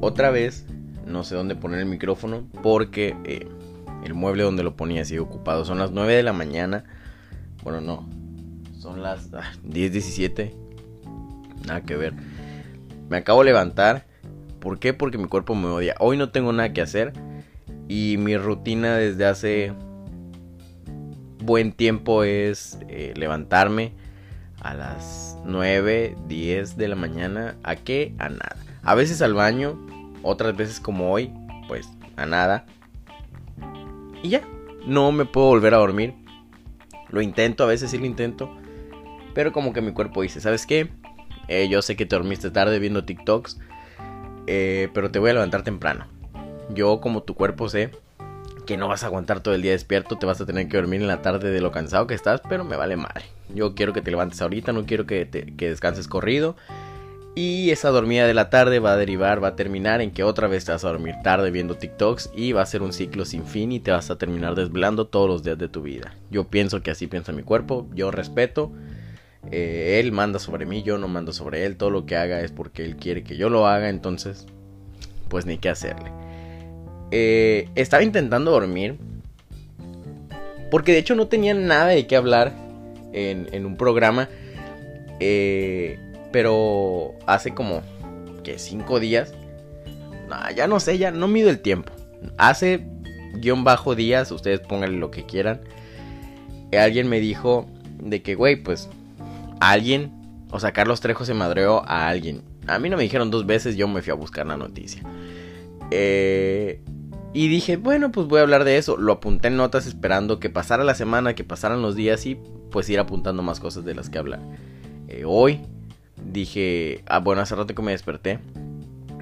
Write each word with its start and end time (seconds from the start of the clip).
otra 0.00 0.30
vez 0.30 0.66
no 1.06 1.24
sé 1.24 1.34
dónde 1.34 1.56
poner 1.56 1.80
el 1.80 1.86
micrófono 1.86 2.46
porque 2.62 3.16
eh, 3.24 3.48
el 4.04 4.14
mueble 4.14 4.42
donde 4.42 4.62
lo 4.62 4.76
ponía 4.76 5.04
sigue 5.04 5.20
ocupado. 5.20 5.64
Son 5.64 5.78
las 5.78 5.90
9 5.90 6.14
de 6.14 6.22
la 6.22 6.32
mañana. 6.32 6.84
Bueno, 7.62 7.80
no. 7.80 8.08
Son 8.78 9.02
las 9.02 9.30
10.17. 9.32 10.52
Ah, 10.52 11.54
nada 11.66 11.80
que 11.82 11.96
ver. 11.96 12.14
Me 13.08 13.16
acabo 13.16 13.40
de 13.40 13.46
levantar. 13.46 14.06
¿Por 14.60 14.78
qué? 14.78 14.92
Porque 14.94 15.18
mi 15.18 15.26
cuerpo 15.26 15.54
me 15.54 15.68
odia. 15.68 15.94
Hoy 15.98 16.16
no 16.16 16.30
tengo 16.30 16.52
nada 16.52 16.72
que 16.72 16.82
hacer. 16.82 17.12
Y 17.88 18.16
mi 18.18 18.36
rutina 18.36 18.96
desde 18.96 19.24
hace 19.24 19.72
buen 21.42 21.72
tiempo 21.72 22.24
es 22.24 22.78
eh, 22.88 23.14
levantarme 23.16 23.94
a 24.60 24.74
las 24.74 25.38
9, 25.44 26.16
10 26.28 26.76
de 26.76 26.88
la 26.88 26.96
mañana. 26.96 27.56
¿A 27.62 27.76
qué? 27.76 28.14
A 28.18 28.28
nada. 28.28 28.56
A 28.82 28.94
veces 28.94 29.22
al 29.22 29.34
baño. 29.34 29.87
Otras 30.28 30.54
veces 30.54 30.78
como 30.78 31.10
hoy. 31.10 31.32
Pues 31.68 31.88
a 32.16 32.26
nada. 32.26 32.66
Y 34.22 34.28
ya. 34.28 34.42
No 34.86 35.10
me 35.10 35.24
puedo 35.24 35.46
volver 35.46 35.72
a 35.72 35.78
dormir. 35.78 36.14
Lo 37.08 37.22
intento, 37.22 37.64
a 37.64 37.66
veces 37.66 37.90
sí 37.90 37.96
lo 37.96 38.04
intento. 38.04 38.54
Pero 39.34 39.52
como 39.52 39.72
que 39.72 39.80
mi 39.80 39.92
cuerpo 39.92 40.20
dice, 40.20 40.40
¿sabes 40.40 40.66
qué? 40.66 40.90
Eh, 41.48 41.68
yo 41.70 41.80
sé 41.80 41.96
que 41.96 42.04
te 42.04 42.14
dormiste 42.14 42.50
tarde 42.50 42.78
viendo 42.78 43.04
TikToks. 43.04 43.58
Eh, 44.46 44.88
pero 44.92 45.10
te 45.10 45.18
voy 45.18 45.30
a 45.30 45.34
levantar 45.34 45.62
temprano. 45.62 46.06
Yo 46.74 47.00
como 47.00 47.22
tu 47.22 47.34
cuerpo 47.34 47.70
sé 47.70 47.90
que 48.66 48.76
no 48.76 48.86
vas 48.86 49.04
a 49.04 49.06
aguantar 49.06 49.40
todo 49.40 49.54
el 49.54 49.62
día 49.62 49.72
despierto, 49.72 50.18
te 50.18 50.26
vas 50.26 50.42
a 50.42 50.46
tener 50.46 50.68
que 50.68 50.76
dormir 50.76 51.00
en 51.00 51.08
la 51.08 51.22
tarde 51.22 51.50
de 51.50 51.62
lo 51.62 51.72
cansado 51.72 52.06
que 52.06 52.12
estás, 52.12 52.42
pero 52.50 52.64
me 52.64 52.76
vale 52.76 52.96
madre. 52.96 53.24
Yo 53.54 53.74
quiero 53.74 53.94
que 53.94 54.02
te 54.02 54.10
levantes 54.10 54.42
ahorita, 54.42 54.74
no 54.74 54.84
quiero 54.84 55.06
que, 55.06 55.26
que 55.56 55.70
descanses 55.70 56.06
corrido. 56.06 56.54
Y 57.40 57.70
esa 57.70 57.90
dormida 57.90 58.26
de 58.26 58.34
la 58.34 58.50
tarde 58.50 58.80
va 58.80 58.94
a 58.94 58.96
derivar, 58.96 59.40
va 59.40 59.48
a 59.48 59.54
terminar 59.54 60.00
en 60.00 60.10
que 60.10 60.24
otra 60.24 60.48
vez 60.48 60.64
te 60.64 60.72
vas 60.72 60.84
a 60.84 60.88
dormir 60.88 61.14
tarde 61.22 61.52
viendo 61.52 61.76
TikToks 61.76 62.32
y 62.34 62.50
va 62.50 62.62
a 62.62 62.66
ser 62.66 62.82
un 62.82 62.92
ciclo 62.92 63.24
sin 63.24 63.46
fin 63.46 63.70
y 63.70 63.78
te 63.78 63.92
vas 63.92 64.10
a 64.10 64.18
terminar 64.18 64.56
desvelando 64.56 65.06
todos 65.06 65.28
los 65.28 65.44
días 65.44 65.56
de 65.56 65.68
tu 65.68 65.82
vida. 65.82 66.16
Yo 66.32 66.48
pienso 66.48 66.82
que 66.82 66.90
así 66.90 67.06
piensa 67.06 67.30
mi 67.30 67.44
cuerpo, 67.44 67.86
yo 67.94 68.10
respeto. 68.10 68.72
Eh, 69.52 70.00
él 70.00 70.10
manda 70.10 70.40
sobre 70.40 70.66
mí, 70.66 70.82
yo 70.82 70.98
no 70.98 71.06
mando 71.06 71.32
sobre 71.32 71.64
él. 71.64 71.76
Todo 71.76 71.90
lo 71.90 72.06
que 72.06 72.16
haga 72.16 72.40
es 72.40 72.50
porque 72.50 72.84
él 72.84 72.96
quiere 72.96 73.22
que 73.22 73.36
yo 73.36 73.50
lo 73.50 73.68
haga, 73.68 73.88
entonces, 73.88 74.44
pues 75.28 75.46
ni 75.46 75.58
qué 75.58 75.68
hacerle. 75.68 76.10
Eh, 77.12 77.68
estaba 77.76 78.02
intentando 78.02 78.50
dormir. 78.50 78.98
Porque 80.72 80.90
de 80.90 80.98
hecho 80.98 81.14
no 81.14 81.28
tenía 81.28 81.54
nada 81.54 81.86
de 81.86 82.08
qué 82.08 82.16
hablar 82.16 82.52
en, 83.12 83.64
un 83.64 83.76
programa. 83.76 84.28
Eh, 85.20 86.00
pero 86.32 87.14
hace 87.26 87.54
como 87.54 87.82
que 88.42 88.58
cinco 88.58 89.00
días. 89.00 89.34
ya 90.54 90.66
no 90.66 90.80
sé, 90.80 90.98
ya 90.98 91.10
no 91.10 91.28
mido 91.28 91.50
el 91.50 91.60
tiempo. 91.60 91.92
Hace 92.36 92.86
guion 93.34 93.64
bajo 93.64 93.94
días, 93.94 94.30
ustedes 94.30 94.60
pónganle 94.60 94.98
lo 94.98 95.10
que 95.10 95.24
quieran. 95.24 95.60
Alguien 96.72 97.08
me 97.08 97.20
dijo 97.20 97.66
de 98.02 98.22
que, 98.22 98.34
güey, 98.34 98.56
pues 98.56 98.88
alguien, 99.60 100.12
o 100.50 100.60
sea, 100.60 100.72
Carlos 100.72 101.00
Trejo 101.00 101.24
se 101.24 101.34
madreó 101.34 101.82
a 101.86 102.08
alguien. 102.08 102.42
A 102.66 102.78
mí 102.78 102.90
no 102.90 102.96
me 102.96 103.02
dijeron 103.02 103.30
dos 103.30 103.46
veces, 103.46 103.76
yo 103.76 103.88
me 103.88 104.02
fui 104.02 104.10
a 104.10 104.14
buscar 104.14 104.46
la 104.46 104.56
noticia. 104.56 105.02
Eh, 105.90 106.82
y 107.32 107.48
dije, 107.48 107.76
bueno, 107.76 108.12
pues 108.12 108.26
voy 108.26 108.40
a 108.40 108.42
hablar 108.42 108.64
de 108.64 108.76
eso. 108.76 108.96
Lo 108.96 109.12
apunté 109.12 109.48
en 109.48 109.56
notas 109.56 109.86
esperando 109.86 110.40
que 110.40 110.50
pasara 110.50 110.84
la 110.84 110.94
semana, 110.94 111.34
que 111.34 111.44
pasaran 111.44 111.82
los 111.82 111.94
días 111.94 112.26
y 112.26 112.38
pues 112.70 112.88
ir 112.90 112.98
apuntando 112.98 113.42
más 113.42 113.60
cosas 113.60 113.84
de 113.84 113.94
las 113.94 114.10
que 114.10 114.18
hablar. 114.18 114.40
Eh, 115.08 115.24
hoy 115.26 115.60
dije, 116.24 117.02
ah, 117.06 117.20
bueno, 117.20 117.42
hace 117.42 117.54
rato 117.54 117.74
que 117.74 117.82
me 117.82 117.92
desperté. 117.92 118.38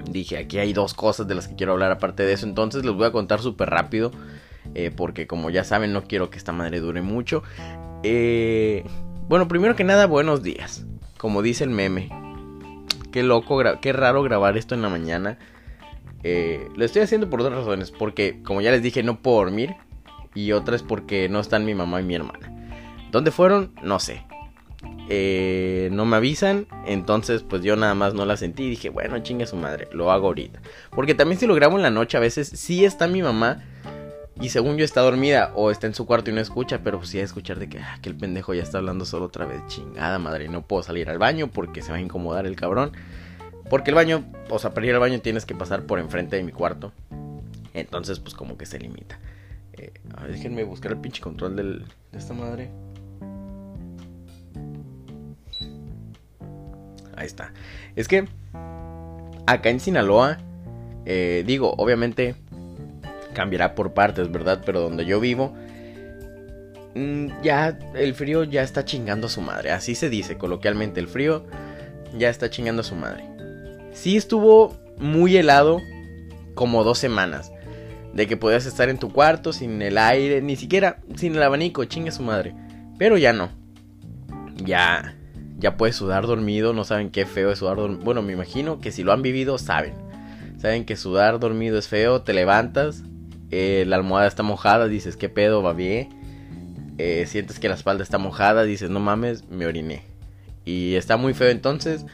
Dije, 0.09 0.37
aquí 0.37 0.59
hay 0.59 0.73
dos 0.73 0.93
cosas 0.93 1.27
de 1.27 1.35
las 1.35 1.47
que 1.47 1.55
quiero 1.55 1.73
hablar 1.73 1.91
aparte 1.91 2.23
de 2.23 2.33
eso. 2.33 2.45
Entonces 2.45 2.85
les 2.85 2.93
voy 2.93 3.05
a 3.05 3.11
contar 3.11 3.41
súper 3.41 3.69
rápido. 3.69 4.11
Eh, 4.75 4.91
porque 4.95 5.27
como 5.27 5.49
ya 5.49 5.63
saben, 5.63 5.93
no 5.93 6.03
quiero 6.03 6.29
que 6.29 6.37
esta 6.37 6.51
madre 6.51 6.79
dure 6.79 7.01
mucho. 7.01 7.43
Eh, 8.03 8.85
bueno, 9.27 9.47
primero 9.47 9.75
que 9.75 9.83
nada, 9.83 10.05
buenos 10.05 10.43
días. 10.43 10.85
Como 11.17 11.41
dice 11.41 11.63
el 11.63 11.69
meme. 11.69 12.09
Qué 13.11 13.23
loco, 13.23 13.61
qué 13.81 13.93
raro 13.93 14.23
grabar 14.23 14.57
esto 14.57 14.75
en 14.75 14.81
la 14.81 14.89
mañana. 14.89 15.37
Eh, 16.23 16.67
lo 16.75 16.85
estoy 16.85 17.01
haciendo 17.01 17.29
por 17.29 17.43
dos 17.43 17.51
razones. 17.51 17.91
Porque, 17.91 18.41
como 18.43 18.61
ya 18.61 18.71
les 18.71 18.81
dije, 18.83 19.03
no 19.03 19.21
puedo 19.21 19.37
dormir. 19.37 19.75
Y 20.35 20.51
otra 20.51 20.75
es 20.75 20.83
porque 20.83 21.29
no 21.29 21.39
están 21.39 21.65
mi 21.65 21.73
mamá 21.73 21.99
y 22.01 22.03
mi 22.03 22.15
hermana. 22.15 22.53
¿Dónde 23.11 23.31
fueron? 23.31 23.71
No 23.81 23.99
sé. 23.99 24.23
Eh, 25.09 25.89
no 25.91 26.05
me 26.05 26.17
avisan. 26.17 26.67
Entonces, 26.85 27.43
pues 27.43 27.63
yo 27.63 27.75
nada 27.75 27.95
más 27.95 28.13
no 28.13 28.25
la 28.25 28.37
sentí. 28.37 28.63
Y 28.63 28.69
dije, 28.69 28.89
bueno, 28.89 29.19
chinga 29.19 29.45
su 29.45 29.55
madre. 29.55 29.87
Lo 29.91 30.11
hago 30.11 30.27
ahorita. 30.27 30.61
Porque 30.91 31.15
también 31.15 31.39
si 31.39 31.47
lo 31.47 31.55
grabo 31.55 31.77
en 31.77 31.83
la 31.83 31.89
noche, 31.89 32.17
a 32.17 32.21
veces 32.21 32.47
sí 32.47 32.85
está 32.85 33.07
mi 33.07 33.21
mamá. 33.21 33.63
Y 34.39 34.49
según 34.49 34.77
yo 34.77 34.85
está 34.85 35.01
dormida 35.01 35.51
o 35.55 35.71
está 35.71 35.87
en 35.87 35.95
su 35.95 36.05
cuarto 36.05 36.29
y 36.29 36.33
no 36.33 36.41
escucha, 36.41 36.81
pero 36.83 36.99
pues 36.99 37.09
sí 37.09 37.19
a 37.19 37.23
escuchar 37.23 37.57
de 37.57 37.69
que, 37.69 37.79
ah, 37.79 37.97
que 38.03 38.09
el 38.09 38.15
pendejo 38.15 38.53
ya 38.53 38.61
está 38.61 38.77
hablando 38.77 39.03
solo 39.03 39.25
otra 39.25 39.45
vez. 39.45 39.65
Chingada 39.67 40.19
madre, 40.19 40.47
no 40.47 40.61
puedo 40.61 40.83
salir 40.83 41.09
al 41.09 41.17
baño 41.17 41.47
porque 41.47 41.81
se 41.81 41.91
va 41.91 41.97
a 41.97 42.01
incomodar 42.01 42.45
el 42.45 42.55
cabrón. 42.55 42.91
Porque 43.67 43.89
el 43.89 43.95
baño, 43.95 44.25
o 44.49 44.59
sea, 44.59 44.75
para 44.75 44.85
ir 44.85 44.93
al 44.93 44.99
baño 44.99 45.19
tienes 45.21 45.45
que 45.45 45.55
pasar 45.55 45.83
por 45.83 45.99
enfrente 45.99 46.35
de 46.35 46.43
mi 46.43 46.51
cuarto. 46.51 46.93
Entonces, 47.73 48.19
pues 48.19 48.35
como 48.35 48.57
que 48.57 48.67
se 48.67 48.77
limita. 48.77 49.19
Eh, 49.73 49.91
a 50.15 50.21
ver, 50.21 50.33
déjenme 50.33 50.63
buscar 50.63 50.91
el 50.91 50.99
pinche 50.99 51.21
control 51.21 51.55
de 51.55 52.17
esta 52.17 52.33
madre. 52.33 52.69
Ahí 57.17 57.25
está. 57.25 57.51
Es 57.95 58.07
que 58.07 58.27
acá 59.47 59.69
en 59.69 59.79
Sinaloa, 59.79 60.37
eh, 61.05 61.43
digo, 61.45 61.73
obviamente 61.77 62.35
cambiará 63.33 63.75
por 63.75 63.93
partes, 63.93 64.31
¿verdad? 64.31 64.61
Pero 64.65 64.79
donde 64.79 65.05
yo 65.05 65.19
vivo, 65.19 65.53
mm, 66.95 67.41
ya 67.41 67.77
el 67.95 68.13
frío 68.13 68.43
ya 68.43 68.61
está 68.61 68.85
chingando 68.85 69.27
a 69.27 69.29
su 69.29 69.41
madre. 69.41 69.71
Así 69.71 69.95
se 69.95 70.09
dice 70.09 70.37
coloquialmente, 70.37 70.99
el 70.99 71.07
frío 71.07 71.45
ya 72.17 72.29
está 72.29 72.49
chingando 72.49 72.81
a 72.81 72.85
su 72.85 72.95
madre. 72.95 73.25
Sí 73.93 74.15
estuvo 74.15 74.75
muy 74.97 75.37
helado 75.37 75.81
como 76.53 76.83
dos 76.83 76.99
semanas. 76.99 77.51
De 78.13 78.25
que 78.25 78.37
podías 78.37 78.65
estar 78.65 78.89
en 78.89 78.97
tu 78.97 79.11
cuarto 79.11 79.53
sin 79.53 79.81
el 79.81 79.97
aire, 79.97 80.41
ni 80.41 80.55
siquiera 80.55 80.99
sin 81.15 81.35
el 81.35 81.43
abanico, 81.43 81.85
chinga 81.85 82.11
su 82.11 82.23
madre. 82.23 82.55
Pero 82.97 83.17
ya 83.17 83.33
no. 83.33 83.49
Ya, 84.55 85.16
ya 85.57 85.77
puedes 85.77 85.95
sudar 85.95 86.27
dormido, 86.27 86.73
no 86.73 86.83
saben 86.83 87.09
qué 87.09 87.25
feo 87.25 87.51
es 87.51 87.59
sudar 87.59 87.77
dormido. 87.77 88.03
Bueno, 88.03 88.21
me 88.21 88.33
imagino 88.33 88.79
que 88.79 88.91
si 88.91 89.03
lo 89.03 89.11
han 89.11 89.21
vivido 89.21 89.57
saben. 89.57 89.93
Saben 90.59 90.85
que 90.85 90.95
sudar 90.95 91.39
dormido 91.39 91.77
es 91.77 91.87
feo, 91.87 92.21
te 92.21 92.33
levantas, 92.33 93.03
eh, 93.51 93.85
la 93.87 93.95
almohada 93.95 94.27
está 94.27 94.43
mojada, 94.43 94.87
dices, 94.87 95.17
¿qué 95.17 95.29
pedo? 95.29 95.61
Va 95.61 95.73
bien. 95.73 96.09
Eh, 96.97 97.25
sientes 97.27 97.59
que 97.59 97.69
la 97.69 97.75
espalda 97.75 98.03
está 98.03 98.17
mojada, 98.17 98.63
dices, 98.63 98.89
no 98.89 98.99
mames, 98.99 99.47
me 99.49 99.65
oriné. 99.65 100.03
Y 100.65 100.95
está 100.95 101.15
muy 101.15 101.33
feo 101.33 101.49
entonces, 101.49 102.05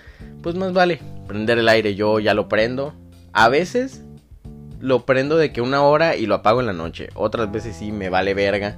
pues 0.41 0.55
más 0.55 0.73
vale 0.73 0.99
prender 1.27 1.57
el 1.57 1.69
aire, 1.69 1.95
yo 1.95 2.19
ya 2.19 2.33
lo 2.33 2.47
prendo. 2.47 2.93
A 3.31 3.49
veces 3.49 4.03
lo 4.79 5.05
prendo 5.05 5.37
de 5.37 5.53
que 5.53 5.61
una 5.61 5.81
hora 5.81 6.15
y 6.15 6.25
lo 6.25 6.35
apago 6.35 6.59
en 6.59 6.67
la 6.67 6.73
noche. 6.73 7.09
Otras 7.15 7.51
veces 7.51 7.77
sí 7.77 7.91
me 7.91 8.09
vale 8.09 8.33
verga 8.33 8.77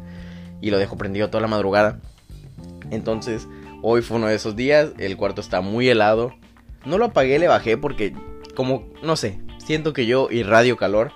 y 0.62 0.70
lo 0.70 0.78
dejo 0.78 0.98
prendido 0.98 1.30
toda 1.30 1.42
la 1.42 1.48
madrugada. 1.48 2.00
Entonces, 2.92 3.48
hoy 3.88 4.01
fue 4.01 4.18
uno 4.18 4.25
de 4.25 4.35
esos 4.35 4.56
días, 4.56 4.94
el 4.97 5.16
cuarto 5.16 5.41
está 5.41 5.62
muy 5.62 5.88
helado. 5.88 6.34
No 6.85 6.97
lo 6.97 7.06
apagué, 7.06 7.38
le 7.38 7.47
bajé 7.47 7.78
porque 7.78 8.16
como, 8.56 8.88
no 9.03 9.16
sé, 9.16 9.40
siento 9.63 9.94
que 9.94 10.07
yo 10.07 10.29
irradio 10.31 10.75
calor. 10.75 11.12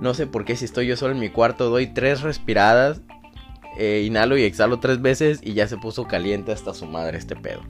No 0.00 0.14
sé 0.14 0.26
por 0.26 0.46
qué 0.46 0.56
si 0.56 0.64
estoy 0.64 0.86
yo 0.86 0.96
solo 0.96 1.12
en 1.12 1.20
mi 1.20 1.28
cuarto 1.28 1.68
doy 1.68 1.88
tres 1.88 2.22
respiradas, 2.22 3.02
eh, 3.78 4.02
inhalo 4.06 4.38
y 4.38 4.44
exhalo 4.44 4.80
tres 4.80 5.02
veces 5.02 5.40
y 5.42 5.52
ya 5.52 5.68
se 5.68 5.76
puso 5.76 6.06
caliente 6.06 6.52
hasta 6.52 6.72
su 6.72 6.86
madre 6.86 7.18
este 7.18 7.36
pedo. 7.36 7.60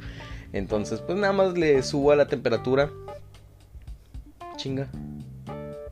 Entonces 0.52 1.00
pues 1.00 1.18
nada 1.18 1.32
más 1.32 1.58
le 1.58 1.82
subo 1.82 2.12
a 2.12 2.16
la 2.16 2.28
temperatura. 2.28 2.90
Chinga. 4.56 4.88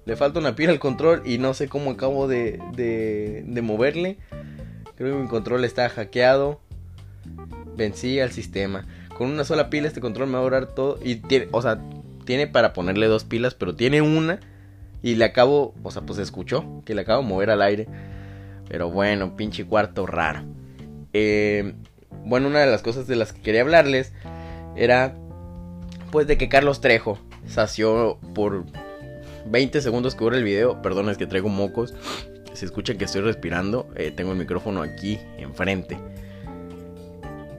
Le 0.04 0.14
falta 0.14 0.38
una 0.38 0.54
pila 0.54 0.70
al 0.70 0.78
control 0.78 1.22
y 1.24 1.38
no 1.38 1.54
sé 1.54 1.68
cómo 1.68 1.90
acabo 1.90 2.28
de, 2.28 2.60
de, 2.76 3.62
moverle. 3.62 4.18
Creo 4.94 5.16
que 5.16 5.22
mi 5.22 5.28
control 5.28 5.64
está 5.64 5.88
hackeado. 5.88 6.60
Vencí 7.76 8.20
al 8.20 8.32
sistema. 8.32 8.86
Con 9.16 9.30
una 9.30 9.44
sola 9.44 9.70
pila 9.70 9.88
este 9.88 10.00
control 10.00 10.28
me 10.28 10.34
va 10.34 10.40
a 10.40 10.44
durar 10.44 10.66
todo. 10.74 10.98
Y 11.02 11.16
tiene, 11.16 11.48
o 11.52 11.62
sea, 11.62 11.80
tiene 12.24 12.46
para 12.46 12.72
ponerle 12.72 13.06
dos 13.06 13.24
pilas, 13.24 13.54
pero 13.54 13.74
tiene 13.74 14.02
una 14.02 14.40
y 15.02 15.16
le 15.16 15.26
acabo, 15.26 15.74
o 15.82 15.90
sea, 15.90 16.02
pues 16.02 16.18
escuchó 16.18 16.82
que 16.86 16.94
le 16.94 17.02
acabo 17.02 17.22
de 17.22 17.28
mover 17.28 17.50
al 17.50 17.62
aire. 17.62 17.86
Pero 18.68 18.90
bueno, 18.90 19.36
pinche 19.36 19.66
cuarto 19.66 20.06
raro. 20.06 20.42
Eh, 21.12 21.74
bueno, 22.24 22.48
una 22.48 22.60
de 22.60 22.70
las 22.70 22.82
cosas 22.82 23.06
de 23.06 23.16
las 23.16 23.32
que 23.32 23.42
quería 23.42 23.60
hablarles 23.60 24.12
era 24.76 25.14
pues 26.10 26.26
de 26.26 26.38
que 26.38 26.48
Carlos 26.48 26.80
Trejo 26.80 27.18
sació 27.46 28.18
por 28.34 28.64
20 29.46 29.80
segundos 29.80 30.14
que 30.14 30.24
dura 30.24 30.38
el 30.38 30.44
video. 30.44 30.80
Perdón, 30.80 31.10
es 31.10 31.18
que 31.18 31.26
traigo 31.26 31.48
mocos. 31.48 31.94
Se 32.52 32.64
escucha 32.64 32.94
que 32.94 33.04
estoy 33.04 33.20
respirando. 33.20 33.88
Eh, 33.96 34.10
tengo 34.10 34.32
el 34.32 34.38
micrófono 34.38 34.82
aquí 34.82 35.18
enfrente. 35.38 35.98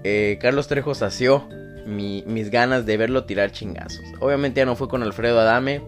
Eh, 0.07 0.37
Carlos 0.39 0.67
Trejo 0.67 0.93
sació 0.93 1.49
mis 1.87 2.51
ganas 2.51 2.85
de 2.85 2.95
verlo 2.95 3.23
tirar 3.23 3.51
chingazos. 3.51 4.05
Obviamente 4.19 4.59
ya 4.59 4.65
no 4.67 4.75
fue 4.75 4.87
con 4.87 5.01
Alfredo 5.01 5.39
Adame 5.39 5.81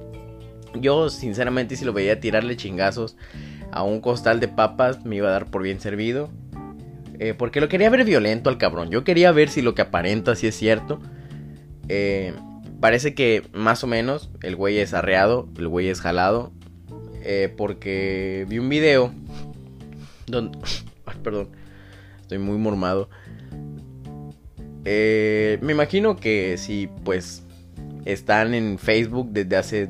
Yo, 0.74 1.12
sinceramente, 1.12 1.76
si 1.76 1.86
lo 1.86 1.94
veía 1.94 2.20
tirarle 2.20 2.58
chingazos 2.58 3.16
a 3.72 3.84
un 3.84 4.02
costal 4.02 4.40
de 4.40 4.48
papas, 4.48 5.06
me 5.06 5.18
iba 5.18 5.28
a 5.28 5.32
dar 5.32 5.52
por 5.52 5.62
bien 5.62 5.80
servido. 5.80 6.32
Eh, 7.20 7.36
porque 7.36 7.62
lo 7.62 7.70
quería 7.70 7.92
ver 7.92 8.06
violento 8.06 8.50
al 8.50 8.58
cabrón. 8.58 8.90
Yo 8.90 9.04
quería 9.04 9.32
ver 9.32 9.50
si 9.50 9.62
lo 9.62 9.76
que 9.76 9.84
aparenta 9.84 10.36
si 10.36 10.48
es 10.48 10.56
cierto. 10.56 11.00
Eh, 11.88 12.34
parece 12.80 13.14
que 13.14 13.44
más 13.54 13.84
o 13.84 13.88
menos 13.88 14.32
el 14.42 14.56
güey 14.56 14.80
es 14.80 14.96
arreado, 14.96 15.48
el 15.60 15.68
güey 15.68 15.90
es 15.90 16.02
jalado. 16.02 16.52
Porque 17.56 18.48
vi 18.50 18.58
un 18.58 18.70
video 18.70 19.14
donde... 20.26 20.58
perdón, 21.24 21.50
estoy 22.22 22.40
muy 22.40 22.58
mormado. 22.58 23.10
Me 25.62 25.72
imagino 25.72 26.16
que 26.16 26.58
si 26.58 26.90
pues 27.04 27.44
están 28.06 28.54
en 28.54 28.78
Facebook 28.80 29.30
desde 29.32 29.58
hace 29.58 29.90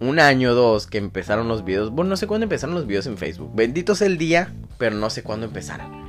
un 0.00 0.20
año 0.20 0.52
o 0.52 0.54
dos 0.54 0.86
que 0.86 0.98
empezaron 0.98 1.48
los 1.48 1.64
videos. 1.64 1.90
Bueno, 1.90 2.10
no 2.10 2.16
sé 2.16 2.26
cuándo 2.26 2.44
empezaron 2.44 2.74
los 2.74 2.86
videos 2.86 3.06
en 3.06 3.18
Facebook. 3.18 3.50
Bendito 3.54 3.94
sea 3.94 4.06
el 4.06 4.18
día, 4.18 4.52
pero 4.78 4.94
no 4.94 5.10
sé 5.10 5.22
cuándo 5.22 5.46
empezaron. 5.46 6.08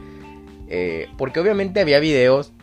Eh, 0.67 1.07
porque 1.17 1.39
obviamente 1.39 1.79
había 1.79 1.99
videos 1.99 2.53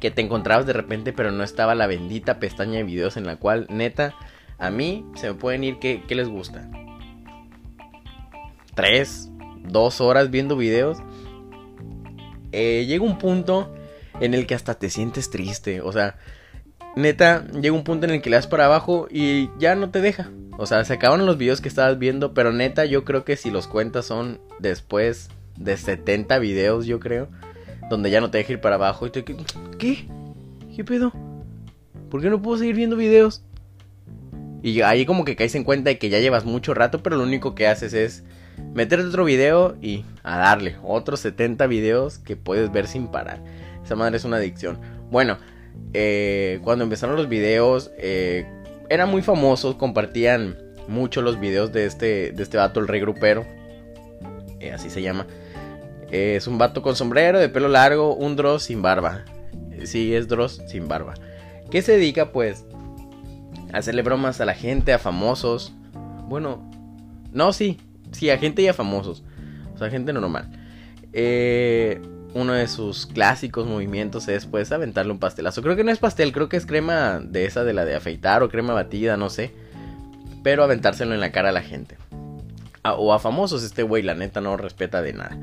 que 0.00 0.10
te 0.10 0.22
encontrabas 0.22 0.66
de 0.66 0.72
repente, 0.72 1.12
pero 1.12 1.30
no 1.30 1.44
estaba 1.44 1.74
la 1.74 1.86
bendita 1.86 2.40
pestaña 2.40 2.78
de 2.78 2.84
videos 2.84 3.16
en 3.16 3.26
la 3.26 3.36
cual, 3.36 3.66
neta, 3.68 4.14
a 4.58 4.70
mí 4.70 5.04
se 5.14 5.28
me 5.28 5.34
pueden 5.34 5.64
ir, 5.64 5.78
¿qué, 5.78 6.02
les 6.08 6.28
gusta? 6.28 6.68
Tres, 8.74 9.30
dos 9.64 10.00
horas 10.00 10.30
viendo 10.30 10.56
videos. 10.56 10.98
Eh, 12.52 12.86
llega 12.86 13.04
un 13.04 13.18
punto 13.18 13.74
en 14.22 14.34
el 14.34 14.46
que 14.46 14.54
hasta 14.54 14.74
te 14.74 14.88
sientes 14.88 15.30
triste, 15.30 15.80
o 15.80 15.92
sea, 15.92 16.16
neta, 16.96 17.44
llega 17.60 17.74
un 17.74 17.84
punto 17.84 18.06
en 18.06 18.12
el 18.12 18.22
que 18.22 18.30
le 18.30 18.36
das 18.36 18.46
para 18.46 18.66
abajo 18.66 19.08
y 19.10 19.50
ya 19.58 19.74
no 19.74 19.90
te 19.90 20.00
deja. 20.00 20.30
O 20.58 20.66
sea, 20.66 20.84
se 20.84 20.92
acaban 20.92 21.26
los 21.26 21.38
videos 21.38 21.60
que 21.60 21.68
estabas 21.68 21.98
viendo, 21.98 22.34
pero 22.34 22.52
neta, 22.52 22.84
yo 22.84 23.04
creo 23.04 23.24
que 23.24 23.36
si 23.36 23.50
los 23.50 23.66
cuentas 23.66 24.06
son 24.06 24.40
después 24.58 25.28
de 25.56 25.76
70 25.76 26.38
videos, 26.38 26.86
yo 26.86 27.00
creo, 27.00 27.28
donde 27.90 28.10
ya 28.10 28.20
no 28.20 28.30
te 28.30 28.38
deja 28.38 28.52
ir 28.52 28.60
para 28.60 28.76
abajo 28.76 29.06
y 29.06 29.10
te 29.10 29.24
¿qué? 29.24 30.06
¿Qué 30.76 30.84
pedo? 30.84 31.12
¿Por 32.10 32.20
qué 32.20 32.30
no 32.30 32.40
puedo 32.40 32.58
seguir 32.58 32.76
viendo 32.76 32.96
videos? 32.96 33.42
Y 34.62 34.82
ahí 34.82 35.04
como 35.04 35.24
que 35.24 35.34
caes 35.34 35.54
en 35.56 35.64
cuenta 35.64 35.90
de 35.90 35.98
que 35.98 36.10
ya 36.10 36.20
llevas 36.20 36.44
mucho 36.44 36.74
rato, 36.74 37.02
pero 37.02 37.16
lo 37.16 37.24
único 37.24 37.54
que 37.54 37.66
haces 37.66 37.92
es 37.94 38.22
meterte 38.74 39.06
otro 39.06 39.24
video 39.24 39.76
y 39.82 40.04
a 40.22 40.38
darle 40.38 40.76
otros 40.84 41.20
70 41.20 41.66
videos 41.66 42.18
que 42.18 42.36
puedes 42.36 42.70
ver 42.70 42.86
sin 42.86 43.08
parar. 43.08 43.42
Madre 43.96 44.16
es 44.16 44.24
una 44.24 44.36
adicción. 44.36 44.78
Bueno, 45.10 45.38
eh, 45.94 46.60
cuando 46.62 46.84
empezaron 46.84 47.16
los 47.16 47.28
videos, 47.28 47.90
eh, 47.98 48.46
eran 48.88 49.10
muy 49.10 49.22
famosos, 49.22 49.76
compartían 49.76 50.56
mucho 50.88 51.22
los 51.22 51.38
videos 51.38 51.72
de 51.72 51.86
este, 51.86 52.32
de 52.32 52.42
este 52.42 52.56
vato, 52.56 52.80
el 52.80 52.88
rey 52.88 53.00
grupero. 53.00 53.46
Eh, 54.60 54.72
así 54.72 54.90
se 54.90 55.02
llama. 55.02 55.26
es 56.10 56.46
un 56.46 56.58
vato 56.58 56.82
con 56.82 56.96
sombrero, 56.96 57.38
de 57.38 57.48
pelo 57.48 57.68
largo, 57.68 58.14
un 58.14 58.36
Dross 58.36 58.64
sin 58.64 58.82
barba. 58.82 59.24
Sí, 59.84 60.14
es 60.14 60.28
Dross 60.28 60.62
sin 60.66 60.88
barba. 60.88 61.14
Que 61.70 61.82
se 61.82 61.92
dedica 61.92 62.32
pues 62.32 62.64
a 63.72 63.78
hacerle 63.78 64.02
bromas 64.02 64.40
a 64.40 64.44
la 64.44 64.54
gente, 64.54 64.92
a 64.92 64.98
famosos. 64.98 65.72
Bueno, 66.28 66.70
no, 67.32 67.52
sí, 67.52 67.78
sí, 68.12 68.30
a 68.30 68.38
gente 68.38 68.62
y 68.62 68.68
a 68.68 68.74
famosos. 68.74 69.24
O 69.74 69.78
sea, 69.78 69.90
gente 69.90 70.12
normal. 70.12 70.50
Eh, 71.12 72.00
uno 72.34 72.54
de 72.54 72.66
sus 72.68 73.06
clásicos 73.06 73.66
movimientos 73.66 74.28
es 74.28 74.46
pues 74.46 74.72
aventarle 74.72 75.12
un 75.12 75.18
pastelazo. 75.18 75.62
Creo 75.62 75.76
que 75.76 75.84
no 75.84 75.90
es 75.90 75.98
pastel, 75.98 76.32
creo 76.32 76.48
que 76.48 76.56
es 76.56 76.66
crema 76.66 77.20
de 77.20 77.44
esa 77.44 77.64
de 77.64 77.74
la 77.74 77.84
de 77.84 77.94
afeitar 77.94 78.42
o 78.42 78.48
crema 78.48 78.72
batida, 78.72 79.16
no 79.16 79.30
sé. 79.30 79.52
Pero 80.42 80.64
aventárselo 80.64 81.14
en 81.14 81.20
la 81.20 81.32
cara 81.32 81.50
a 81.50 81.52
la 81.52 81.62
gente. 81.62 81.96
o 82.84 83.12
a 83.12 83.18
famosos, 83.18 83.62
este 83.62 83.82
güey 83.82 84.02
la 84.02 84.14
neta 84.14 84.40
no 84.40 84.56
respeta 84.56 85.02
de 85.02 85.12
nada. 85.12 85.38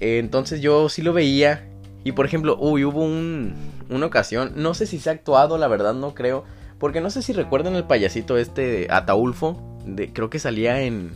entonces 0.00 0.60
yo 0.60 0.88
sí 0.88 1.02
lo 1.02 1.12
veía. 1.12 1.66
Y 2.04 2.12
por 2.12 2.26
ejemplo, 2.26 2.56
uy, 2.58 2.84
hubo 2.84 3.02
un, 3.02 3.54
una 3.90 4.06
ocasión, 4.06 4.52
no 4.56 4.72
sé 4.72 4.86
si 4.86 4.98
se 4.98 5.10
ha 5.10 5.12
actuado, 5.12 5.58
la 5.58 5.68
verdad 5.68 5.94
no 5.94 6.14
creo. 6.14 6.44
Porque 6.78 7.02
no 7.02 7.10
sé 7.10 7.20
si 7.20 7.34
recuerdan 7.34 7.74
el 7.74 7.84
payasito 7.84 8.38
este 8.38 8.86
Ataulfo. 8.90 9.78
Creo 10.14 10.30
que 10.30 10.38
salía 10.38 10.80
en, 10.80 11.10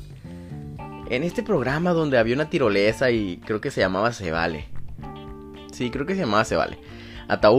en 1.08 1.22
este 1.22 1.42
programa 1.42 1.92
donde 1.92 2.18
había 2.18 2.34
una 2.34 2.50
tirolesa 2.50 3.10
y 3.10 3.38
creo 3.38 3.62
que 3.62 3.70
se 3.70 3.80
llamaba 3.80 4.12
Se 4.12 4.30
Vale. 4.30 4.73
Sí, 5.74 5.90
creo 5.90 6.06
que 6.06 6.14
se 6.14 6.20
llamaba 6.20 6.44
Se 6.44 6.56
Vale. 6.56 6.78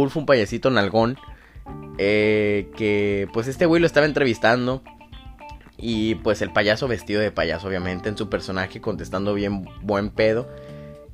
Fue 0.09 0.21
un 0.21 0.25
payasito 0.25 0.69
nalgón. 0.71 1.17
Eh, 1.97 2.69
que 2.75 3.27
pues 3.33 3.47
este 3.47 3.65
güey 3.65 3.81
lo 3.81 3.87
estaba 3.87 4.05
entrevistando. 4.05 4.81
Y 5.77 6.15
pues 6.15 6.41
el 6.41 6.51
payaso 6.51 6.87
vestido 6.87 7.19
de 7.19 7.31
payaso, 7.31 7.67
obviamente, 7.67 8.07
en 8.07 8.17
su 8.17 8.29
personaje, 8.29 8.79
contestando 8.79 9.33
bien 9.33 9.65
buen 9.81 10.09
pedo. 10.09 10.47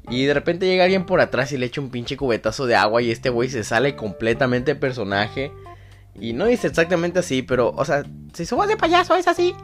Y 0.09 0.25
de 0.25 0.33
repente 0.33 0.68
llega 0.68 0.83
alguien 0.83 1.06
por 1.06 1.21
atrás 1.21 1.51
y 1.51 1.57
le 1.57 1.65
echa 1.65 1.81
un 1.81 1.89
pinche 1.89 2.18
cubetazo 2.18 2.68
de 2.68 2.75
agua. 2.75 3.01
Y 3.01 3.09
este 3.09 3.30
güey 3.30 3.50
se 3.50 3.63
sale 3.63 3.95
completamente 3.95 4.75
personaje. 4.75 5.51
Y 6.19 6.33
no 6.33 6.45
dice 6.45 6.68
exactamente 6.68 7.19
así, 7.19 7.42
pero, 7.42 7.74
o 7.75 7.86
sea, 7.86 8.04
si 8.33 8.45
somos 8.45 8.68
de 8.68 8.77
payaso, 8.77 9.15
es 9.15 9.27
así. 9.27 9.56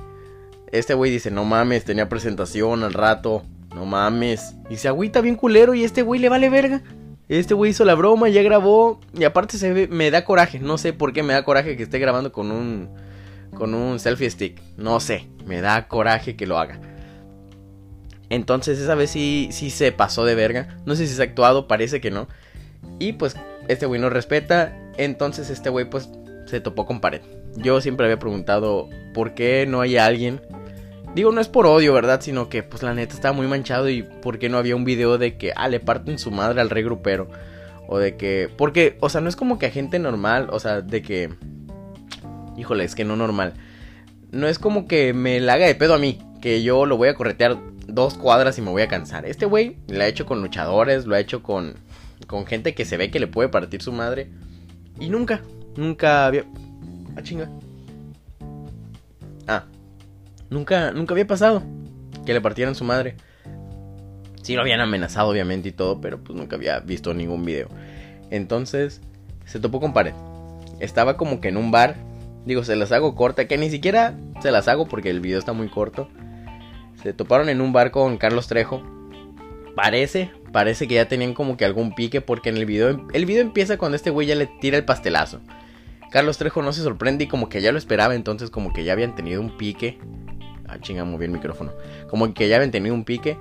Este 0.71 0.95
güey 0.95 1.11
dice, 1.11 1.29
no 1.29 1.45
mames, 1.45 1.85
tenía 1.85 2.09
presentación 2.09 2.83
al 2.83 2.93
rato. 2.93 3.43
No 3.75 3.85
mames. 3.85 4.55
Y 4.69 4.77
se 4.77 4.87
agüita 4.87 5.21
bien 5.21 5.35
culero 5.35 5.75
y 5.75 5.83
este 5.83 6.01
güey 6.01 6.19
le 6.19 6.29
vale 6.29 6.49
verga. 6.49 6.81
Este 7.29 7.53
güey 7.53 7.71
hizo 7.71 7.83
la 7.83 7.95
broma, 7.95 8.29
ya 8.29 8.41
grabó. 8.41 8.99
Y 9.13 9.23
aparte 9.23 9.57
se 9.57 9.87
me 9.87 10.11
da 10.11 10.23
coraje. 10.25 10.59
No 10.59 10.77
sé 10.77 10.93
por 10.93 11.13
qué 11.13 11.23
me 11.23 11.33
da 11.33 11.43
coraje 11.43 11.75
que 11.75 11.83
esté 11.83 11.99
grabando 11.99 12.31
con 12.31 12.51
un. 12.51 12.89
Con 13.55 13.73
un 13.73 13.99
selfie 13.99 14.29
stick. 14.29 14.61
No 14.77 14.99
sé. 14.99 15.27
Me 15.45 15.61
da 15.61 15.87
coraje 15.87 16.35
que 16.35 16.47
lo 16.47 16.57
haga. 16.57 16.79
Entonces 18.29 18.79
esa 18.79 18.95
vez 18.95 19.09
sí, 19.09 19.49
sí 19.51 19.69
se 19.69 19.91
pasó 19.91 20.25
de 20.25 20.35
verga. 20.35 20.77
No 20.85 20.95
sé 20.95 21.07
si 21.07 21.15
se 21.15 21.21
ha 21.21 21.25
actuado, 21.25 21.67
parece 21.67 22.01
que 22.01 22.11
no. 22.11 22.27
Y 22.99 23.13
pues 23.13 23.35
este 23.67 23.85
güey 23.85 23.99
no 23.99 24.09
respeta. 24.09 24.77
Entonces 24.97 25.49
este 25.49 25.69
güey 25.69 25.89
pues 25.89 26.09
se 26.45 26.59
topó 26.59 26.85
con 26.85 26.99
pared. 26.99 27.21
Yo 27.55 27.81
siempre 27.81 28.05
había 28.05 28.19
preguntado 28.19 28.89
por 29.13 29.33
qué 29.33 29.65
no 29.67 29.81
hay 29.81 29.97
alguien 29.97 30.41
Digo, 31.15 31.31
no 31.31 31.41
es 31.41 31.47
por 31.47 31.65
odio, 31.65 31.93
¿verdad? 31.93 32.21
Sino 32.21 32.49
que, 32.49 32.63
pues 32.63 32.83
la 32.83 32.93
neta 32.93 33.15
estaba 33.15 33.33
muy 33.33 33.47
manchado 33.47 33.89
y 33.89 34.03
¿por 34.03 34.37
qué 34.37 34.49
no 34.49 34.57
había 34.57 34.75
un 34.75 34.85
video 34.85 35.17
de 35.17 35.37
que, 35.37 35.51
ah, 35.55 35.67
le 35.67 35.79
parten 35.79 36.19
su 36.19 36.31
madre 36.31 36.61
al 36.61 36.69
rey 36.69 36.83
grupero? 36.83 37.29
O 37.87 37.97
de 37.97 38.17
que, 38.17 38.49
porque, 38.55 38.97
o 38.99 39.09
sea, 39.09 39.21
no 39.21 39.29
es 39.29 39.35
como 39.35 39.57
que 39.57 39.65
a 39.65 39.71
gente 39.71 39.97
normal, 39.97 40.49
o 40.51 40.59
sea, 40.59 40.81
de 40.81 41.01
que, 41.01 41.29
híjole, 42.57 42.83
es 42.83 42.95
que 42.95 43.05
no 43.05 43.15
normal. 43.15 43.53
No 44.31 44.47
es 44.47 44.59
como 44.59 44.87
que 44.87 45.13
me 45.13 45.39
la 45.39 45.53
haga 45.53 45.65
de 45.67 45.75
pedo 45.75 45.95
a 45.95 45.99
mí, 45.99 46.19
que 46.41 46.61
yo 46.61 46.85
lo 46.85 46.97
voy 46.97 47.09
a 47.09 47.15
corretear 47.15 47.57
dos 47.87 48.15
cuadras 48.15 48.57
y 48.57 48.61
me 48.61 48.69
voy 48.69 48.81
a 48.81 48.87
cansar. 48.87 49.25
Este 49.25 49.45
güey 49.45 49.77
lo 49.87 50.03
ha 50.03 50.07
hecho 50.07 50.25
con 50.25 50.41
luchadores, 50.41 51.05
lo 51.05 51.15
ha 51.15 51.19
hecho 51.19 51.41
con, 51.41 51.75
con 52.27 52.45
gente 52.45 52.75
que 52.75 52.85
se 52.85 52.97
ve 52.97 53.09
que 53.09 53.19
le 53.19 53.27
puede 53.27 53.49
partir 53.49 53.81
su 53.81 53.91
madre. 53.91 54.29
Y 54.99 55.09
nunca, 55.09 55.41
nunca 55.75 56.25
había... 56.25 56.45
Ah, 57.15 57.23
chinga. 57.23 57.49
Nunca, 60.49 60.91
nunca 60.91 61.13
había 61.13 61.27
pasado 61.27 61.63
que 62.25 62.33
le 62.33 62.41
partieran 62.41 62.75
su 62.75 62.83
madre. 62.83 63.15
Sí 64.43 64.55
lo 64.55 64.61
habían 64.61 64.79
amenazado 64.79 65.29
obviamente 65.29 65.69
y 65.69 65.71
todo, 65.71 65.99
pero 65.99 66.23
pues 66.23 66.37
nunca 66.37 66.55
había 66.55 66.79
visto 66.79 67.13
ningún 67.13 67.43
video. 67.45 67.69
Entonces 68.29 69.01
se 69.45 69.59
topó 69.59 69.79
con 69.79 69.93
pared. 69.93 70.13
Estaba 70.79 71.17
como 71.17 71.41
que 71.41 71.47
en 71.49 71.57
un 71.57 71.71
bar. 71.71 71.95
Digo, 72.45 72.63
se 72.63 72.75
las 72.75 72.91
hago 72.91 73.15
corta, 73.15 73.47
que 73.47 73.57
ni 73.57 73.69
siquiera 73.69 74.15
se 74.41 74.51
las 74.51 74.67
hago 74.67 74.87
porque 74.87 75.09
el 75.09 75.19
video 75.19 75.39
está 75.39 75.53
muy 75.53 75.69
corto. 75.69 76.09
Se 77.01 77.13
toparon 77.13 77.49
en 77.49 77.61
un 77.61 77.73
bar 77.73 77.91
con 77.91 78.17
Carlos 78.17 78.47
Trejo. 78.47 78.81
Parece, 79.75 80.31
parece 80.51 80.87
que 80.87 80.95
ya 80.95 81.07
tenían 81.07 81.33
como 81.33 81.57
que 81.57 81.65
algún 81.65 81.93
pique 81.93 82.21
porque 82.21 82.49
en 82.49 82.57
el 82.57 82.65
video, 82.65 83.07
el 83.13 83.25
video 83.25 83.41
empieza 83.41 83.77
cuando 83.77 83.95
este 83.95 84.09
güey 84.09 84.27
ya 84.27 84.35
le 84.35 84.47
tira 84.47 84.77
el 84.77 84.85
pastelazo. 84.85 85.41
Carlos 86.09 86.37
Trejo 86.37 86.61
no 86.61 86.71
se 86.71 86.81
sorprende 86.81 87.25
y 87.25 87.27
como 87.27 87.49
que 87.49 87.61
ya 87.61 87.71
lo 87.71 87.77
esperaba, 87.77 88.15
entonces 88.15 88.49
como 88.49 88.71
que 88.71 88.83
ya 88.83 88.93
habían 88.93 89.15
tenido 89.15 89.41
un 89.41 89.57
pique. 89.57 89.99
Ah, 90.67 90.79
chinga, 90.79 91.03
bien 91.03 91.21
el 91.21 91.29
micrófono. 91.29 91.71
Como 92.09 92.33
que 92.33 92.47
ya 92.47 92.57
habían 92.57 92.71
tenido 92.71 92.93
un 92.93 93.05
pique. 93.05 93.37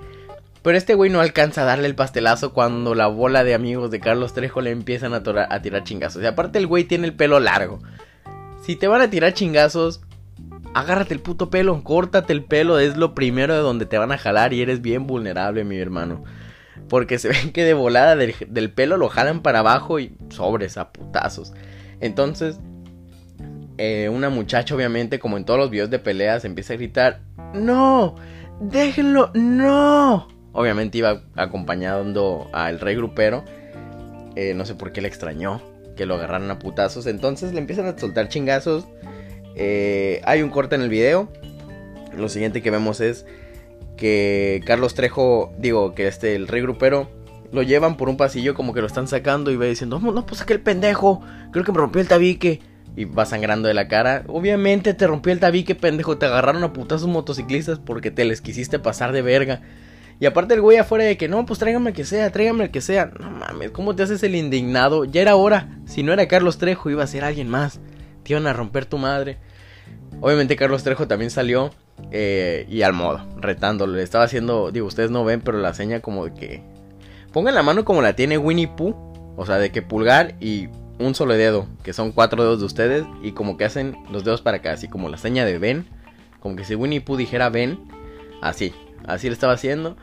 Pero 0.63 0.79
este 0.79 0.95
güey 0.95 1.11
no 1.11 1.21
alcanza 1.21 1.63
a 1.63 1.65
darle 1.65 1.87
el 1.87 1.95
pastelazo 1.95 2.53
cuando 2.53 2.95
la 2.95 3.07
bola 3.07 3.45
de 3.45 3.55
amigos 3.55 3.91
de 3.91 4.01
Carlos 4.01 4.35
Trejo 4.35 4.61
le 4.61 4.71
empiezan 4.71 5.15
a, 5.15 5.23
a 5.49 5.63
tirar 5.63 5.85
chingazos. 5.85 6.23
Y 6.23 6.27
aparte 6.27 6.59
el 6.59 6.67
güey 6.67 6.85
tiene 6.85 7.07
el 7.07 7.15
pelo 7.15 7.39
largo. 7.39 7.79
Si 8.63 8.75
te 8.75 8.89
van 8.89 9.01
a 9.01 9.09
tirar 9.09 9.33
chingazos, 9.33 10.01
agárrate 10.75 11.15
el 11.15 11.21
puto 11.21 11.51
pelo, 11.51 11.83
córtate 11.85 12.33
el 12.33 12.45
pelo, 12.45 12.79
es 12.79 12.97
lo 12.97 13.15
primero 13.15 13.55
de 13.55 13.61
donde 13.61 13.87
te 13.87 13.97
van 13.97 14.13
a 14.13 14.19
jalar 14.19 14.53
y 14.53 14.61
eres 14.61 14.83
bien 14.83 15.07
vulnerable, 15.07 15.65
mi 15.65 15.79
hermano. 15.79 16.25
Porque 16.89 17.19
se 17.19 17.29
ven 17.31 17.53
que 17.53 17.65
de 17.65 17.75
volada 17.75 18.17
del, 18.17 18.35
del 18.49 18.71
pelo 18.71 18.97
lo 18.97 19.09
jalan 19.09 19.43
para 19.43 19.61
abajo 19.61 20.01
y 20.01 20.17
sobres 20.31 20.77
a 20.79 20.91
putazos. 20.91 21.53
Entonces, 22.01 22.59
eh, 23.79 24.09
una 24.09 24.31
muchacha, 24.31 24.75
obviamente, 24.75 25.19
como 25.19 25.37
en 25.37 25.45
todos 25.45 25.59
los 25.59 25.71
videos 25.71 25.91
de 25.91 25.99
peleas, 25.99 26.45
empieza 26.45 26.75
a 26.75 26.77
gritar: 26.77 27.21
¡No! 27.55 28.17
¡Déjenlo! 28.61 29.31
¡No! 29.35 30.29
Obviamente 30.53 30.99
iba 30.99 31.23
acompañando 31.35 32.49
al 32.53 32.81
rey 32.81 32.97
grupero. 32.97 33.45
Eh, 34.35 34.55
no 34.55 34.65
sé 34.65 34.75
por 34.75 34.93
qué 34.93 35.01
le 35.01 35.09
extrañó 35.09 35.61
que 35.97 36.07
lo 36.07 36.15
agarraran 36.15 36.51
a 36.51 36.59
putazos. 36.59 37.07
Entonces 37.07 37.53
le 37.53 37.59
empiezan 37.59 37.87
a 37.87 37.99
soltar 37.99 38.29
chingazos. 38.29 38.87
Eh, 39.55 40.21
hay 40.25 40.43
un 40.43 40.51
corte 40.51 40.75
en 40.75 40.83
el 40.83 40.91
video 40.91 41.31
lo 42.17 42.29
siguiente 42.29 42.63
que 42.63 42.71
vemos 42.71 43.01
es 43.01 43.27
que 43.97 44.63
Carlos 44.67 44.95
Trejo, 44.95 45.53
digo, 45.59 45.95
que 45.95 46.07
este, 46.07 46.35
el 46.35 46.49
rey 46.49 46.63
grupero, 46.63 47.09
lo 47.53 47.63
llevan 47.63 47.97
por 47.97 48.09
un 48.09 48.17
pasillo 48.17 48.55
como 48.55 48.75
que 48.75 48.81
lo 48.81 48.87
están 48.87 49.09
sacando 49.09 49.51
y 49.51 49.57
va 49.57 49.67
diciendo, 49.67 50.01
no, 50.01 50.13
no, 50.13 50.27
pues 50.27 50.43
aquel 50.43 50.61
pendejo, 50.61 51.23
creo 51.53 51.65
que 51.65 51.73
me 51.73 51.79
rompió 51.79 52.01
el 52.01 52.09
tabique. 52.09 52.61
Y 52.97 53.05
va 53.05 53.27
sangrando 53.27 53.69
de 53.69 53.75
la 53.75 53.89
cara. 53.89 54.25
Obviamente 54.27 54.95
te 54.95 55.07
rompió 55.07 55.33
el 55.33 55.39
tabique, 55.39 55.75
pendejo. 55.75 56.17
Te 56.17 56.27
agarraron 56.27 56.65
a 56.65 56.73
putazos 56.73 57.09
motociclistas 57.09 57.79
porque 57.79 58.11
te 58.11 58.25
les 58.25 58.41
quisiste 58.41 58.79
pasar 58.79 59.13
de 59.13 59.23
verga. 59.23 59.61
Y 60.19 60.25
aparte 60.25 60.55
el 60.55 60.63
güey 60.63 60.79
afuera 60.79 61.05
de 61.05 61.19
que 61.19 61.29
no, 61.29 61.45
pues 61.45 61.59
tráigame 61.59 61.91
el 61.91 61.97
que 61.97 62.07
sea, 62.07 62.31
tráigame 62.33 62.65
el 62.65 62.71
que 62.71 62.81
sea. 62.81 63.11
No 63.21 63.31
mames, 63.31 63.71
¿cómo 63.71 63.95
te 63.95 64.03
haces 64.03 64.23
el 64.23 64.35
indignado? 64.35 65.05
Ya 65.05 65.21
era 65.21 65.37
hora. 65.37 65.79
Si 65.85 66.03
no 66.03 66.13
era 66.13 66.27
Carlos 66.27 66.57
Trejo, 66.57 66.89
iba 66.89 67.05
a 67.05 67.07
ser 67.07 67.23
alguien 67.23 67.49
más. 67.49 67.81
Te 68.23 68.33
iban 68.33 68.47
a 68.47 68.55
romper 68.55 68.87
tu 68.87 68.97
madre. 68.97 69.37
Obviamente 70.21 70.57
Carlos 70.57 70.83
Trejo 70.83 71.07
también 71.07 71.31
salió 71.31 71.71
eh, 72.11 72.67
y 72.71 72.81
al 72.81 72.95
modo, 72.95 73.27
retándolo. 73.37 73.95
Le 73.95 74.03
estaba 74.03 74.25
haciendo, 74.25 74.71
digo, 74.71 74.87
ustedes 74.87 75.11
no 75.11 75.23
ven, 75.25 75.43
pero 75.43 75.59
la 75.59 75.75
seña 75.75 76.01
como 76.01 76.25
de 76.25 76.35
que... 76.35 76.63
Pongan 77.33 77.55
la 77.55 77.63
mano 77.63 77.85
como 77.85 78.01
la 78.01 78.17
tiene 78.17 78.39
Winnie 78.39 78.69
Pooh. 78.69 78.97
O 79.37 79.45
sea, 79.45 79.59
de 79.59 79.71
que 79.71 79.83
pulgar 79.83 80.35
y 80.41 80.69
un 80.99 81.15
solo 81.15 81.35
dedo, 81.35 81.67
que 81.83 81.93
son 81.93 82.13
cuatro 82.13 82.43
dedos 82.43 82.61
de 82.61 82.67
ustedes. 82.67 83.07
Y 83.23 83.33
como 83.33 83.57
que 83.57 83.65
hacen 83.65 83.97
los 84.11 84.25
dedos 84.25 84.43
para 84.43 84.59
acá, 84.59 84.73
así 84.73 84.89
como 84.89 85.09
la 85.09 85.19
seña 85.19 85.45
de 85.45 85.59
ven. 85.59 85.87
Como 86.41 86.57
que 86.57 86.65
si 86.65 86.75
Winnie 86.75 87.01
Pooh 87.01 87.17
dijera 87.17 87.49
ven, 87.49 87.79
así. 88.41 88.73
Así 89.07 89.29
le 89.29 89.35
estaba 89.35 89.55
haciendo. 89.55 89.97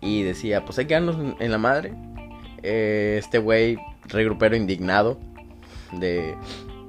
Y 0.00 0.22
decía, 0.22 0.64
pues 0.64 0.78
hay 0.78 0.86
que 0.86 0.94
darnos 0.94 1.16
en 1.38 1.50
la 1.50 1.58
madre. 1.58 1.94
Eh, 2.62 3.16
este 3.18 3.38
güey, 3.38 3.78
regrupero 4.06 4.56
indignado. 4.56 5.18
De 5.92 6.36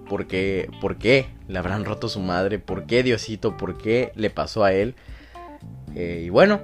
por 0.09 0.27
qué, 0.27 0.69
por 0.81 0.97
qué 0.97 1.27
le 1.47 1.59
habrán 1.59 1.85
roto 1.85 2.09
su 2.09 2.19
madre. 2.19 2.59
Por 2.59 2.85
qué 2.85 3.03
Diosito, 3.03 3.57
por 3.57 3.77
qué 3.77 4.11
le 4.15 4.29
pasó 4.29 4.63
a 4.63 4.73
él. 4.73 4.95
Eh, 5.95 6.23
y 6.25 6.29
bueno, 6.29 6.59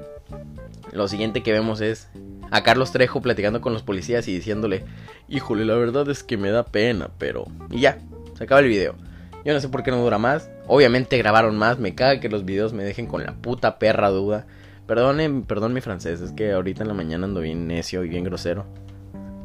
lo 0.92 1.08
siguiente 1.08 1.42
que 1.44 1.54
vemos 1.54 1.80
es 1.82 2.10
a 2.52 2.64
Carlos 2.64 2.92
Trejo 2.92 3.22
platicando 3.22 3.62
con 3.62 3.74
los 3.74 3.82
policías 3.82 4.28
y 4.28 4.36
diciéndole, 4.36 4.84
híjole, 5.28 5.66
la 5.66 5.76
verdad 5.76 6.08
es 6.10 6.24
que 6.24 6.38
me 6.38 6.52
da 6.52 6.66
pena, 6.66 7.10
pero... 7.18 7.46
Y 7.72 7.80
ya, 7.80 7.98
se 8.38 8.44
acaba 8.44 8.62
el 8.62 8.68
video. 8.68 8.96
Yo 9.44 9.54
no 9.54 9.60
sé 9.60 9.70
por 9.70 9.84
qué 9.84 9.92
no 9.92 10.04
dura 10.04 10.20
más. 10.20 10.52
Obviamente 10.68 11.18
grabaron 11.18 11.58
más. 11.58 11.80
Me 11.80 11.96
caga 11.96 12.20
que 12.20 12.30
los 12.30 12.46
videos 12.46 12.74
me 12.74 12.84
dejen 12.84 13.08
con 13.08 13.24
la 13.24 13.34
puta 13.34 13.80
perra 13.80 14.10
duda. 14.10 14.46
Perdone, 14.86 15.44
perdón 15.48 15.74
mi 15.74 15.82
francés. 15.82 16.22
Es 16.22 16.32
que 16.32 16.52
ahorita 16.52 16.84
en 16.84 16.90
la 16.90 16.94
mañana 16.94 17.26
ando 17.26 17.42
bien 17.42 17.68
necio 17.68 18.04
y 18.04 18.10
bien 18.10 18.24
grosero. 18.24 18.66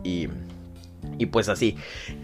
Y. 0.05 0.29
Y 1.19 1.27
pues 1.27 1.49
así. 1.49 1.77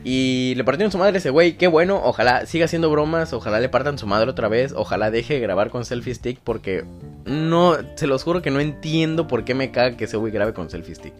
Y 0.05 0.55
le 0.57 0.65
partieron 0.65 0.93
su 0.93 0.99
madre 0.99 1.19
ese 1.19 1.31
güey. 1.31 1.57
Qué 1.57 1.67
bueno. 1.67 2.01
Ojalá 2.05 2.47
siga 2.47 2.67
haciendo 2.67 2.91
bromas. 2.91 3.33
Ojalá 3.33 3.61
le 3.61 3.69
partan 3.69 3.99
su 3.99 4.07
madre 4.07 4.31
otra 4.31 4.49
vez. 4.49 4.73
Ojalá 4.77 5.11
deje 5.11 5.35
de 5.35 5.41
grabar 5.41 5.71
con 5.71 5.85
selfie 5.85 6.15
stick. 6.15 6.39
Porque 6.43 6.85
no. 7.25 7.77
Se 7.97 8.07
los 8.07 8.23
juro 8.23 8.43
que 8.43 8.51
no 8.51 8.61
entiendo 8.61 9.27
por 9.27 9.45
qué 9.45 9.55
me 9.55 9.71
caga 9.71 9.97
que 9.97 10.05
ese 10.05 10.17
güey 10.17 10.33
grabe 10.33 10.53
con 10.53 10.69
selfie 10.69 10.95
stick. 10.95 11.15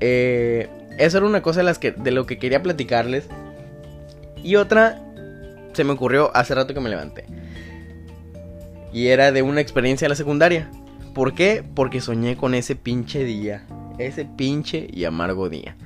Eh, 0.00 0.68
eso 0.98 1.18
era 1.18 1.26
una 1.26 1.42
cosa 1.42 1.60
de, 1.60 1.64
las 1.64 1.78
que, 1.78 1.92
de 1.92 2.10
lo 2.10 2.26
que 2.26 2.38
quería 2.38 2.62
platicarles. 2.62 3.26
Y 4.42 4.56
otra 4.56 5.02
se 5.72 5.84
me 5.84 5.92
ocurrió 5.92 6.30
hace 6.34 6.54
rato 6.54 6.72
que 6.72 6.80
me 6.80 6.88
levanté. 6.88 7.24
Y 8.92 9.08
era 9.08 9.32
de 9.32 9.42
una 9.42 9.60
experiencia 9.60 10.06
de 10.06 10.10
la 10.10 10.14
secundaria. 10.14 10.70
¿Por 11.12 11.34
qué? 11.34 11.64
Porque 11.74 12.00
soñé 12.00 12.36
con 12.36 12.54
ese 12.54 12.76
pinche 12.76 13.24
día. 13.24 13.66
Ese 13.98 14.24
pinche 14.24 14.86
y 14.90 15.04
amargo 15.04 15.48
día. 15.48 15.76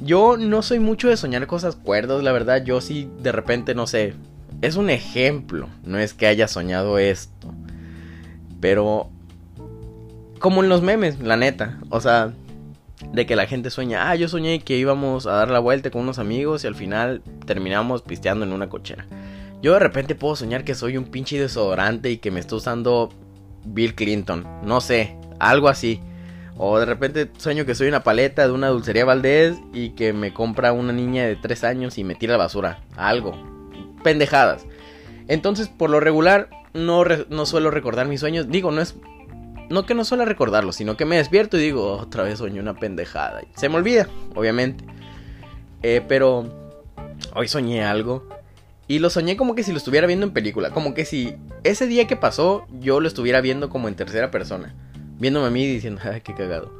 Yo 0.00 0.36
no 0.36 0.62
soy 0.62 0.78
mucho 0.78 1.08
de 1.08 1.16
soñar 1.16 1.46
cosas 1.46 1.76
cuerdas, 1.76 2.22
la 2.22 2.32
verdad. 2.32 2.64
Yo 2.64 2.80
sí, 2.80 3.08
de 3.20 3.32
repente, 3.32 3.74
no 3.74 3.86
sé. 3.86 4.14
Es 4.62 4.76
un 4.76 4.90
ejemplo. 4.90 5.68
No 5.84 5.98
es 5.98 6.14
que 6.14 6.26
haya 6.26 6.48
soñado 6.48 6.98
esto. 6.98 7.52
Pero... 8.60 9.10
Como 10.38 10.62
en 10.62 10.70
los 10.70 10.80
memes, 10.80 11.20
la 11.20 11.36
neta. 11.36 11.78
O 11.90 12.00
sea, 12.00 12.32
de 13.12 13.26
que 13.26 13.36
la 13.36 13.46
gente 13.46 13.70
sueña, 13.70 14.10
ah, 14.10 14.16
yo 14.16 14.28
soñé 14.28 14.60
que 14.60 14.76
íbamos 14.76 15.26
a 15.26 15.32
dar 15.32 15.50
la 15.50 15.58
vuelta 15.58 15.90
con 15.90 16.02
unos 16.02 16.18
amigos 16.18 16.64
y 16.64 16.66
al 16.66 16.74
final 16.74 17.22
terminamos 17.46 18.02
pisteando 18.02 18.44
en 18.44 18.52
una 18.52 18.68
cochera. 18.68 19.06
Yo 19.62 19.74
de 19.74 19.78
repente 19.78 20.14
puedo 20.14 20.36
soñar 20.36 20.64
que 20.64 20.74
soy 20.74 20.96
un 20.96 21.04
pinche 21.04 21.38
desodorante 21.38 22.10
y 22.10 22.18
que 22.18 22.30
me 22.30 22.40
está 22.40 22.56
usando 22.56 23.10
Bill 23.64 23.94
Clinton, 23.94 24.46
no 24.62 24.80
sé, 24.80 25.16
algo 25.38 25.68
así. 25.68 26.00
O 26.62 26.78
de 26.78 26.84
repente 26.84 27.30
sueño 27.38 27.64
que 27.64 27.74
soy 27.74 27.88
una 27.88 28.04
paleta 28.04 28.46
de 28.46 28.52
una 28.52 28.68
dulcería 28.68 29.06
Valdés 29.06 29.56
y 29.72 29.90
que 29.90 30.12
me 30.12 30.34
compra 30.34 30.74
una 30.74 30.92
niña 30.92 31.24
de 31.24 31.34
3 31.34 31.64
años 31.64 31.96
y 31.96 32.04
me 32.04 32.14
tira 32.14 32.32
la 32.32 32.36
basura. 32.36 32.80
Algo. 32.96 33.32
Pendejadas. 34.04 34.66
Entonces, 35.26 35.68
por 35.68 35.88
lo 35.88 36.00
regular, 36.00 36.50
no, 36.74 37.02
no 37.30 37.46
suelo 37.46 37.70
recordar 37.70 38.08
mis 38.08 38.20
sueños. 38.20 38.50
Digo, 38.50 38.72
no 38.72 38.82
es 38.82 38.94
no 39.70 39.86
que 39.86 39.94
no 39.94 40.04
suele 40.04 40.26
recordarlo, 40.26 40.72
sino 40.72 40.98
que 40.98 41.06
me 41.06 41.16
despierto 41.16 41.56
y 41.56 41.62
digo, 41.62 41.94
otra 41.94 42.24
vez 42.24 42.40
soñé 42.40 42.60
una 42.60 42.74
pendejada. 42.74 43.40
Se 43.56 43.70
me 43.70 43.76
olvida, 43.76 44.06
obviamente. 44.34 44.84
Eh, 45.82 46.02
pero 46.06 46.44
hoy 47.34 47.48
soñé 47.48 47.84
algo. 47.84 48.28
Y 48.86 48.98
lo 48.98 49.08
soñé 49.08 49.38
como 49.38 49.54
que 49.54 49.62
si 49.62 49.70
lo 49.70 49.78
estuviera 49.78 50.06
viendo 50.06 50.26
en 50.26 50.34
película. 50.34 50.72
Como 50.72 50.92
que 50.92 51.06
si 51.06 51.36
ese 51.64 51.86
día 51.86 52.06
que 52.06 52.16
pasó 52.16 52.66
yo 52.80 53.00
lo 53.00 53.08
estuviera 53.08 53.40
viendo 53.40 53.70
como 53.70 53.88
en 53.88 53.94
tercera 53.94 54.30
persona. 54.30 54.74
Viéndome 55.20 55.46
a 55.46 55.50
mí 55.50 55.66
diciendo, 55.66 56.00
ay, 56.10 56.22
qué 56.22 56.34
cagado. 56.34 56.72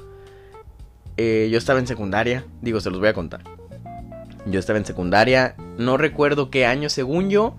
Eh, 1.17 1.49
yo 1.53 1.59
estaba 1.59 1.79
en 1.79 1.87
secundaria. 1.87 2.45
Digo, 2.63 2.81
se 2.81 2.91
los 2.91 2.99
voy 2.99 3.09
a 3.09 3.15
contar. 3.15 3.43
Yo 4.47 4.59
estaba 4.59 4.79
en 4.79 4.87
secundaria. 4.87 5.55
No 5.79 5.97
recuerdo 5.97 6.51
qué 6.51 6.67
año, 6.67 6.89
según 6.89 7.31
yo. 7.31 7.57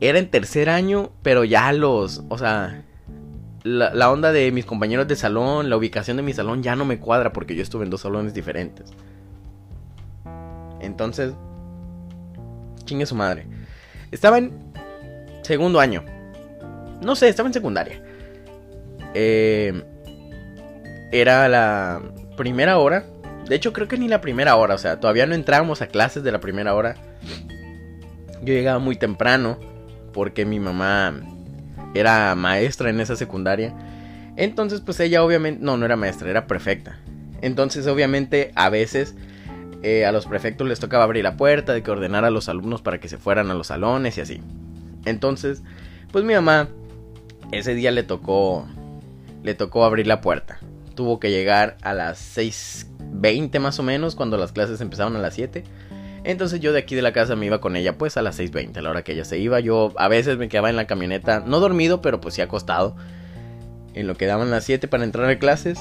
Era 0.00 0.18
en 0.18 0.30
tercer 0.30 0.70
año, 0.70 1.10
pero 1.22 1.44
ya 1.44 1.72
los... 1.72 2.22
O 2.28 2.38
sea, 2.38 2.84
la, 3.64 4.10
onda 4.12 4.30
de 4.30 4.52
mis 4.52 4.64
compañeros 4.64 5.08
de 5.08 5.16
salón, 5.16 5.68
la 5.68 5.76
ubicación 5.76 6.16
de 6.16 6.22
mi 6.22 6.32
salón 6.32 6.62
ya 6.62 6.76
no 6.76 6.84
me 6.84 7.00
cuadra 7.00 7.32
porque 7.32 7.56
yo 7.56 7.62
estuve 7.62 7.84
en 7.84 7.90
dos 7.90 8.02
salones 8.02 8.32
diferentes. 8.32 8.92
Entonces, 10.80 11.32
chingue 12.84 13.06
su 13.06 13.16
madre. 13.16 13.46
Estaba 14.12 14.38
en 14.38 14.52
segundo 15.42 15.80
año. 15.80 16.04
No 17.02 17.16
sé, 17.16 17.28
estaba 17.28 17.48
en 17.48 17.54
secundaria. 17.54 18.00
Eh, 19.14 19.82
era 21.12 21.48
la 21.48 22.02
primera 22.36 22.78
hora. 22.78 23.04
De 23.48 23.54
hecho, 23.54 23.72
creo 23.72 23.88
que 23.88 23.98
ni 23.98 24.08
la 24.08 24.20
primera 24.20 24.56
hora. 24.56 24.74
O 24.74 24.78
sea, 24.78 25.00
todavía 25.00 25.26
no 25.26 25.34
entrábamos 25.34 25.82
a 25.82 25.86
clases 25.86 26.22
de 26.22 26.32
la 26.32 26.40
primera 26.40 26.74
hora. 26.74 26.96
Yo 28.42 28.52
llegaba 28.54 28.78
muy 28.78 28.96
temprano 28.96 29.58
porque 30.12 30.44
mi 30.44 30.60
mamá 30.60 31.14
era 31.94 32.34
maestra 32.34 32.90
en 32.90 33.00
esa 33.00 33.16
secundaria. 33.16 33.74
Entonces, 34.36 34.80
pues 34.80 35.00
ella 35.00 35.22
obviamente, 35.22 35.64
no, 35.64 35.76
no 35.76 35.86
era 35.86 35.96
maestra, 35.96 36.30
era 36.30 36.46
prefecta. 36.46 36.98
Entonces, 37.40 37.86
obviamente, 37.86 38.52
a 38.54 38.68
veces 38.68 39.14
eh, 39.82 40.04
a 40.04 40.12
los 40.12 40.26
prefectos 40.26 40.66
les 40.66 40.80
tocaba 40.80 41.04
abrir 41.04 41.24
la 41.24 41.36
puerta, 41.36 41.72
de 41.72 41.82
que 41.82 41.90
ordenar 41.90 42.24
a 42.24 42.30
los 42.30 42.48
alumnos 42.48 42.82
para 42.82 42.98
que 42.98 43.08
se 43.08 43.18
fueran 43.18 43.50
a 43.50 43.54
los 43.54 43.68
salones 43.68 44.18
y 44.18 44.20
así. 44.20 44.40
Entonces, 45.04 45.62
pues 46.12 46.24
mi 46.24 46.34
mamá, 46.34 46.68
ese 47.52 47.74
día 47.74 47.90
le 47.90 48.02
tocó, 48.02 48.66
le 49.42 49.54
tocó 49.54 49.84
abrir 49.84 50.06
la 50.06 50.20
puerta. 50.20 50.58
Tuvo 50.96 51.20
que 51.20 51.30
llegar 51.30 51.76
a 51.82 51.94
las 51.94 52.36
6.20 52.36 53.60
más 53.60 53.78
o 53.78 53.84
menos, 53.84 54.16
cuando 54.16 54.36
las 54.36 54.50
clases 54.50 54.80
empezaron 54.80 55.14
a 55.14 55.20
las 55.20 55.34
7. 55.34 55.62
Entonces 56.24 56.58
yo 56.58 56.72
de 56.72 56.80
aquí 56.80 56.96
de 56.96 57.02
la 57.02 57.12
casa 57.12 57.36
me 57.36 57.46
iba 57.46 57.60
con 57.60 57.76
ella 57.76 57.96
pues 57.96 58.16
a 58.16 58.22
las 58.22 58.40
6.20, 58.40 58.78
a 58.78 58.82
la 58.82 58.90
hora 58.90 59.04
que 59.04 59.12
ella 59.12 59.24
se 59.24 59.38
iba. 59.38 59.60
Yo 59.60 59.92
a 59.96 60.08
veces 60.08 60.38
me 60.38 60.48
quedaba 60.48 60.70
en 60.70 60.74
la 60.74 60.88
camioneta, 60.88 61.38
no 61.46 61.60
dormido, 61.60 62.02
pero 62.02 62.20
pues 62.20 62.34
sí 62.34 62.42
acostado. 62.42 62.96
En 63.94 64.08
lo 64.08 64.16
que 64.16 64.26
daban 64.26 64.50
las 64.50 64.64
7 64.64 64.88
para 64.88 65.04
entrar 65.04 65.30
a 65.30 65.38
clases. 65.38 65.78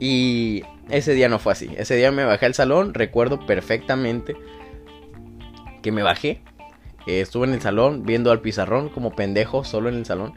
Y 0.00 0.64
ese 0.90 1.14
día 1.14 1.28
no 1.28 1.38
fue 1.38 1.52
así. 1.52 1.70
Ese 1.76 1.94
día 1.94 2.10
me 2.10 2.24
bajé 2.24 2.46
al 2.46 2.54
salón, 2.54 2.94
recuerdo 2.94 3.46
perfectamente 3.46 4.34
que 5.82 5.92
me 5.92 6.02
bajé. 6.02 6.42
estuve 7.06 7.46
en 7.46 7.54
el 7.54 7.60
salón 7.60 8.02
viendo 8.04 8.32
al 8.32 8.40
pizarrón 8.40 8.88
como 8.88 9.14
pendejo 9.14 9.62
solo 9.62 9.88
en 9.88 9.94
el 9.94 10.04
salón. 10.04 10.32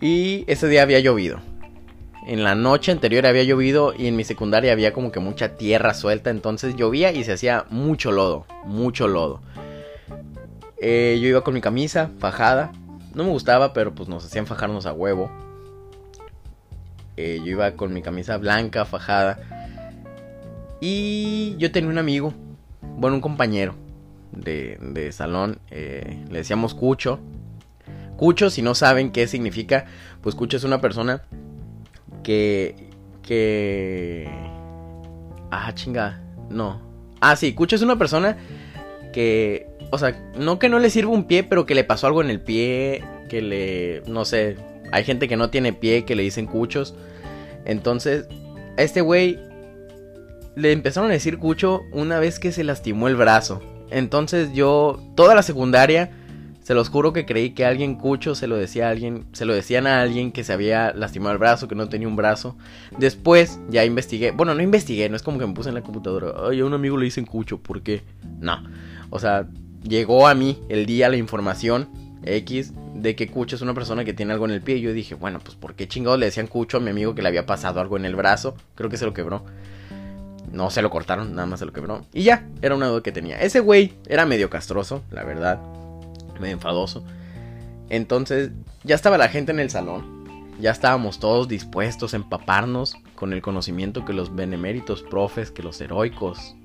Y 0.00 0.44
ese 0.46 0.68
día 0.68 0.82
había 0.82 1.00
llovido. 1.00 1.40
En 2.24 2.44
la 2.44 2.54
noche 2.54 2.92
anterior 2.92 3.26
había 3.26 3.42
llovido 3.42 3.94
y 3.96 4.06
en 4.06 4.14
mi 4.14 4.22
secundaria 4.22 4.72
había 4.72 4.92
como 4.92 5.10
que 5.10 5.18
mucha 5.18 5.56
tierra 5.56 5.92
suelta, 5.92 6.30
entonces 6.30 6.76
llovía 6.76 7.10
y 7.10 7.24
se 7.24 7.32
hacía 7.32 7.66
mucho 7.68 8.12
lodo, 8.12 8.46
mucho 8.64 9.08
lodo. 9.08 9.40
Eh, 10.80 11.18
yo 11.20 11.28
iba 11.28 11.42
con 11.42 11.54
mi 11.54 11.60
camisa 11.60 12.10
fajada, 12.18 12.72
no 13.14 13.24
me 13.24 13.30
gustaba, 13.30 13.72
pero 13.72 13.92
pues 13.92 14.08
nos 14.08 14.24
hacían 14.24 14.46
fajarnos 14.46 14.86
a 14.86 14.92
huevo. 14.92 15.30
Eh, 17.16 17.40
yo 17.44 17.50
iba 17.50 17.72
con 17.72 17.92
mi 17.92 18.02
camisa 18.02 18.36
blanca, 18.36 18.84
fajada. 18.84 19.38
Y 20.80 21.56
yo 21.58 21.72
tenía 21.72 21.90
un 21.90 21.98
amigo, 21.98 22.34
bueno, 22.98 23.16
un 23.16 23.20
compañero 23.20 23.74
de, 24.30 24.78
de 24.80 25.10
salón, 25.10 25.58
eh, 25.70 26.24
le 26.30 26.38
decíamos 26.38 26.74
Cucho. 26.74 27.18
Cucho, 28.16 28.48
si 28.48 28.62
no 28.62 28.76
saben 28.76 29.10
qué 29.10 29.26
significa, 29.26 29.86
pues 30.20 30.36
Cucho 30.36 30.56
es 30.56 30.64
una 30.64 30.80
persona 30.80 31.22
que. 32.22 32.74
que. 33.22 34.28
Ah, 35.50 35.72
chinga. 35.74 36.20
No. 36.50 36.80
Ah, 37.20 37.36
sí, 37.36 37.54
Cucho 37.54 37.76
es 37.76 37.82
una 37.82 37.96
persona 37.96 38.36
que, 39.12 39.68
o 39.90 39.98
sea, 39.98 40.32
no 40.36 40.58
que 40.58 40.68
no 40.68 40.78
le 40.78 40.90
sirva 40.90 41.12
un 41.12 41.24
pie, 41.24 41.44
pero 41.44 41.66
que 41.66 41.74
le 41.74 41.84
pasó 41.84 42.06
algo 42.06 42.22
en 42.22 42.30
el 42.30 42.40
pie, 42.40 43.04
que 43.28 43.42
le, 43.42 44.02
no 44.06 44.24
sé, 44.24 44.56
hay 44.90 45.04
gente 45.04 45.28
que 45.28 45.36
no 45.36 45.50
tiene 45.50 45.72
pie, 45.72 46.04
que 46.04 46.16
le 46.16 46.22
dicen 46.22 46.46
cuchos. 46.46 46.94
Entonces, 47.64 48.26
a 48.76 48.82
este 48.82 49.02
güey 49.02 49.38
le 50.56 50.72
empezaron 50.72 51.10
a 51.10 51.14
decir 51.14 51.38
cucho 51.38 51.82
una 51.92 52.18
vez 52.18 52.38
que 52.38 52.52
se 52.52 52.64
lastimó 52.64 53.08
el 53.08 53.16
brazo. 53.16 53.62
Entonces 53.90 54.52
yo, 54.52 55.00
toda 55.14 55.34
la 55.34 55.42
secundaria, 55.42 56.10
se 56.62 56.74
los 56.74 56.88
juro 56.88 57.12
que 57.12 57.26
creí 57.26 57.50
que 57.50 57.64
alguien 57.64 57.96
cucho 57.96 58.34
se 58.34 58.46
lo 58.46 58.56
decía 58.56 58.88
a 58.88 58.90
alguien, 58.90 59.26
se 59.32 59.44
lo 59.44 59.54
decían 59.54 59.86
a 59.86 60.00
alguien 60.00 60.32
que 60.32 60.44
se 60.44 60.52
había 60.52 60.92
lastimado 60.92 61.32
el 61.32 61.38
brazo, 61.38 61.68
que 61.68 61.74
no 61.74 61.88
tenía 61.88 62.08
un 62.08 62.16
brazo. 62.16 62.56
Después 62.98 63.58
ya 63.68 63.84
investigué, 63.84 64.30
bueno, 64.30 64.54
no 64.54 64.62
investigué, 64.62 65.08
no 65.08 65.16
es 65.16 65.22
como 65.22 65.38
que 65.38 65.46
me 65.46 65.54
puse 65.54 65.68
en 65.68 65.74
la 65.74 65.82
computadora, 65.82 66.32
ay, 66.48 66.60
a 66.60 66.64
un 66.64 66.74
amigo 66.74 66.96
le 66.96 67.04
dicen 67.04 67.26
cucho, 67.26 67.58
¿por 67.58 67.82
qué? 67.82 68.02
No. 68.40 68.62
O 69.10 69.18
sea, 69.18 69.46
llegó 69.82 70.28
a 70.28 70.34
mí 70.34 70.58
el 70.68 70.86
día 70.86 71.08
la 71.08 71.16
información 71.16 71.88
X 72.24 72.72
de 72.94 73.16
que 73.16 73.28
Cucho 73.28 73.56
es 73.56 73.62
una 73.62 73.74
persona 73.74 74.04
que 74.04 74.12
tiene 74.12 74.32
algo 74.32 74.44
en 74.44 74.52
el 74.52 74.62
pie. 74.62 74.76
Y 74.76 74.80
yo 74.82 74.92
dije, 74.92 75.14
bueno, 75.14 75.40
pues 75.40 75.56
¿por 75.56 75.74
qué 75.74 75.88
chingados 75.88 76.18
le 76.18 76.26
decían 76.26 76.46
Cucho 76.46 76.76
a 76.76 76.80
mi 76.80 76.90
amigo 76.90 77.14
que 77.14 77.22
le 77.22 77.28
había 77.28 77.46
pasado 77.46 77.80
algo 77.80 77.96
en 77.96 78.04
el 78.04 78.14
brazo? 78.14 78.54
Creo 78.74 78.90
que 78.90 78.96
se 78.96 79.04
lo 79.04 79.12
quebró. 79.12 79.44
No 80.52 80.70
se 80.70 80.82
lo 80.82 80.90
cortaron, 80.90 81.34
nada 81.34 81.46
más 81.46 81.60
se 81.60 81.66
lo 81.66 81.72
quebró. 81.72 82.04
Y 82.12 82.22
ya, 82.24 82.46
era 82.60 82.74
una 82.74 82.86
duda 82.86 83.02
que 83.02 83.12
tenía. 83.12 83.40
Ese 83.40 83.60
güey 83.60 83.94
era 84.06 84.26
medio 84.26 84.50
castroso, 84.50 85.02
la 85.10 85.24
verdad. 85.24 85.60
Medio 86.40 86.54
enfadoso. 86.54 87.04
Entonces, 87.88 88.50
ya 88.84 88.94
estaba 88.94 89.18
la 89.18 89.28
gente 89.28 89.52
en 89.52 89.60
el 89.60 89.70
salón. 89.70 90.22
Ya 90.60 90.70
estábamos 90.70 91.18
todos 91.18 91.48
dispuestos 91.48 92.14
a 92.14 92.16
empaparnos 92.16 92.96
con 93.14 93.32
el 93.32 93.42
conocimiento 93.42 94.04
que 94.04 94.12
los 94.12 94.34
beneméritos 94.34 95.02
profes, 95.02 95.50
que 95.50 95.62
los 95.62 95.80
heroicos 95.80 96.56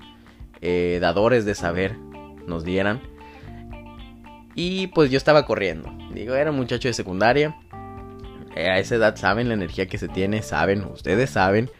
eh, 0.60 0.98
dadores 1.00 1.44
de 1.44 1.54
saber 1.54 1.96
nos 2.46 2.64
dieran. 2.64 3.00
Y 4.54 4.88
pues 4.88 5.10
yo 5.10 5.16
estaba 5.16 5.46
corriendo. 5.46 5.90
Digo, 6.12 6.34
era 6.34 6.50
un 6.50 6.56
muchacho 6.56 6.88
de 6.88 6.94
secundaria. 6.94 7.56
Eh, 8.56 8.68
a 8.68 8.78
esa 8.78 8.96
edad 8.96 9.16
saben 9.16 9.48
la 9.48 9.54
energía 9.54 9.86
que 9.86 9.98
se 9.98 10.08
tiene, 10.08 10.42
saben, 10.42 10.84
ustedes 10.84 11.30
saben. 11.30 11.70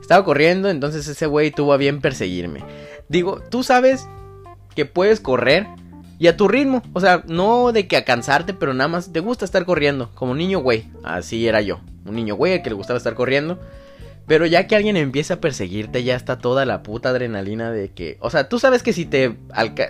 Estaba 0.00 0.24
corriendo, 0.24 0.70
entonces 0.70 1.06
ese 1.06 1.26
güey 1.26 1.50
tuvo 1.50 1.72
a 1.72 1.76
bien 1.76 2.00
perseguirme. 2.00 2.64
Digo, 3.08 3.40
tú 3.50 3.62
sabes 3.62 4.08
que 4.74 4.86
puedes 4.86 5.20
correr 5.20 5.66
y 6.22 6.28
a 6.28 6.36
tu 6.36 6.46
ritmo. 6.46 6.84
O 6.92 7.00
sea, 7.00 7.24
no 7.26 7.72
de 7.72 7.88
que 7.88 7.96
a 7.96 8.04
cansarte, 8.04 8.54
pero 8.54 8.74
nada 8.74 8.86
más 8.86 9.12
te 9.12 9.18
gusta 9.18 9.44
estar 9.44 9.64
corriendo. 9.64 10.12
Como 10.14 10.36
niño 10.36 10.60
güey. 10.60 10.84
Así 11.02 11.48
era 11.48 11.60
yo. 11.62 11.80
Un 12.06 12.14
niño 12.14 12.36
güey 12.36 12.62
que 12.62 12.70
le 12.70 12.76
gustaba 12.76 12.96
estar 12.96 13.14
corriendo. 13.14 13.58
Pero 14.28 14.46
ya 14.46 14.68
que 14.68 14.76
alguien 14.76 14.96
empieza 14.96 15.34
a 15.34 15.40
perseguirte, 15.40 16.04
ya 16.04 16.14
está 16.14 16.38
toda 16.38 16.64
la 16.64 16.84
puta 16.84 17.08
adrenalina 17.08 17.72
de 17.72 17.90
que. 17.90 18.18
O 18.20 18.30
sea, 18.30 18.48
tú 18.48 18.60
sabes 18.60 18.84
que 18.84 18.92
si 18.92 19.04
te, 19.04 19.36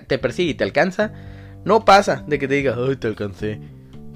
te 0.07 0.17
persigue 0.17 0.53
y 0.53 0.55
te 0.55 0.65
alcanza, 0.65 1.13
no 1.67 1.85
pasa 1.85 2.25
de 2.27 2.39
que 2.39 2.49
te 2.49 2.55
diga, 2.55 2.77
ay, 2.79 2.97
te 2.97 3.09
alcancé. 3.09 3.61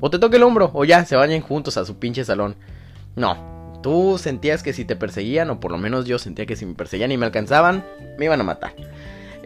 O 0.00 0.08
te 0.08 0.18
toque 0.18 0.37
el 0.38 0.42
hombro, 0.42 0.70
o 0.73 0.87
ya, 0.87 1.04
se 1.04 1.16
vayan 1.16 1.42
juntos 1.42 1.76
a 1.76 1.85
su 1.85 1.99
pinche 1.99 2.25
salón. 2.25 2.56
No, 3.14 3.78
tú 3.82 4.16
sentías 4.16 4.62
que 4.62 4.73
si 4.73 4.87
te 4.87 4.96
perseguían, 4.96 5.50
o 5.50 5.61
por 5.61 5.70
lo 5.70 5.76
menos 5.76 6.06
yo 6.06 6.18
sentía 6.18 6.46
que 6.46 6.56
si 6.56 6.64
me 6.64 6.75
perseguían 6.76 7.12
y 7.12 7.18
me 7.18 7.26
alcanzaban, 7.26 7.85
me 8.18 8.25
iban 8.25 8.40
a 8.40 8.44
matar. 8.44 8.75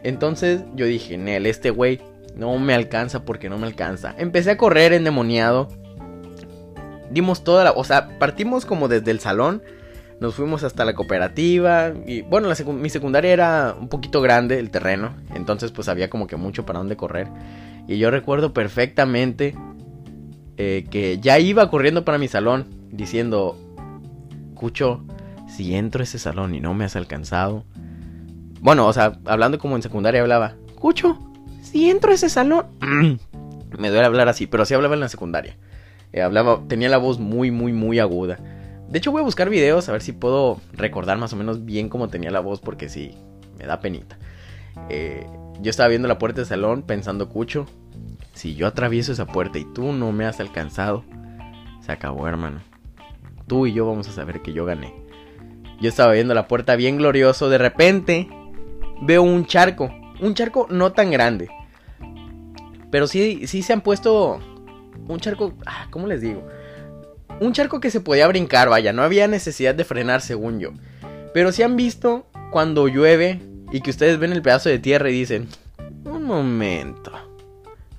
Entonces 0.03 0.61
yo 0.73 0.85
dije, 0.85 1.17
Nel, 1.17 1.45
este 1.45 1.69
güey 1.69 1.99
no 2.35 2.57
me 2.59 2.73
alcanza 2.73 3.25
porque 3.25 3.49
no 3.49 3.57
me 3.57 3.67
alcanza. 3.67 4.15
Empecé 4.17 4.51
a 4.51 4.57
correr 4.57 4.93
endemoniado. 4.93 5.67
Dimos 7.09 7.43
toda 7.43 7.63
la. 7.63 7.71
O 7.71 7.83
sea, 7.83 8.17
partimos 8.19 8.65
como 8.65 8.87
desde 8.87 9.11
el 9.11 9.19
salón 9.19 9.61
nos 10.21 10.35
fuimos 10.35 10.63
hasta 10.63 10.85
la 10.85 10.93
cooperativa. 10.93 11.91
Y 12.05 12.21
bueno, 12.21 12.47
mi 12.73 12.89
secundaria 12.89 13.33
era 13.33 13.75
un 13.77 13.89
poquito 13.89 14.21
grande 14.21 14.59
el 14.59 14.69
terreno. 14.69 15.15
Entonces 15.33 15.71
pues 15.71 15.89
había 15.89 16.11
como 16.11 16.27
que 16.27 16.35
mucho 16.35 16.63
para 16.63 16.77
dónde 16.77 16.95
correr. 16.95 17.27
Y 17.87 17.97
yo 17.97 18.11
recuerdo 18.11 18.53
perfectamente 18.53 19.55
eh, 20.57 20.85
que 20.91 21.17
ya 21.19 21.39
iba 21.39 21.69
corriendo 21.71 22.05
para 22.05 22.19
mi 22.19 22.27
salón. 22.27 22.67
Diciendo, 22.91 23.57
Cucho, 24.53 25.03
si 25.47 25.73
entro 25.73 26.01
a 26.01 26.03
ese 26.03 26.19
salón 26.19 26.53
y 26.53 26.59
no 26.59 26.75
me 26.75 26.85
has 26.85 26.95
alcanzado. 26.95 27.65
Bueno, 28.59 28.85
o 28.85 28.93
sea, 28.93 29.17
hablando 29.25 29.57
como 29.57 29.75
en 29.75 29.81
secundaria 29.81 30.21
hablaba. 30.21 30.53
Cucho, 30.75 31.17
si 31.71 31.89
entro 31.89 32.11
a 32.11 32.15
ese 32.15 32.29
salón... 32.29 32.65
me 33.77 33.89
duele 33.89 34.05
hablar 34.05 34.27
así, 34.27 34.47
pero 34.47 34.63
así 34.63 34.73
hablaba 34.73 34.93
en 34.93 34.99
la 34.99 35.09
secundaria. 35.09 35.55
Eh, 36.11 36.21
hablaba, 36.21 36.61
tenía 36.67 36.89
la 36.89 36.97
voz 36.97 37.19
muy, 37.19 37.51
muy, 37.51 37.71
muy 37.71 37.99
aguda. 37.99 38.37
De 38.89 38.97
hecho, 38.97 39.11
voy 39.11 39.21
a 39.21 39.25
buscar 39.25 39.49
videos 39.49 39.87
a 39.87 39.93
ver 39.93 40.01
si 40.01 40.11
puedo 40.11 40.59
recordar 40.73 41.17
más 41.17 41.31
o 41.31 41.37
menos 41.37 41.63
bien 41.63 41.87
cómo 41.87 42.09
tenía 42.09 42.29
la 42.29 42.41
voz, 42.41 42.59
porque 42.59 42.89
sí, 42.89 43.15
me 43.57 43.65
da 43.65 43.79
penita. 43.79 44.17
Eh, 44.89 45.25
yo 45.61 45.69
estaba 45.69 45.87
viendo 45.87 46.09
la 46.09 46.17
puerta 46.17 46.41
del 46.41 46.47
salón 46.47 46.81
pensando, 46.81 47.29
Cucho, 47.29 47.65
si 48.33 48.55
yo 48.55 48.67
atravieso 48.67 49.13
esa 49.13 49.25
puerta 49.25 49.57
y 49.59 49.65
tú 49.65 49.93
no 49.93 50.11
me 50.11 50.25
has 50.25 50.41
alcanzado, 50.41 51.05
se 51.85 51.93
acabó, 51.93 52.27
hermano. 52.27 52.59
Tú 53.47 53.65
y 53.65 53.73
yo 53.73 53.85
vamos 53.85 54.09
a 54.09 54.11
saber 54.11 54.41
que 54.41 54.51
yo 54.51 54.65
gané. 54.65 54.93
Yo 55.79 55.87
estaba 55.87 56.11
viendo 56.11 56.33
la 56.33 56.47
puerta 56.47 56.75
bien 56.75 56.97
glorioso, 56.97 57.49
de 57.49 57.57
repente 57.57 58.27
veo 59.01 59.23
un 59.23 59.45
charco, 59.45 59.89
un 60.19 60.33
charco 60.35 60.67
no 60.69 60.91
tan 60.91 61.11
grande. 61.11 61.49
Pero 62.91 63.07
sí, 63.07 63.47
sí 63.47 63.63
se 63.63 63.73
han 63.73 63.81
puesto 63.81 64.39
un 65.07 65.19
charco, 65.19 65.53
ah, 65.65 65.87
¿cómo 65.89 66.07
les 66.07 66.21
digo? 66.21 66.45
un 67.41 67.53
charco 67.53 67.79
que 67.79 67.89
se 67.89 68.01
podía 68.01 68.27
brincar, 68.27 68.69
vaya, 68.69 68.93
no 68.93 69.01
había 69.01 69.27
necesidad 69.27 69.73
de 69.73 69.83
frenar 69.83 70.21
según 70.21 70.59
yo. 70.59 70.73
Pero 71.33 71.51
si 71.51 71.63
han 71.63 71.75
visto 71.75 72.27
cuando 72.51 72.87
llueve 72.87 73.41
y 73.71 73.81
que 73.81 73.89
ustedes 73.89 74.19
ven 74.19 74.31
el 74.31 74.43
pedazo 74.43 74.69
de 74.69 74.77
tierra 74.77 75.09
y 75.09 75.13
dicen, 75.13 75.47
un 76.05 76.23
momento, 76.23 77.11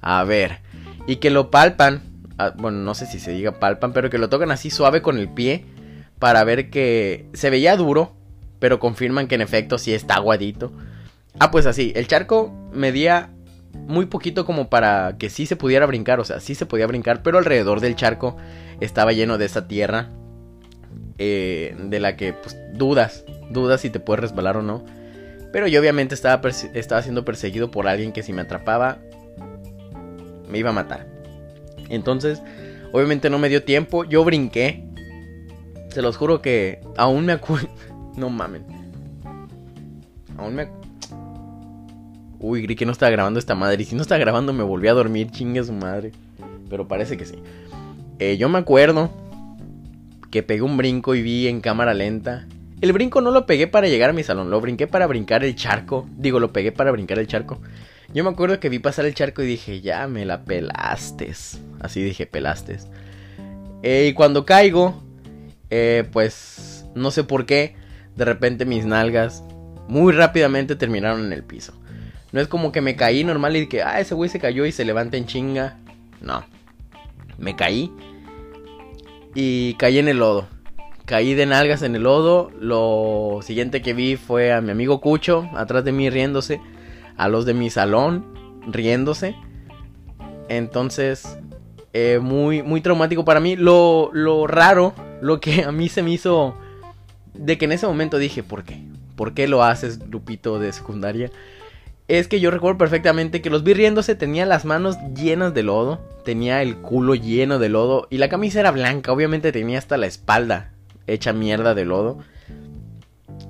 a 0.01 0.23
ver, 0.23 0.61
y 1.09 1.17
que 1.17 1.31
lo 1.31 1.51
palpan, 1.51 2.03
ah, 2.39 2.55
bueno, 2.57 2.79
no 2.79 2.95
sé 2.95 3.07
si 3.07 3.19
se 3.19 3.33
diga 3.33 3.59
palpan, 3.59 3.93
pero 3.93 4.11
que 4.11 4.19
lo 4.19 4.29
tocan 4.29 4.53
así 4.53 4.71
suave 4.71 5.03
con 5.03 5.19
el 5.19 5.29
pie 5.29 5.65
para 6.21 6.45
ver 6.45 6.71
que 6.71 7.27
se 7.33 7.51
veía 7.51 7.77
duro, 7.77 8.15
pero 8.61 8.79
confirman 8.79 9.27
que 9.27 9.35
en 9.35 9.41
efecto 9.41 9.77
sí 9.77 9.93
está 9.93 10.15
aguadito. 10.15 10.73
Ah, 11.41 11.51
pues 11.51 11.67
así, 11.67 11.93
el 11.97 12.07
charco 12.07 12.53
medía 12.73 13.31
muy 13.75 14.07
poquito 14.07 14.45
como 14.45 14.69
para 14.69 15.17
que 15.19 15.31
sí 15.31 15.47
se 15.47 15.57
pudiera 15.57 15.87
brincar, 15.87 16.21
o 16.21 16.25
sea, 16.25 16.41
sí 16.41 16.55
se 16.55 16.67
podía 16.67 16.87
brincar, 16.87 17.23
pero 17.23 17.39
alrededor 17.39 17.81
del 17.81 17.97
charco 17.97 18.37
estaba 18.81 19.13
lleno 19.13 19.39
de 19.39 19.47
esa 19.47 19.67
tierra 19.67 20.11
eh, 21.19 21.77
de 21.79 22.01
la 22.01 22.17
que 22.17 22.33
pues, 22.33 22.57
dudas, 22.75 23.25
dudas 23.51 23.81
si 23.81 23.91
te 23.91 24.01
puedes 24.01 24.21
resbalar 24.21 24.57
o 24.57 24.63
no. 24.63 24.85
Pero 25.53 25.67
yo 25.67 25.81
obviamente 25.81 26.15
estaba, 26.15 26.49
estaba 26.75 27.03
siendo 27.03 27.25
perseguido 27.25 27.71
por 27.71 27.87
alguien 27.87 28.13
que 28.13 28.23
si 28.23 28.33
me 28.33 28.43
atrapaba 28.43 28.99
me 30.49 30.59
iba 30.59 30.71
a 30.71 30.75
matar. 30.75 31.07
Entonces, 31.89 32.43
obviamente 32.93 33.31
no 33.31 33.39
me 33.39 33.49
dio 33.49 33.63
tiempo, 33.63 34.05
yo 34.05 34.25
brinqué. 34.25 34.85
Se 35.91 36.01
los 36.01 36.17
juro 36.17 36.41
que 36.41 36.81
aún 36.97 37.27
me 37.27 37.33
acuerdo... 37.33 37.69
no 38.17 38.31
mamen. 38.31 38.65
Aún 40.39 40.55
me 40.55 40.82
Uy, 42.43 42.65
creí 42.65 42.77
que 42.77 42.85
no 42.85 42.93
estaba 42.93 43.11
grabando 43.11 43.39
esta 43.39 43.55
madre. 43.55 43.83
Y 43.83 43.87
si 43.87 43.95
no 43.95 44.03
estaba 44.03 44.19
grabando, 44.19 44.53
me 44.53 44.65
volví 44.65 44.89
a 44.89 44.93
dormir. 44.93 45.31
Chingue 45.31 45.65
su 45.65 45.73
madre. 45.73 46.13
Pero 46.69 46.89
parece 46.89 47.17
que 47.17 47.25
sí. 47.25 47.37
Eh, 48.19 48.37
yo 48.37 48.49
me 48.49 48.59
acuerdo 48.59 49.11
que 50.31 50.43
pegué 50.43 50.63
un 50.63 50.77
brinco 50.77 51.15
y 51.15 51.23
vi 51.23 51.47
en 51.47 51.61
cámara 51.61 51.95
lenta. 51.95 52.47
El 52.81 52.93
brinco 52.93 53.21
no 53.21 53.31
lo 53.31 53.47
pegué 53.47 53.69
para 53.69 53.87
llegar 53.87 54.11
a 54.11 54.13
mi 54.13 54.25
salón, 54.25 54.51
lo 54.51 54.61
brinqué 54.61 54.89
para 54.89 55.07
brincar 55.07 55.45
el 55.45 55.55
charco. 55.55 56.09
Digo, 56.17 56.41
lo 56.41 56.53
pegué 56.53 56.73
para 56.73 56.91
brincar 56.91 57.19
el 57.19 57.29
charco. 57.29 57.61
Yo 58.13 58.25
me 58.25 58.31
acuerdo 58.31 58.59
que 58.59 58.69
vi 58.69 58.79
pasar 58.79 59.05
el 59.05 59.15
charco 59.15 59.43
y 59.43 59.47
dije, 59.47 59.81
ya 59.81 60.09
me 60.09 60.25
la 60.25 60.43
pelastes. 60.45 61.61
Así 61.81 62.03
dije, 62.03 62.27
pelastes. 62.27 62.89
Eh, 63.83 64.09
y 64.11 64.15
cuando 64.15 64.45
caigo, 64.45 65.03
eh, 65.71 66.09
pues 66.13 66.87
no 66.95 67.11
sé 67.11 67.25
por 67.25 67.47
qué, 67.47 67.77
de 68.17 68.25
repente 68.25 68.65
mis 68.65 68.85
nalgas 68.85 69.45
muy 69.89 70.13
rápidamente 70.13 70.77
terminaron 70.77 71.25
en 71.25 71.33
el 71.33 71.45
piso. 71.45 71.75
No 72.33 72.41
es 72.41 72.49
como 72.49 72.73
que 72.73 72.81
me 72.81 72.97
caí 72.97 73.25
normal 73.25 73.57
y 73.57 73.67
que, 73.67 73.83
ah, 73.83 74.01
ese 74.01 74.15
güey 74.15 74.31
se 74.31 74.41
cayó 74.41 74.65
y 74.65 74.73
se 74.73 74.87
levanta 74.87 75.19
en 75.19 75.27
chinga. 75.27 75.79
No. 76.21 76.45
Me 77.39 77.55
caí. 77.55 77.93
Y 79.35 79.75
caí 79.75 79.99
en 79.99 80.09
el 80.09 80.19
lodo. 80.19 80.49
Caí 81.05 81.35
de 81.35 81.45
nalgas 81.45 81.83
en 81.83 81.95
el 81.95 82.05
lodo. 82.05 82.51
Lo 82.59 83.41
siguiente 83.43 83.83
que 83.83 83.93
vi 83.93 84.17
fue 84.17 84.53
a 84.53 84.63
mi 84.63 84.71
amigo 84.71 85.01
Cucho 85.01 85.49
atrás 85.55 85.85
de 85.85 85.93
mí 85.93 86.09
riéndose. 86.09 86.61
A 87.19 87.29
los 87.29 87.45
de 87.45 87.53
mi 87.53 87.69
salón 87.69 88.25
riéndose. 88.67 89.37
Entonces, 90.49 91.39
eh, 91.93 92.19
muy, 92.23 92.63
muy 92.63 92.81
traumático 92.81 93.27
para 93.27 93.41
mí. 93.41 93.57
Lo, 93.57 94.11
lo 94.15 94.47
raro, 94.47 94.95
lo 95.21 95.39
que 95.39 95.65
a 95.65 95.73
mí 95.73 95.91
se 95.91 96.03
me 96.03 96.13
hizo... 96.13 96.57
De 97.35 97.59
que 97.59 97.67
en 97.67 97.73
ese 97.73 97.87
momento 97.87 98.19
dije, 98.19 98.43
¿por 98.43 98.65
qué? 98.65 98.83
¿Por 99.17 99.35
qué 99.35 99.49
lo 99.49 99.63
haces, 99.63 100.01
Lupito 100.11 100.59
de 100.59 100.73
secundaria? 100.73 101.31
Es 102.19 102.29
que 102.29 102.41
yo 102.41 102.51
recuerdo 102.51 102.77
perfectamente 102.77 103.41
que 103.41 103.49
los 103.49 103.65
vi 103.65 103.73
riéndose, 103.73 104.15
tenía 104.15 104.45
las 104.45 104.67
manos 104.67 104.99
llenas 105.15 105.55
de 105.55 105.63
lodo, 105.63 105.99
tenía 106.27 106.61
el 106.61 106.77
culo 106.77 107.15
lleno 107.15 107.59
de 107.59 107.71
lodo 107.71 108.07
y 108.11 108.19
la 108.19 108.29
camisa 108.29 108.61
era 108.61 108.71
blanca, 108.71 109.13
obviamente 109.13 109.51
tenía 109.51 109.79
hasta 109.79 109.97
la 109.97 110.07
espalda 110.07 110.73
hecha 111.07 111.33
mierda 111.33 111.75
de 111.75 111.87
lodo. 111.87 112.19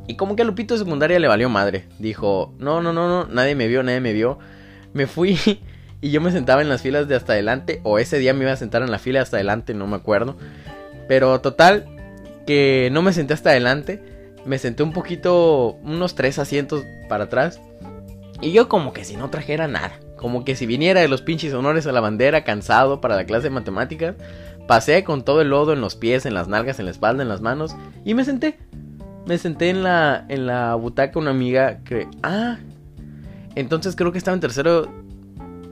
Y 0.06 0.14
como 0.14 0.36
que 0.36 0.42
a 0.42 0.44
Lupito 0.44 0.74
de 0.74 0.78
secundaria 0.78 1.18
le 1.18 1.26
valió 1.26 1.48
madre. 1.48 1.86
Dijo, 1.98 2.54
no, 2.58 2.80
no, 2.80 2.92
no, 2.92 3.08
no, 3.08 3.26
nadie 3.26 3.56
me 3.56 3.66
vio, 3.66 3.82
nadie 3.82 4.00
me 4.00 4.12
vio. 4.12 4.38
Me 4.92 5.08
fui 5.08 5.38
y 6.00 6.10
yo 6.10 6.20
me 6.20 6.30
sentaba 6.30 6.62
en 6.62 6.68
las 6.68 6.82
filas 6.82 7.08
de 7.08 7.16
hasta 7.16 7.32
adelante. 7.32 7.80
O 7.82 7.98
ese 7.98 8.18
día 8.18 8.32
me 8.32 8.44
iba 8.44 8.52
a 8.52 8.56
sentar 8.56 8.82
en 8.82 8.92
la 8.92 9.00
fila 9.00 9.22
hasta 9.22 9.38
adelante, 9.38 9.74
no 9.74 9.88
me 9.88 9.96
acuerdo. 9.96 10.36
Pero 11.08 11.40
total, 11.40 11.86
que 12.46 12.90
no 12.92 13.02
me 13.02 13.12
senté 13.12 13.34
hasta 13.34 13.50
adelante. 13.50 14.00
Me 14.44 14.58
senté 14.58 14.84
un 14.84 14.92
poquito, 14.92 15.78
unos 15.82 16.14
tres 16.14 16.38
asientos 16.38 16.84
para 17.08 17.24
atrás. 17.24 17.60
Y 18.42 18.52
yo 18.52 18.68
como 18.68 18.92
que 18.92 19.04
si 19.04 19.16
no 19.16 19.30
trajera 19.30 19.68
nada. 19.68 19.92
Como 20.16 20.44
que 20.44 20.54
si 20.54 20.66
viniera 20.66 21.00
de 21.00 21.08
los 21.08 21.22
pinches 21.22 21.54
honores 21.54 21.86
a 21.86 21.92
la 21.92 22.00
bandera, 22.00 22.44
cansado 22.44 23.00
para 23.00 23.16
la 23.16 23.24
clase 23.24 23.44
de 23.44 23.50
matemáticas. 23.50 24.16
Pasé 24.68 25.02
con 25.04 25.24
todo 25.24 25.40
el 25.40 25.48
lodo 25.48 25.72
en 25.72 25.80
los 25.80 25.96
pies, 25.96 26.26
en 26.26 26.34
las 26.34 26.48
nalgas, 26.48 26.78
en 26.78 26.84
la 26.84 26.90
espalda, 26.90 27.22
en 27.22 27.28
las 27.28 27.40
manos. 27.40 27.74
Y 28.04 28.12
me 28.12 28.24
senté. 28.24 28.58
Me 29.26 29.38
senté 29.38 29.70
en 29.70 29.82
la, 29.82 30.26
en 30.28 30.46
la 30.46 30.74
butaca 30.74 31.18
una 31.18 31.30
amiga 31.30 31.78
que... 31.84 32.08
Ah. 32.22 32.58
Entonces 33.54 33.96
creo 33.96 34.12
que 34.12 34.18
estaba 34.18 34.34
en 34.34 34.40
tercero 34.40 34.88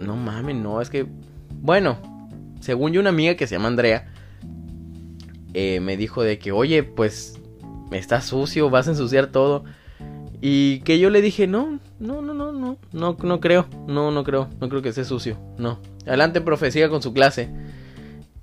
no 0.01 0.17
mames, 0.17 0.57
no, 0.57 0.81
es 0.81 0.91
que. 0.91 1.07
Bueno, 1.61 1.99
según 2.61 2.93
yo, 2.93 3.01
una 3.01 3.11
amiga 3.11 3.35
que 3.35 3.47
se 3.47 3.57
llama 3.57 3.69
Andrea. 3.69 4.09
Eh, 5.53 5.81
me 5.81 5.97
dijo 5.97 6.23
de 6.23 6.39
que, 6.39 6.53
oye, 6.53 6.83
pues. 6.83 7.37
Está 7.93 8.21
sucio, 8.21 8.71
vas 8.71 8.87
a 8.87 8.93
ensuciar 8.93 9.27
todo. 9.29 9.65
Y 10.41 10.79
que 10.81 10.99
yo 10.99 11.11
le 11.11 11.21
dije, 11.21 11.47
no, 11.49 11.81
no, 12.01 12.23
no, 12.23 12.33
no, 12.33 12.51
no, 12.51 12.79
no, 12.93 13.17
no 13.23 13.41
creo, 13.41 13.67
no, 13.87 14.11
no 14.11 14.25
creo, 14.25 14.49
no 14.59 14.69
creo 14.71 14.81
que 14.81 14.89
esté 14.89 15.05
sucio, 15.05 15.39
no. 15.59 15.79
Adelante, 16.07 16.41
profecía 16.41 16.89
con 16.89 17.03
su 17.03 17.13
clase. 17.13 17.51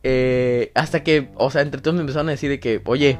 Eh, 0.04 0.72
hasta 0.76 1.04
que, 1.04 1.32
o 1.36 1.50
sea, 1.50 1.64
entre 1.64 1.82
todos 1.82 1.96
me 1.96 2.02
empezaron 2.02 2.30
a 2.30 2.32
decir 2.32 2.52
de 2.52 2.60
que, 2.60 2.82
oye, 2.86 3.20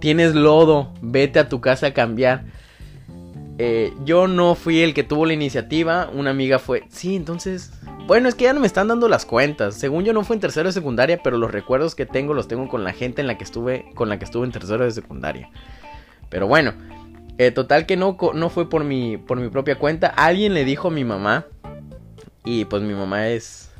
tienes 0.00 0.34
lodo, 0.34 0.94
vete 1.02 1.38
a 1.38 1.50
tu 1.50 1.60
casa 1.60 1.88
a 1.88 1.92
cambiar. 1.92 2.46
Eh, 3.58 3.92
yo 4.04 4.26
no 4.26 4.54
fui 4.54 4.80
el 4.80 4.94
que 4.94 5.04
tuvo 5.04 5.26
la 5.26 5.34
iniciativa, 5.34 6.08
una 6.14 6.30
amiga 6.30 6.58
fue. 6.58 6.84
Sí, 6.88 7.14
entonces. 7.14 7.72
Bueno, 8.06 8.28
es 8.28 8.34
que 8.34 8.44
ya 8.44 8.54
no 8.54 8.60
me 8.60 8.66
están 8.66 8.88
dando 8.88 9.06
las 9.06 9.26
cuentas. 9.26 9.74
Según 9.74 10.04
yo 10.04 10.14
no 10.14 10.24
fue 10.24 10.36
en 10.36 10.40
tercero 10.40 10.68
de 10.68 10.72
secundaria, 10.72 11.20
pero 11.22 11.36
los 11.36 11.50
recuerdos 11.50 11.94
que 11.94 12.06
tengo 12.06 12.32
los 12.32 12.48
tengo 12.48 12.68
con 12.68 12.84
la 12.84 12.92
gente 12.94 13.20
en 13.20 13.26
la 13.26 13.36
que 13.36 13.44
estuve, 13.44 13.84
con 13.94 14.08
la 14.08 14.18
que 14.18 14.24
estuve 14.24 14.46
en 14.46 14.52
tercero 14.52 14.84
de 14.84 14.92
secundaria. 14.92 15.50
Pero 16.30 16.46
bueno, 16.46 16.72
eh, 17.38 17.50
total 17.50 17.86
que 17.86 17.96
no, 17.96 18.16
no 18.34 18.50
fue 18.50 18.68
por 18.68 18.84
mi, 18.84 19.16
por 19.16 19.38
mi 19.40 19.48
propia 19.48 19.78
cuenta. 19.78 20.08
Alguien 20.08 20.54
le 20.54 20.64
dijo 20.64 20.88
a 20.88 20.90
mi 20.90 21.04
mamá. 21.04 21.46
Y 22.44 22.64
pues 22.64 22.82
mi 22.82 22.94
mamá 22.94 23.28
es, 23.28 23.70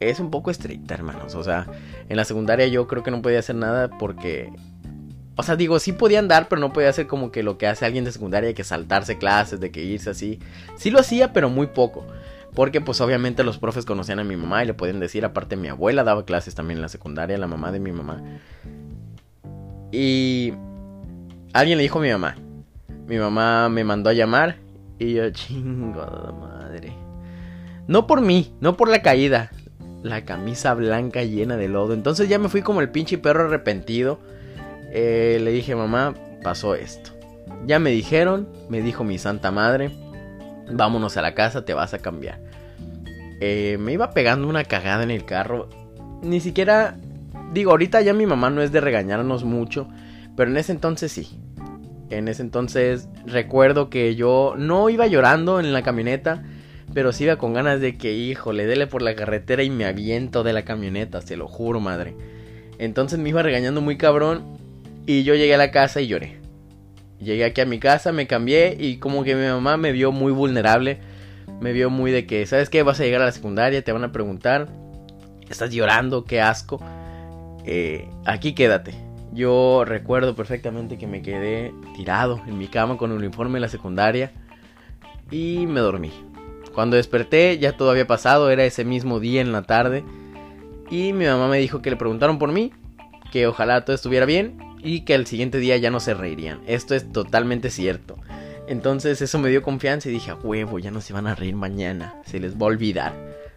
es 0.00 0.20
un 0.20 0.30
poco 0.30 0.50
estricta, 0.50 0.94
hermanos. 0.94 1.34
O 1.34 1.44
sea, 1.44 1.66
en 2.08 2.16
la 2.16 2.24
secundaria 2.24 2.66
yo 2.66 2.86
creo 2.86 3.02
que 3.02 3.10
no 3.10 3.22
podía 3.22 3.38
hacer 3.38 3.56
nada 3.56 3.88
porque 3.88 4.50
o 5.36 5.42
sea, 5.42 5.56
digo, 5.56 5.78
sí 5.80 5.92
podía 5.92 6.20
andar, 6.20 6.48
pero 6.48 6.60
no 6.60 6.72
podía 6.72 6.90
hacer 6.90 7.06
como 7.06 7.32
que 7.32 7.42
lo 7.42 7.58
que 7.58 7.66
hace 7.66 7.84
alguien 7.84 8.04
de 8.04 8.12
secundaria, 8.12 8.48
de 8.48 8.54
que 8.54 8.62
saltarse 8.62 9.18
clases, 9.18 9.58
de 9.58 9.72
que 9.72 9.82
irse 9.82 10.10
así. 10.10 10.38
Sí 10.76 10.90
lo 10.90 11.00
hacía, 11.00 11.32
pero 11.32 11.50
muy 11.50 11.66
poco. 11.66 12.06
Porque 12.54 12.80
pues 12.80 13.00
obviamente 13.00 13.42
los 13.42 13.58
profes 13.58 13.84
conocían 13.84 14.20
a 14.20 14.24
mi 14.24 14.36
mamá 14.36 14.62
y 14.62 14.66
le 14.68 14.74
podían 14.74 15.00
decir, 15.00 15.24
aparte 15.24 15.56
mi 15.56 15.66
abuela 15.66 16.04
daba 16.04 16.24
clases 16.24 16.54
también 16.54 16.78
en 16.78 16.82
la 16.82 16.88
secundaria, 16.88 17.36
la 17.36 17.48
mamá 17.48 17.72
de 17.72 17.80
mi 17.80 17.90
mamá. 17.90 18.22
Y 19.90 20.52
alguien 21.52 21.78
le 21.78 21.82
dijo 21.82 21.98
a 21.98 22.02
mi 22.02 22.10
mamá. 22.10 22.36
Mi 23.06 23.18
mamá 23.18 23.68
me 23.68 23.84
mandó 23.84 24.10
a 24.10 24.14
llamar 24.14 24.56
y 24.98 25.14
yo, 25.14 25.30
chingo 25.30 26.04
madre. 26.40 26.92
No 27.86 28.06
por 28.06 28.20
mí, 28.20 28.54
no 28.60 28.76
por 28.76 28.88
la 28.88 29.02
caída. 29.02 29.50
La 30.02 30.24
camisa 30.24 30.74
blanca 30.74 31.22
llena 31.22 31.56
de 31.56 31.68
lodo. 31.68 31.94
Entonces 31.94 32.28
ya 32.28 32.38
me 32.38 32.48
fui 32.48 32.62
como 32.62 32.80
el 32.80 32.90
pinche 32.90 33.18
perro 33.18 33.46
arrepentido 33.46 34.18
eh, 34.94 35.40
le 35.42 35.50
dije, 35.50 35.74
mamá, 35.74 36.14
pasó 36.42 36.76
esto. 36.76 37.10
Ya 37.66 37.80
me 37.80 37.90
dijeron, 37.90 38.48
me 38.68 38.80
dijo 38.80 39.02
mi 39.02 39.18
santa 39.18 39.50
madre, 39.50 39.90
vámonos 40.70 41.16
a 41.16 41.22
la 41.22 41.34
casa, 41.34 41.64
te 41.64 41.74
vas 41.74 41.92
a 41.94 41.98
cambiar. 41.98 42.40
Eh, 43.40 43.76
me 43.80 43.92
iba 43.92 44.12
pegando 44.12 44.46
una 44.46 44.62
cagada 44.62 45.02
en 45.02 45.10
el 45.10 45.24
carro. 45.24 45.68
Ni 46.22 46.38
siquiera, 46.38 46.96
digo, 47.52 47.72
ahorita 47.72 48.02
ya 48.02 48.14
mi 48.14 48.24
mamá 48.24 48.50
no 48.50 48.62
es 48.62 48.70
de 48.70 48.80
regañarnos 48.80 49.42
mucho, 49.42 49.88
pero 50.36 50.52
en 50.52 50.58
ese 50.58 50.70
entonces 50.70 51.10
sí. 51.10 51.40
En 52.16 52.28
ese 52.28 52.42
entonces 52.42 53.08
recuerdo 53.26 53.90
que 53.90 54.14
yo 54.14 54.54
no 54.56 54.88
iba 54.88 55.06
llorando 55.06 55.60
en 55.60 55.72
la 55.72 55.82
camioneta, 55.82 56.44
pero 56.92 57.12
sí 57.12 57.24
iba 57.24 57.36
con 57.36 57.54
ganas 57.54 57.80
de 57.80 57.96
que, 57.96 58.12
hijo, 58.12 58.52
le 58.52 58.66
dele 58.66 58.86
por 58.86 59.02
la 59.02 59.14
carretera 59.14 59.62
y 59.62 59.70
me 59.70 59.84
aviento 59.84 60.42
de 60.42 60.52
la 60.52 60.64
camioneta, 60.64 61.20
se 61.20 61.36
lo 61.36 61.48
juro, 61.48 61.80
madre. 61.80 62.14
Entonces 62.78 63.18
me 63.18 63.28
iba 63.28 63.42
regañando 63.42 63.80
muy 63.80 63.96
cabrón 63.96 64.44
y 65.06 65.24
yo 65.24 65.34
llegué 65.34 65.54
a 65.54 65.58
la 65.58 65.70
casa 65.70 66.00
y 66.00 66.06
lloré. 66.06 66.38
Llegué 67.20 67.44
aquí 67.44 67.60
a 67.60 67.66
mi 67.66 67.78
casa, 67.78 68.12
me 68.12 68.26
cambié 68.26 68.76
y 68.78 68.98
como 68.98 69.24
que 69.24 69.34
mi 69.34 69.46
mamá 69.46 69.76
me 69.76 69.92
vio 69.92 70.12
muy 70.12 70.32
vulnerable. 70.32 70.98
Me 71.60 71.72
vio 71.72 71.88
muy 71.90 72.10
de 72.10 72.26
que, 72.26 72.44
¿sabes 72.46 72.68
qué? 72.68 72.82
Vas 72.82 73.00
a 73.00 73.04
llegar 73.04 73.22
a 73.22 73.26
la 73.26 73.32
secundaria, 73.32 73.82
te 73.82 73.92
van 73.92 74.04
a 74.04 74.12
preguntar. 74.12 74.68
Estás 75.48 75.70
llorando, 75.70 76.24
qué 76.24 76.40
asco. 76.40 76.80
Eh, 77.64 78.08
aquí 78.24 78.54
quédate. 78.54 78.94
Yo 79.34 79.84
recuerdo 79.84 80.36
perfectamente 80.36 80.96
que 80.96 81.08
me 81.08 81.20
quedé 81.20 81.74
tirado 81.96 82.40
en 82.46 82.56
mi 82.56 82.68
cama 82.68 82.96
con 82.96 83.10
el 83.10 83.18
uniforme 83.18 83.54
de 83.54 83.60
la 83.60 83.68
secundaria 83.68 84.32
y 85.30 85.66
me 85.66 85.80
dormí. 85.80 86.12
Cuando 86.72 86.96
desperté 86.96 87.58
ya 87.58 87.76
todo 87.76 87.90
había 87.90 88.06
pasado, 88.06 88.50
era 88.50 88.64
ese 88.64 88.84
mismo 88.84 89.18
día 89.18 89.40
en 89.40 89.52
la 89.52 89.62
tarde 89.62 90.04
y 90.90 91.12
mi 91.12 91.24
mamá 91.26 91.48
me 91.48 91.58
dijo 91.58 91.82
que 91.82 91.90
le 91.90 91.96
preguntaron 91.96 92.38
por 92.38 92.52
mí, 92.52 92.72
que 93.32 93.46
ojalá 93.46 93.84
todo 93.84 93.96
estuviera 93.96 94.26
bien 94.26 94.58
y 94.82 95.00
que 95.00 95.14
el 95.14 95.26
siguiente 95.26 95.58
día 95.58 95.76
ya 95.78 95.90
no 95.90 95.98
se 95.98 96.14
reirían. 96.14 96.60
Esto 96.66 96.94
es 96.94 97.10
totalmente 97.10 97.70
cierto. 97.70 98.16
Entonces 98.66 99.20
eso 99.20 99.38
me 99.38 99.50
dio 99.50 99.62
confianza 99.62 100.08
y 100.08 100.12
dije, 100.12 100.30
a 100.30 100.36
huevo, 100.36 100.78
ya 100.78 100.90
no 100.90 101.00
se 101.00 101.12
van 101.12 101.26
a 101.26 101.34
reír 101.34 101.56
mañana, 101.56 102.14
se 102.24 102.38
les 102.38 102.54
va 102.54 102.62
a 102.62 102.66
olvidar. 102.66 103.14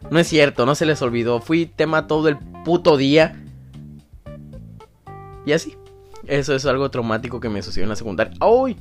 No 0.09 0.19
es 0.19 0.27
cierto, 0.27 0.65
no 0.65 0.75
se 0.75 0.85
les 0.85 1.01
olvidó, 1.01 1.39
fui 1.39 1.65
tema 1.65 2.07
todo 2.07 2.27
el 2.29 2.37
puto 2.65 2.97
día. 2.97 3.43
Y 5.47 5.53
así. 5.53 5.77
Eso 6.25 6.53
es 6.53 6.65
algo 6.65 6.91
traumático 6.91 7.39
que 7.39 7.47
me 7.47 7.61
sucedió 7.61 7.83
en 7.83 7.89
la 7.89 7.95
secundaria. 7.95 8.33
¡Ay! 8.41 8.75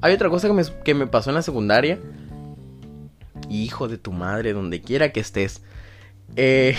Hay 0.00 0.14
otra 0.14 0.30
cosa 0.30 0.46
que 0.46 0.54
me, 0.54 0.62
que 0.84 0.94
me 0.94 1.08
pasó 1.08 1.30
en 1.30 1.34
la 1.34 1.42
secundaria. 1.42 1.98
Hijo 3.50 3.88
de 3.88 3.98
tu 3.98 4.12
madre, 4.12 4.52
donde 4.52 4.80
quiera 4.80 5.10
que 5.10 5.18
estés. 5.18 5.62
Eh, 6.36 6.76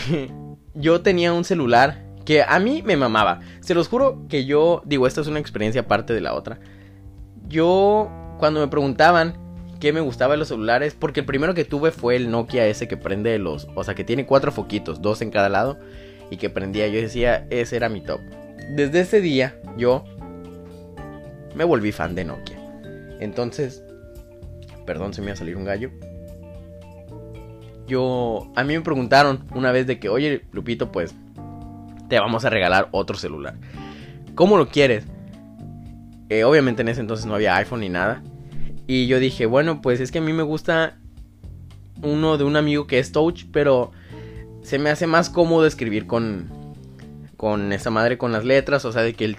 yo 0.76 1.02
tenía 1.02 1.34
un 1.34 1.44
celular 1.44 2.06
que 2.24 2.42
a 2.42 2.58
mí 2.60 2.82
me 2.84 2.96
mamaba. 2.96 3.42
Se 3.60 3.76
los 3.76 3.90
juro 3.90 4.26
que 4.30 4.46
yo, 4.46 4.82
digo, 4.86 5.08
esta 5.08 5.20
es 5.20 5.28
una 5.28 5.40
experiencia 5.40 5.82
aparte 5.82 6.13
de 6.13 6.22
la 6.22 6.34
otra. 6.34 6.60
Yo, 7.50 8.10
cuando 8.40 8.62
me 8.62 8.70
preguntaban 8.70 9.36
qué 9.82 9.92
me 9.92 10.00
gustaba 10.00 10.36
de 10.36 10.38
los 10.38 10.48
celulares, 10.48 10.96
porque 10.98 11.20
el 11.20 11.26
primero 11.26 11.54
que 11.54 11.66
tuve 11.66 11.92
fue 11.92 12.16
el 12.16 12.32
Nokia 12.32 12.66
ese 12.66 12.88
que 12.88 12.96
prende 12.96 13.38
los, 13.40 13.68
o 13.76 13.84
sea, 13.84 13.94
que 13.94 14.06
tiene 14.06 14.26
cuatro 14.26 14.54
foquitos, 14.54 15.02
dos 15.02 15.22
en 15.22 15.32
cada 15.32 15.50
lado, 15.50 15.78
y 16.32 16.38
que 16.38 16.50
prendía. 16.50 16.88
Yo 16.88 17.02
decía, 17.02 17.46
ese 17.50 17.76
era 17.76 17.90
mi 17.90 18.00
top. 18.00 18.22
Desde 18.75 19.01
ese 19.01 19.21
día, 19.21 19.60
yo 19.77 20.03
me 21.56 21.63
volví 21.63 21.91
fan 21.91 22.15
de 22.15 22.25
Nokia. 22.25 22.58
Entonces, 23.19 23.84
perdón, 24.86 25.13
se 25.13 25.21
me 25.21 25.27
va 25.27 25.34
a 25.34 25.38
salir 25.38 25.58
un 25.58 25.65
gallo. 25.65 25.89
Yo, 27.88 28.51
a 28.56 28.63
mí 28.63 28.73
me 28.73 28.82
preguntaron 28.82 29.45
una 29.56 29.71
vez 29.71 29.88
de 29.88 29.99
que, 29.99 30.10
oye, 30.10 30.43
Lupito, 30.51 30.91
pues 30.91 31.15
te 32.10 32.19
vamos 32.19 32.45
a 32.45 32.49
regalar 32.49 32.89
otro 32.91 33.17
celular. 33.17 33.56
¿Cómo 34.36 34.58
lo 34.58 34.69
quieres? 34.69 35.06
Eh, 36.30 36.43
obviamente 36.43 36.82
en 36.82 36.89
ese 36.89 37.01
entonces 37.01 37.25
no 37.25 37.36
había 37.36 37.56
iPhone 37.56 37.80
ni 37.80 37.89
nada. 37.89 38.21
Y 38.86 39.08
yo 39.08 39.19
dije, 39.19 39.45
bueno, 39.45 39.82
pues 39.82 39.99
es 39.99 40.12
que 40.12 40.19
a 40.19 40.21
mí 40.21 40.34
me 40.34 40.43
gusta 40.43 40.97
uno 42.01 42.38
de 42.38 42.43
un 42.43 42.56
amigo 42.56 42.88
que 42.88 42.99
es 42.99 43.12
Touch, 43.12 43.45
pero 43.51 43.91
se 44.62 44.80
me 44.80 44.89
hace 44.89 45.08
más 45.08 45.30
cómodo 45.30 45.65
escribir 45.65 46.08
con, 46.08 46.49
con 47.38 47.71
esa 47.71 47.89
madre, 47.89 48.17
con 48.17 48.32
las 48.32 48.43
letras. 48.43 48.84
O 48.86 48.91
sea, 48.91 49.04
de 49.04 49.13
que 49.13 49.26
el, 49.26 49.38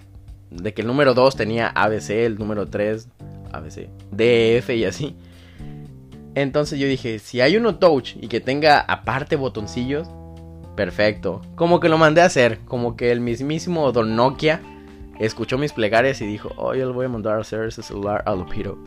de 0.50 0.72
que 0.72 0.82
el 0.82 0.88
número 0.88 1.14
2 1.14 1.36
tenía 1.36 1.68
ABC, 1.68 2.10
el 2.10 2.38
número 2.38 2.66
3 2.66 3.08
ABC, 3.52 3.88
DF 4.10 4.70
y 4.70 4.84
así. 4.84 5.16
Entonces 6.34 6.78
yo 6.78 6.86
dije, 6.86 7.18
si 7.18 7.40
hay 7.40 7.56
uno 7.56 7.76
touch 7.76 8.14
y 8.20 8.28
que 8.28 8.40
tenga 8.40 8.78
aparte 8.80 9.36
botoncillos, 9.36 10.08
Perfecto. 10.78 11.42
Como 11.56 11.80
que 11.80 11.88
lo 11.88 11.98
mandé 11.98 12.20
a 12.20 12.26
hacer. 12.26 12.60
Como 12.60 12.96
que 12.96 13.10
el 13.10 13.20
mismísimo 13.20 13.90
Don 13.90 14.14
Nokia 14.14 14.60
escuchó 15.18 15.58
mis 15.58 15.72
plegarias 15.72 16.20
y 16.20 16.26
dijo, 16.26 16.52
oye, 16.56 16.86
le 16.86 16.92
voy 16.92 17.06
a 17.06 17.08
mandar 17.08 17.36
a 17.36 17.40
hacer 17.40 17.64
ese 17.64 17.82
celular 17.82 18.22
a 18.26 18.36
Lupito. 18.36 18.78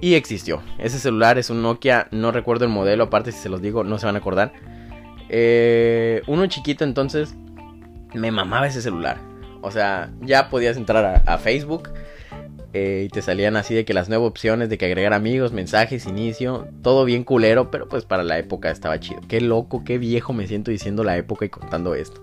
Y 0.00 0.14
existió. 0.14 0.60
Ese 0.76 0.98
celular 0.98 1.38
es 1.38 1.50
un 1.50 1.62
Nokia, 1.62 2.08
no 2.10 2.32
recuerdo 2.32 2.64
el 2.64 2.72
modelo, 2.72 3.04
aparte 3.04 3.30
si 3.30 3.38
se 3.38 3.48
los 3.48 3.62
digo 3.62 3.84
no 3.84 3.96
se 3.98 4.06
van 4.06 4.16
a 4.16 4.18
acordar. 4.18 4.52
Eh, 5.28 6.22
uno 6.26 6.48
chiquito 6.48 6.82
entonces 6.82 7.36
me 8.14 8.30
mamaba 8.30 8.66
ese 8.66 8.82
celular. 8.82 9.18
O 9.60 9.70
sea, 9.70 10.10
ya 10.20 10.50
podías 10.50 10.76
entrar 10.76 11.22
a 11.26 11.38
Facebook 11.38 11.90
eh, 12.74 13.04
y 13.06 13.08
te 13.08 13.22
salían 13.22 13.56
así 13.56 13.74
de 13.74 13.84
que 13.84 13.94
las 13.94 14.08
nuevas 14.08 14.28
opciones 14.28 14.68
de 14.68 14.76
que 14.76 14.84
agregar 14.84 15.14
amigos, 15.14 15.52
mensajes, 15.52 16.06
inicio, 16.06 16.68
todo 16.82 17.04
bien 17.04 17.24
culero, 17.24 17.70
pero 17.70 17.88
pues 17.88 18.04
para 18.04 18.22
la 18.22 18.38
época 18.38 18.70
estaba 18.70 19.00
chido. 19.00 19.20
Qué 19.26 19.40
loco, 19.40 19.84
qué 19.84 19.96
viejo 19.98 20.32
me 20.34 20.46
siento 20.46 20.70
diciendo 20.70 21.02
la 21.02 21.16
época 21.16 21.46
y 21.46 21.48
contando 21.48 21.94
esto. 21.94 22.22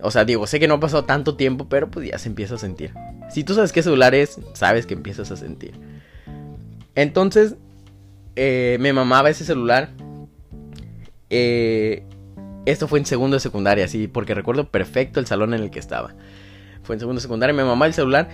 O 0.00 0.10
sea, 0.10 0.26
digo, 0.26 0.46
sé 0.46 0.60
que 0.60 0.68
no 0.68 0.74
ha 0.74 0.80
pasado 0.80 1.04
tanto 1.04 1.36
tiempo, 1.36 1.66
pero 1.68 1.90
pues 1.90 2.08
ya 2.08 2.18
se 2.18 2.28
empieza 2.28 2.56
a 2.56 2.58
sentir. 2.58 2.92
Si 3.30 3.42
tú 3.42 3.54
sabes 3.54 3.72
qué 3.72 3.82
celular 3.82 4.14
es, 4.14 4.38
sabes 4.52 4.84
que 4.84 4.92
empiezas 4.92 5.30
a 5.30 5.36
sentir. 5.36 5.72
Entonces, 6.94 7.56
eh, 8.36 8.76
me 8.80 8.92
mamaba 8.92 9.30
ese 9.30 9.44
celular. 9.44 9.90
Eh, 11.30 12.04
esto 12.66 12.88
fue 12.88 12.98
en 12.98 13.06
segundo 13.06 13.36
de 13.36 13.40
secundaria, 13.40 13.88
sí, 13.88 14.08
porque 14.08 14.34
recuerdo 14.34 14.68
perfecto 14.68 15.20
el 15.20 15.26
salón 15.26 15.54
en 15.54 15.62
el 15.62 15.70
que 15.70 15.78
estaba. 15.78 16.14
Fue 16.82 16.96
en 16.96 17.00
segundo 17.00 17.18
de 17.18 17.22
secundaria, 17.22 17.54
me 17.54 17.64
mamá 17.64 17.86
el 17.86 17.94
celular. 17.94 18.28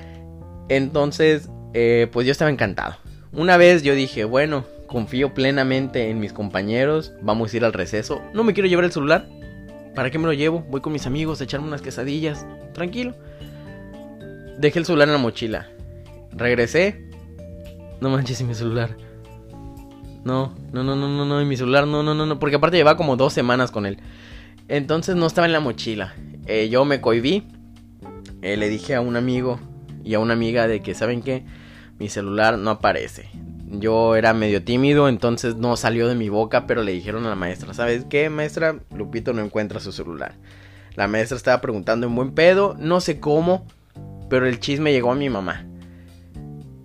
Entonces, 0.69 1.49
eh, 1.75 2.09
pues 2.13 2.27
yo 2.27 2.33
estaba 2.33 2.51
encantado. 2.51 2.97
Una 3.33 3.57
vez 3.57 3.83
yo 3.83 3.95
dije, 3.95 4.25
bueno, 4.25 4.65
confío 4.87 5.35
plenamente 5.35 6.11
en 6.11 6.21
mis 6.21 6.33
compañeros, 6.33 7.13
vamos 7.23 7.53
a 7.53 7.57
ir 7.57 7.65
al 7.65 7.73
receso. 7.73 8.23
No 8.35 8.45
me 8.45 8.55
quiero 8.55 8.69
llevar 8.69 8.85
el 8.85 8.93
celular. 8.93 9.29
¿Para 9.95 10.11
qué 10.11 10.19
me 10.19 10.27
lo 10.27 10.33
llevo? 10.33 10.61
Voy 10.69 10.81
con 10.81 10.93
mis 10.93 11.07
amigos 11.07 11.41
a 11.41 11.45
echarme 11.45 11.67
unas 11.67 11.83
quesadillas. 11.83 12.47
Tranquilo. 12.73 13.15
Dejé 14.59 14.79
el 14.79 14.85
celular 14.85 15.09
en 15.09 15.15
la 15.15 15.19
mochila. 15.19 15.69
Regresé. 16.33 17.09
No 18.01 18.11
manches, 18.11 18.43
mi 18.43 18.55
celular. 18.55 18.97
No, 20.25 20.55
no, 20.73 20.85
no, 20.85 20.97
no, 20.97 21.09
no, 21.09 21.25
no, 21.25 21.41
y 21.41 21.45
mi 21.45 21.57
celular, 21.57 21.87
no, 21.87 22.03
no, 22.03 22.15
no, 22.15 22.27
no, 22.27 22.39
porque 22.39 22.57
aparte 22.57 22.77
llevaba 22.77 22.97
como 22.97 23.17
dos 23.17 23.33
semanas 23.33 23.71
con 23.71 23.87
él. 23.87 23.99
Entonces 24.69 25.17
no 25.17 25.27
estaba 25.27 25.47
en 25.47 25.53
la 25.53 25.61
mochila. 25.61 26.15
Eh, 26.47 26.69
yo 26.69 26.85
me 26.85 27.01
cohibí. 27.01 27.47
Eh, 28.43 28.57
le 28.57 28.69
dije 28.69 28.95
a 28.95 29.01
un 29.01 29.17
amigo 29.17 29.61
y 30.05 30.15
a 30.15 30.19
una 30.19 30.35
amiga 30.35 30.67
de 30.67 30.81
que, 30.81 30.95
¿saben 30.95 31.23
qué? 31.23 31.45
Mi 31.99 32.09
celular 32.09 32.59
no 32.59 32.71
aparece. 32.71 33.29
Yo 33.67 34.17
era 34.17 34.33
medio 34.35 34.65
tímido, 34.65 35.09
entonces 35.09 35.57
no 35.57 35.77
salió 35.77 36.09
de 36.09 36.15
mi 36.15 36.29
boca, 36.29 36.67
pero 36.67 36.83
le 36.83 36.93
dijeron 36.93 37.25
a 37.27 37.31
la 37.31 37.37
maestra, 37.37 37.73
¿sabes 37.75 38.05
qué, 38.09 38.29
maestra? 38.31 38.81
Lupito 38.95 39.33
no 39.33 39.43
encuentra 39.43 39.81
su 39.81 39.93
celular. 39.93 40.35
La 40.97 41.07
maestra 41.07 41.37
estaba 41.37 41.61
preguntando 41.61 42.07
en 42.07 42.15
buen 42.15 42.33
pedo, 42.33 42.75
no 42.79 43.01
sé 43.01 43.21
cómo, 43.21 43.67
pero 44.29 44.47
el 44.47 44.59
chisme 44.59 44.93
llegó 44.93 45.13
a 45.13 45.15
mi 45.15 45.31
mamá. 45.31 45.67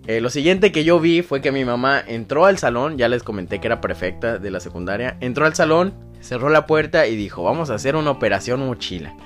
Eh, 0.06 0.20
lo 0.20 0.30
siguiente 0.30 0.70
que 0.70 0.84
yo 0.84 1.00
vi 1.00 1.22
fue 1.22 1.40
que 1.40 1.50
mi 1.50 1.64
mamá 1.64 2.00
entró 2.06 2.46
al 2.46 2.58
salón, 2.58 2.96
ya 2.96 3.08
les 3.08 3.24
comenté 3.24 3.60
que 3.60 3.66
era 3.66 3.80
perfecta 3.80 4.38
de 4.38 4.50
la 4.52 4.60
secundaria, 4.60 5.16
entró 5.20 5.46
al 5.46 5.54
salón, 5.54 5.94
cerró 6.20 6.48
la 6.48 6.66
puerta 6.66 7.08
y 7.08 7.16
dijo, 7.16 7.42
vamos 7.42 7.70
a 7.70 7.74
hacer 7.74 7.96
una 7.96 8.12
operación 8.12 8.64
mochila. 8.64 9.16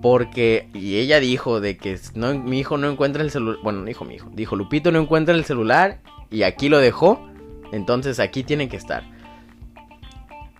Porque, 0.00 0.68
y 0.72 0.98
ella 0.98 1.18
dijo 1.18 1.60
de 1.60 1.76
que 1.76 1.98
mi 2.14 2.60
hijo 2.60 2.76
no 2.78 2.88
encuentra 2.90 3.22
el 3.22 3.30
celular, 3.30 3.58
bueno, 3.64 3.80
no 3.80 3.86
dijo 3.86 4.04
mi 4.04 4.14
hijo, 4.14 4.30
dijo 4.32 4.54
Lupito 4.54 4.92
no 4.92 5.00
encuentra 5.00 5.34
el 5.34 5.44
celular 5.44 6.00
y 6.30 6.42
aquí 6.42 6.68
lo 6.68 6.78
dejó, 6.78 7.26
entonces 7.72 8.20
aquí 8.20 8.44
tiene 8.44 8.68
que 8.68 8.76
estar. 8.76 9.02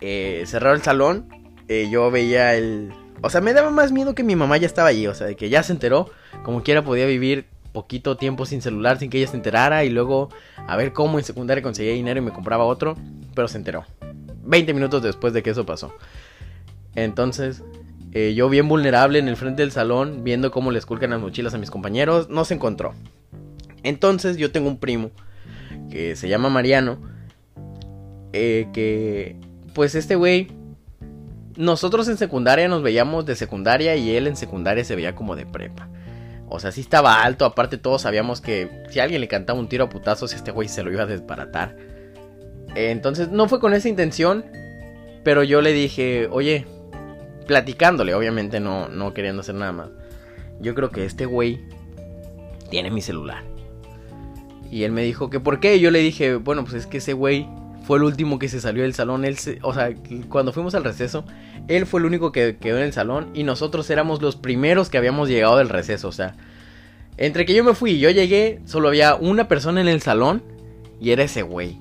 Eh, 0.01 0.43
cerró 0.47 0.73
el 0.73 0.81
salón, 0.81 1.29
eh, 1.69 1.87
yo 1.89 2.11
veía 2.11 2.55
el... 2.55 2.91
O 3.21 3.29
sea, 3.29 3.39
me 3.39 3.53
daba 3.53 3.69
más 3.69 3.93
miedo 3.93 4.15
que 4.15 4.23
mi 4.23 4.35
mamá 4.35 4.57
ya 4.57 4.67
estaba 4.67 4.89
allí, 4.89 5.07
o 5.07 5.13
sea, 5.13 5.27
de 5.27 5.37
que 5.37 5.47
ya 5.47 5.63
se 5.63 5.71
enteró, 5.71 6.09
como 6.43 6.61
quiera 6.61 6.83
podía 6.83 7.05
vivir 7.05 7.45
poquito 7.75 8.17
tiempo 8.17 8.47
sin 8.47 8.63
celular 8.63 8.97
sin 8.97 9.11
que 9.11 9.19
ella 9.19 9.27
se 9.27 9.37
enterara 9.37 9.83
y 9.83 9.89
luego 9.91 10.29
a 10.55 10.75
ver 10.75 10.93
cómo 10.93 11.19
en 11.19 11.25
secundaria 11.25 11.61
conseguía 11.61 11.93
dinero 11.93 12.19
y 12.19 12.23
me 12.23 12.31
compraba 12.31 12.63
otro, 12.63 12.95
pero 13.35 13.47
se 13.47 13.57
enteró. 13.57 13.85
20 14.45 14.73
minutos 14.73 15.03
después 15.03 15.33
de 15.33 15.43
que 15.43 15.51
eso 15.51 15.65
pasó. 15.65 15.93
Entonces, 16.95 17.63
eh, 18.13 18.33
yo 18.33 18.47
bien 18.49 18.67
vulnerable 18.69 19.19
en 19.19 19.27
el 19.27 19.35
frente 19.35 19.61
del 19.61 19.71
salón, 19.71 20.23
viendo 20.23 20.49
cómo 20.49 20.71
le 20.71 20.79
esculcan 20.79 21.09
las 21.09 21.19
mochilas 21.19 21.53
a 21.53 21.57
mis 21.57 21.69
compañeros, 21.69 22.29
no 22.29 22.45
se 22.45 22.53
encontró. 22.53 22.93
Entonces 23.83 24.37
yo 24.37 24.51
tengo 24.51 24.69
un 24.69 24.79
primo 24.79 25.11
que 25.91 26.15
se 26.15 26.29
llama 26.29 26.49
Mariano, 26.49 26.97
eh, 28.31 28.67
que 28.73 29.35
pues 29.73 29.95
este 29.95 30.15
güey, 30.15 30.47
nosotros 31.57 32.07
en 32.07 32.17
secundaria 32.17 32.67
nos 32.69 32.81
veíamos 32.81 33.25
de 33.25 33.35
secundaria 33.35 33.95
y 33.97 34.15
él 34.15 34.27
en 34.27 34.37
secundaria 34.37 34.83
se 34.85 34.95
veía 34.95 35.13
como 35.13 35.35
de 35.35 35.45
prepa. 35.45 35.89
O 36.47 36.59
sea, 36.59 36.71
sí 36.71 36.81
estaba 36.81 37.23
alto, 37.23 37.45
aparte 37.45 37.77
todos 37.77 38.03
sabíamos 38.03 38.39
que 38.39 38.83
si 38.89 38.99
alguien 38.99 39.21
le 39.21 39.27
cantaba 39.27 39.59
un 39.59 39.67
tiro 39.67 39.85
a 39.85 39.89
putazos, 39.89 40.33
este 40.33 40.51
güey 40.51 40.67
se 40.67 40.83
lo 40.83 40.91
iba 40.91 41.03
a 41.03 41.07
desbaratar. 41.07 41.75
Entonces 42.75 43.29
no 43.29 43.47
fue 43.47 43.59
con 43.59 43.73
esa 43.73 43.89
intención, 43.89 44.45
pero 45.23 45.43
yo 45.43 45.61
le 45.61 45.73
dije, 45.73 46.27
oye, 46.29 46.67
platicándole, 47.47 48.13
obviamente 48.13 48.59
no, 48.59 48.89
no 48.89 49.13
queriendo 49.13 49.41
hacer 49.41 49.55
nada 49.55 49.71
más. 49.71 49.89
Yo 50.59 50.75
creo 50.75 50.91
que 50.91 51.05
este 51.05 51.25
güey 51.25 51.59
tiene 52.69 52.91
mi 52.91 53.01
celular. 53.01 53.43
Y 54.71 54.83
él 54.83 54.91
me 54.91 55.03
dijo 55.03 55.29
que 55.29 55.39
por 55.39 55.59
qué. 55.59 55.79
Yo 55.79 55.91
le 55.91 55.99
dije, 55.99 56.35
bueno, 56.35 56.63
pues 56.63 56.75
es 56.75 56.87
que 56.87 56.97
ese 56.97 57.13
güey 57.13 57.47
fue 57.85 57.97
el 57.97 58.03
último 58.03 58.39
que 58.39 58.49
se 58.49 58.59
salió 58.59 58.83
del 58.83 58.93
salón. 58.93 59.25
Él 59.25 59.37
o 59.61 59.73
sea, 59.73 59.93
cuando 60.29 60.51
fuimos 60.51 60.73
al 60.75 60.83
receso, 60.83 61.23
él 61.67 61.85
fue 61.85 61.99
el 61.99 62.07
único 62.07 62.31
que 62.31 62.57
quedó 62.57 62.77
en 62.77 62.83
el 62.83 62.93
salón. 62.93 63.29
Y 63.33 63.43
nosotros 63.43 63.89
éramos 63.89 64.21
los 64.21 64.35
primeros 64.35 64.89
que 64.89 64.97
habíamos 64.97 65.29
llegado 65.29 65.57
del 65.57 65.69
receso. 65.69 66.07
O 66.07 66.11
sea, 66.11 66.35
entre 67.17 67.45
que 67.45 67.53
yo 67.53 67.63
me 67.63 67.75
fui 67.75 67.91
y 67.91 67.99
yo 67.99 68.09
llegué, 68.09 68.59
solo 68.65 68.87
había 68.87 69.15
una 69.15 69.47
persona 69.47 69.81
en 69.81 69.87
el 69.87 70.01
salón. 70.01 70.41
Y 70.99 71.11
era 71.11 71.23
ese 71.23 71.43
güey. 71.43 71.77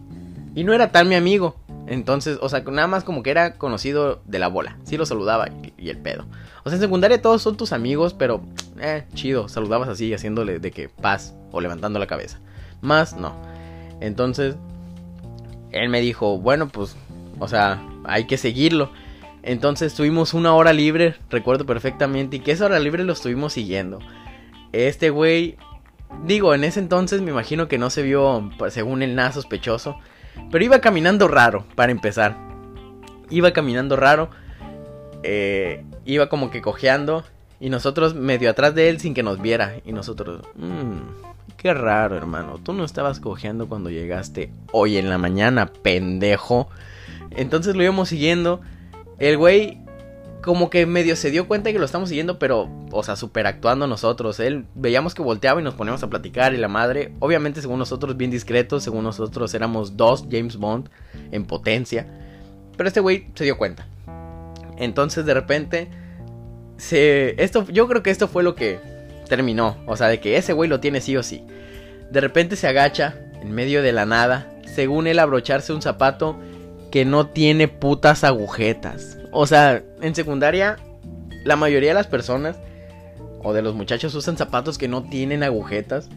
Y 0.55 0.65
no 0.65 0.75
era 0.75 0.93
tal 0.93 1.07
mi 1.07 1.15
amigo. 1.15 1.57
Entonces, 1.87 2.39
o 2.41 2.49
sea, 2.49 2.61
nada 2.61 2.89
más 2.89 3.05
como 3.05 3.23
que 3.23 3.31
era 3.31 3.55
conocido 3.55 4.21
de 4.27 4.39
la 4.39 4.49
bola. 4.49 4.77
Sí 4.85 4.97
lo 4.97 5.07
saludaba 5.07 5.49
y, 5.79 5.89
el 5.89 5.99
pedo. 5.99 6.27
O 6.65 6.71
sea, 6.71 6.77
en 6.77 6.83
secundaria 6.83 7.21
todos 7.23 7.41
son 7.41 7.57
tus 7.57 7.73
amigos, 7.73 8.15
pero, 8.15 8.43
eh, 8.79 9.05
chido. 9.15 9.49
Saludabas 9.49 9.89
así, 9.89 10.13
haciéndole 10.13 10.59
de 10.59 10.71
que 10.71 10.89
paz 10.89 11.35
o 11.51 11.61
levantando 11.61 11.99
la 11.99 12.07
cabeza. 12.07 12.41
Más, 12.83 13.17
no. 13.17 13.35
Entonces, 14.01 14.57
él 15.83 15.89
me 15.89 16.01
dijo, 16.01 16.39
bueno, 16.39 16.69
pues, 16.69 16.97
o 17.39 17.49
sea, 17.49 17.83
hay 18.05 18.27
que 18.27 18.37
seguirlo. 18.37 18.91
Entonces 19.43 19.95
tuvimos 19.95 20.33
una 20.33 20.55
hora 20.55 20.73
libre, 20.73 21.17
recuerdo 21.29 21.67
perfectamente, 21.67 22.37
y 22.37 22.41
que 22.41 22.53
esa 22.53 22.67
hora 22.67 22.79
libre 22.79 23.05
lo 23.05 23.13
estuvimos 23.13 23.53
siguiendo. 23.53 23.99
Este 24.73 25.11
güey, 25.11 25.57
digo, 26.25 26.55
en 26.55 26.65
ese 26.65 26.81
entonces 26.81 27.21
me 27.21 27.31
imagino 27.31 27.69
que 27.69 27.77
no 27.77 27.91
se 27.91 28.03
vio, 28.03 28.51
pues, 28.57 28.73
según 28.73 29.03
él, 29.03 29.15
nada 29.15 29.33
sospechoso. 29.33 29.97
Pero 30.51 30.65
iba 30.65 30.81
caminando 30.81 31.29
raro, 31.29 31.65
para 31.75 31.93
empezar. 31.93 32.37
Iba 33.31 33.53
caminando 33.53 33.97
raro. 33.97 34.31
Eh, 35.23 35.85
iba 36.05 36.29
como 36.29 36.51
que 36.51 36.63
cojeando. 36.63 37.25
Y 37.61 37.71
nosotros 37.71 38.15
medio 38.15 38.51
atrás 38.51 38.75
de 38.75 38.89
él 38.89 39.01
sin 39.01 39.15
que 39.15 39.23
nos 39.23 39.41
viera. 39.41 39.77
Y 39.85 39.93
nosotros... 39.93 40.43
Mmm, 40.55 41.24
qué 41.65 41.73
raro, 41.73 42.15
hermano. 42.15 42.61
Tú 42.63 42.75
no 42.75 42.85
estabas 42.85 43.21
cojeando 43.21 43.71
cuando 43.71 43.89
llegaste 43.89 44.51
hoy 44.71 44.99
en 44.99 45.09
la 45.09 45.17
mañana, 45.17 45.73
pendejo. 45.73 46.69
Entonces 47.31 47.75
lo 47.75 47.83
íbamos 47.83 48.11
siguiendo. 48.11 48.61
El 49.19 49.39
güey 49.39 49.79
como 50.43 50.69
que 50.69 50.85
medio 50.85 51.17
se 51.17 51.31
dio 51.31 51.49
cuenta 51.49 51.73
que 51.73 51.79
lo 51.79 51.87
estamos 51.87 52.11
siguiendo, 52.11 52.39
pero, 52.39 52.69
o 52.93 53.03
sea, 53.03 53.17
super 53.17 53.47
actuando 53.47 53.87
nosotros. 53.87 54.41
Él 54.41 54.67
veíamos 54.75 55.15
que 55.15 55.23
volteaba 55.23 55.59
y 55.59 55.65
nos 55.65 55.73
poníamos 55.73 56.03
a 56.03 56.11
platicar 56.11 56.53
y 56.53 56.59
la 56.59 56.69
madre, 56.69 57.15
obviamente 57.21 57.63
según 57.63 57.79
nosotros 57.79 58.15
bien 58.19 58.31
discretos, 58.31 58.83
según 58.83 59.03
nosotros 59.03 59.55
éramos 59.55 59.97
dos 59.97 60.27
James 60.31 60.59
Bond 60.59 60.91
en 61.33 61.47
potencia. 61.47 62.07
Pero 62.77 62.89
este 62.89 63.01
güey 63.01 63.29
se 63.35 63.45
dio 63.45 63.57
cuenta. 63.57 63.89
Entonces 64.77 65.25
de 65.25 65.33
repente, 65.33 65.89
se, 66.77 67.43
esto, 67.43 67.67
yo 67.69 67.89
creo 67.89 68.03
que 68.03 68.11
esto 68.11 68.29
fue 68.29 68.43
lo 68.43 68.55
que 68.55 68.94
terminó. 69.25 69.77
O 69.87 69.97
sea, 69.97 70.09
de 70.09 70.21
que 70.21 70.37
ese 70.37 70.53
güey 70.53 70.69
lo 70.69 70.81
tiene 70.81 71.01
sí 71.01 71.17
o 71.17 71.23
sí. 71.23 71.45
De 72.11 72.21
repente 72.21 72.57
se 72.57 72.69
agacha 72.69 73.17
en 73.41 73.53
medio 73.53 73.83
de 73.83 73.93
la 73.93 74.07
nada, 74.07 74.51
según 74.67 75.07
él 75.07 75.19
abrocharse 75.19 75.73
un 75.73 75.83
zapato 75.83 76.39
que 76.91 77.05
no 77.05 77.27
tiene 77.27 77.69
putas 77.69 78.25
agujetas. 78.25 79.19
O 79.33 79.47
sea, 79.47 79.83
en 80.01 80.15
secundaria, 80.15 80.77
la 81.45 81.57
mayoría 81.57 81.91
de 81.91 81.95
las 81.95 82.07
personas 82.07 82.57
o 83.43 83.53
de 83.53 83.63
los 83.63 83.75
muchachos 83.75 84.15
usan 84.15 84.37
zapatos 84.37 84.79
que 84.79 84.89
no 84.89 85.03
tienen 85.03 85.43
agujetas. 85.43 86.09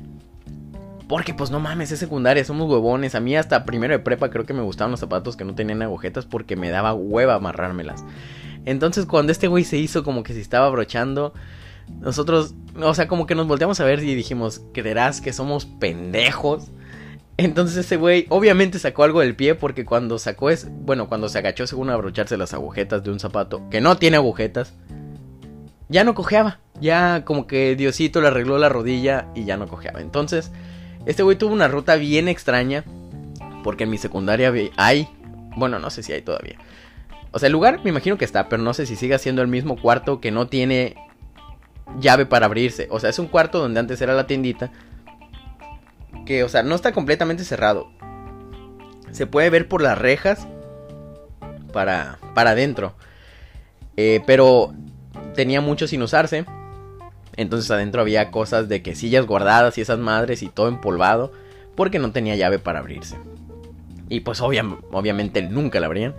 Porque 1.08 1.34
pues 1.34 1.52
no 1.52 1.60
mames, 1.60 1.92
es 1.92 2.00
secundaria, 2.00 2.44
somos 2.44 2.70
huevones. 2.70 3.16
A 3.16 3.20
mí 3.20 3.36
hasta 3.36 3.66
primero 3.66 3.94
de 3.94 4.00
prepa 4.00 4.30
creo 4.30 4.46
que 4.46 4.54
me 4.54 4.62
gustaban 4.62 4.92
los 4.92 5.00
zapatos 5.00 5.38
que 5.38 5.46
no 5.46 5.56
tenían 5.56 5.82
agujetas 5.82 6.26
porque 6.26 6.56
me 6.56 6.70
daba 6.70 6.94
hueva 6.94 7.36
amarrármelas. 7.36 8.04
Entonces 8.66 9.06
cuando 9.06 9.32
este 9.32 9.48
güey 9.48 9.64
se 9.64 9.78
hizo 9.78 10.04
como 10.04 10.24
que 10.24 10.34
se 10.34 10.42
estaba 10.42 10.68
abrochando, 10.68 11.34
nosotros, 12.00 12.54
o 12.80 12.94
sea, 12.94 13.08
como 13.08 13.26
que 13.26 13.36
nos 13.36 13.48
volteamos 13.48 13.80
a 13.80 13.86
ver 13.86 14.04
y 14.04 14.16
dijimos, 14.16 14.62
¿creerás 14.74 15.22
que 15.22 15.34
somos 15.34 15.66
pendejos? 15.66 16.70
Entonces 17.38 17.78
ese 17.78 17.98
güey 17.98 18.26
obviamente 18.30 18.80
sacó 18.80 19.04
algo 19.04 19.20
del 19.20 19.36
pie 19.36 19.54
porque 19.54 19.86
cuando 19.86 20.18
sacó 20.18 20.50
es, 20.50 20.68
bueno, 20.70 21.08
cuando 21.08 21.30
se 21.30 21.38
agachó 21.38 21.68
según 21.68 21.90
abrocharse 21.90 22.36
las 22.36 22.54
agujetas 22.54 23.04
de 23.04 23.12
un 23.12 23.20
zapato 23.20 23.70
que 23.70 23.80
no 23.80 23.98
tiene 23.98 24.18
agujetas, 24.18 24.74
ya 25.88 26.04
no 26.04 26.16
cojeaba, 26.16 26.60
ya 26.82 27.24
como 27.26 27.48
que 27.48 27.76
Diosito 27.76 28.22
le 28.22 28.28
arregló 28.28 28.58
la 28.58 28.70
rodilla 28.70 29.28
y 29.36 29.46
ya 29.46 29.56
no 29.56 29.68
cojeaba. 29.68 30.02
Entonces, 30.02 30.52
este 31.06 31.24
güey 31.24 31.38
tuvo 31.38 31.54
una 31.54 31.68
ruta 31.68 31.96
bien 31.96 32.28
extraña 32.28 32.84
porque 33.64 33.84
en 33.84 33.92
mi 33.92 33.98
secundaria 33.98 34.52
hay, 34.76 35.08
bueno, 35.56 35.80
no 35.80 35.90
sé 35.90 36.04
si 36.04 36.14
hay 36.14 36.22
todavía. 36.22 36.58
O 37.32 37.40
sea, 37.40 37.48
el 37.48 37.54
lugar 37.54 37.82
me 37.84 37.92
imagino 37.92 38.18
que 38.18 38.26
está, 38.26 38.50
pero 38.50 38.64
no 38.64 38.74
sé 38.74 38.86
si 38.86 38.96
sigue 38.96 39.18
siendo 39.20 39.42
el 39.42 39.48
mismo 39.48 39.80
cuarto 39.80 40.20
que 40.20 40.32
no 40.32 40.48
tiene 40.48 40.96
llave 42.00 42.26
para 42.26 42.46
abrirse. 42.46 42.88
O 42.92 43.00
sea, 43.00 43.10
es 43.10 43.20
un 43.20 43.28
cuarto 43.28 43.60
donde 43.60 43.80
antes 43.80 44.02
era 44.02 44.14
la 44.14 44.28
tiendita 44.28 44.72
que, 46.26 46.44
o 46.44 46.50
sea, 46.50 46.64
no 46.64 46.76
está 46.76 46.92
completamente 46.92 47.44
cerrado. 47.44 47.90
Se 49.12 49.26
puede 49.26 49.50
ver 49.50 49.68
por 49.68 49.82
las 49.82 49.98
rejas 49.98 50.48
para, 51.72 52.20
para 52.34 52.52
adentro. 52.52 52.94
Eh, 53.96 54.22
pero 54.28 54.74
tenía 55.34 55.62
mucho 55.62 55.88
sin 55.88 56.02
usarse. 56.02 56.46
Entonces 57.36 57.70
adentro 57.72 58.02
había 58.02 58.32
cosas 58.32 58.68
de 58.68 58.82
quesillas 58.82 59.26
guardadas 59.26 59.78
y 59.78 59.82
esas 59.82 60.00
madres 60.00 60.44
y 60.44 60.50
todo 60.50 60.68
empolvado. 60.68 61.32
Porque 61.76 62.00
no 62.00 62.12
tenía 62.12 62.36
llave 62.36 62.60
para 62.60 62.80
abrirse. 62.80 63.18
Y 64.10 64.22
pues 64.22 64.42
obviamente 64.42 65.42
nunca 65.42 65.80
la 65.80 65.88
abrían. 65.88 66.16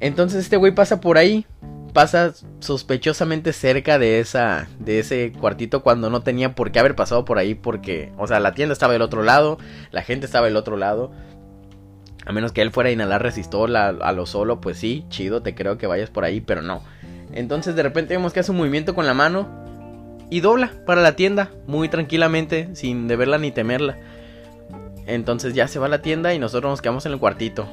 Entonces 0.00 0.44
este 0.44 0.56
güey 0.56 0.72
pasa 0.72 1.00
por 1.00 1.18
ahí, 1.18 1.46
pasa 1.92 2.32
sospechosamente 2.60 3.52
cerca 3.52 3.98
de 3.98 4.20
esa 4.20 4.68
de 4.78 4.98
ese 4.98 5.32
cuartito 5.32 5.82
cuando 5.82 6.10
no 6.10 6.22
tenía 6.22 6.54
por 6.54 6.72
qué 6.72 6.78
haber 6.78 6.94
pasado 6.94 7.24
por 7.24 7.38
ahí 7.38 7.54
porque, 7.54 8.12
o 8.18 8.26
sea, 8.26 8.40
la 8.40 8.54
tienda 8.54 8.72
estaba 8.72 8.92
del 8.92 9.02
otro 9.02 9.22
lado, 9.22 9.58
la 9.90 10.02
gente 10.02 10.26
estaba 10.26 10.46
del 10.46 10.56
otro 10.56 10.76
lado. 10.76 11.10
A 12.26 12.32
menos 12.32 12.52
que 12.52 12.60
él 12.60 12.70
fuera 12.70 12.90
a 12.90 12.92
inhalar 12.92 13.22
resistol 13.22 13.74
a, 13.74 13.88
a 13.88 14.12
lo 14.12 14.26
solo, 14.26 14.60
pues 14.60 14.76
sí, 14.76 15.06
chido, 15.08 15.42
te 15.42 15.54
creo 15.54 15.78
que 15.78 15.86
vayas 15.86 16.10
por 16.10 16.24
ahí, 16.24 16.42
pero 16.42 16.60
no. 16.60 16.82
Entonces 17.32 17.74
de 17.74 17.82
repente 17.82 18.14
vemos 18.14 18.32
que 18.32 18.40
hace 18.40 18.50
un 18.50 18.58
movimiento 18.58 18.94
con 18.94 19.06
la 19.06 19.14
mano 19.14 19.48
y 20.30 20.40
dobla 20.40 20.72
para 20.84 21.00
la 21.00 21.16
tienda, 21.16 21.50
muy 21.66 21.88
tranquilamente, 21.88 22.68
sin 22.74 23.08
deberla 23.08 23.38
ni 23.38 23.50
temerla. 23.50 23.98
Entonces 25.06 25.54
ya 25.54 25.68
se 25.68 25.78
va 25.78 25.86
a 25.86 25.88
la 25.88 26.02
tienda 26.02 26.34
y 26.34 26.38
nosotros 26.38 26.70
nos 26.70 26.82
quedamos 26.82 27.06
en 27.06 27.12
el 27.12 27.18
cuartito. 27.18 27.66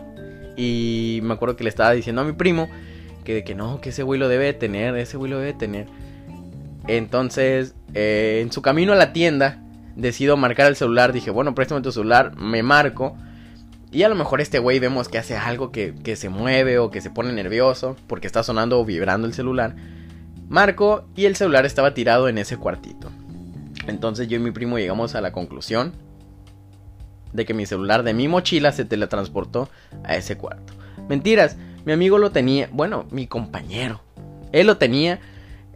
Y 0.56 1.20
me 1.24 1.34
acuerdo 1.34 1.58
que 1.58 1.66
le 1.66 1.70
estaba 1.70 1.92
diciendo 1.92 2.22
a 2.22 2.26
mi 2.26 2.32
primo 2.32 2.70
que 3.26 3.34
de 3.34 3.44
que 3.44 3.56
no, 3.56 3.82
que 3.82 3.90
ese 3.90 4.04
güey 4.04 4.18
lo 4.18 4.30
debe 4.30 4.54
tener, 4.54 4.96
ese 4.96 5.18
güey 5.18 5.30
lo 5.30 5.40
debe 5.40 5.54
tener. 5.54 5.88
Entonces, 6.88 7.76
eh, 7.94 8.40
en 8.42 8.54
su 8.54 8.62
camino 8.62 8.94
a 8.94 8.96
la 8.96 9.12
tienda, 9.12 9.62
decido 9.96 10.38
marcar 10.38 10.68
el 10.68 10.78
celular. 10.78 11.12
Dije, 11.12 11.32
bueno, 11.32 11.54
préstame 11.54 11.82
tu 11.82 11.92
celular, 11.92 12.38
me 12.38 12.64
marco. 12.64 13.18
Y 13.92 14.04
a 14.04 14.10
lo 14.10 14.16
mejor 14.16 14.42
este 14.42 14.60
güey 14.60 14.80
vemos 14.80 15.10
que 15.10 15.18
hace 15.18 15.36
algo 15.36 15.72
que, 15.72 15.94
que 16.04 16.16
se 16.16 16.30
mueve 16.30 16.80
o 16.80 16.92
que 16.92 17.02
se 17.02 17.10
pone 17.10 17.32
nervioso 17.34 17.96
porque 18.08 18.28
está 18.28 18.44
sonando 18.44 18.80
o 18.80 18.86
vibrando 18.86 19.28
el 19.28 19.34
celular. 19.34 19.76
Marco 20.48 21.06
y 21.16 21.26
el 21.26 21.36
celular 21.36 21.66
estaba 21.66 21.94
tirado 21.94 22.30
en 22.30 22.38
ese 22.38 22.58
cuartito. 22.58 23.10
Entonces 23.88 24.28
yo 24.28 24.38
y 24.38 24.42
mi 24.42 24.52
primo 24.52 24.78
llegamos 24.78 25.16
a 25.16 25.22
la 25.22 25.32
conclusión 25.32 25.94
de 27.34 27.46
que 27.46 27.54
mi 27.54 27.66
celular 27.66 28.04
de 28.04 28.14
mi 28.14 28.28
mochila 28.28 28.72
se 28.72 28.86
teletransportó 28.86 29.70
a 30.04 30.16
ese 30.16 30.38
cuarto. 30.38 30.74
Mentiras, 31.10 31.58
mi 31.86 31.94
amigo 31.94 32.18
lo 32.18 32.32
tenía, 32.32 32.70
bueno, 32.72 33.06
mi 33.12 33.28
compañero. 33.28 34.02
Él 34.52 34.68
lo 34.68 34.78
tenía, 34.78 35.20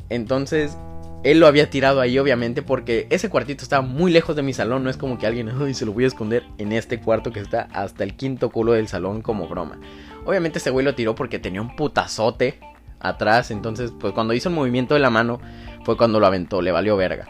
entonces 0.10 0.78
él 1.24 1.40
lo 1.40 1.48
había 1.48 1.70
tirado 1.70 2.00
ahí 2.00 2.18
obviamente 2.18 2.62
porque 2.62 3.08
ese 3.10 3.30
cuartito 3.30 3.64
estaba 3.64 3.82
muy 3.82 4.12
lejos 4.12 4.36
de 4.36 4.42
mi 4.42 4.54
salón, 4.54 4.84
no 4.84 4.90
es 4.90 4.98
como 4.98 5.18
que 5.18 5.28
alguien, 5.28 5.50
ay, 5.50 5.74
se 5.74 5.86
lo 5.86 5.94
voy 5.94 6.06
a 6.06 6.08
esconder 6.08 6.44
en 6.58 6.72
este 6.72 7.00
cuarto 7.00 7.32
que 7.32 7.42
está 7.42 7.68
hasta 7.74 8.04
el 8.04 8.16
quinto 8.16 8.50
culo 8.50 8.72
del 8.72 8.88
salón 8.88 9.22
como 9.22 9.48
broma. 9.48 9.80
Obviamente 10.26 10.60
ese 10.60 10.70
güey 10.70 10.86
lo 10.86 10.96
tiró 10.96 11.16
porque 11.16 11.40
tenía 11.40 11.62
un 11.62 11.76
putazote 11.76 12.60
atrás, 13.00 13.52
entonces 13.52 13.92
pues 14.00 14.14
cuando 14.14 14.34
hizo 14.34 14.50
el 14.50 14.56
movimiento 14.56 14.94
de 14.94 15.02
la 15.02 15.10
mano 15.10 15.40
fue 15.84 15.98
cuando 15.98 16.20
lo 16.20 16.26
aventó, 16.26 16.62
le 16.62 16.72
valió 16.72 16.96
verga. 16.96 17.26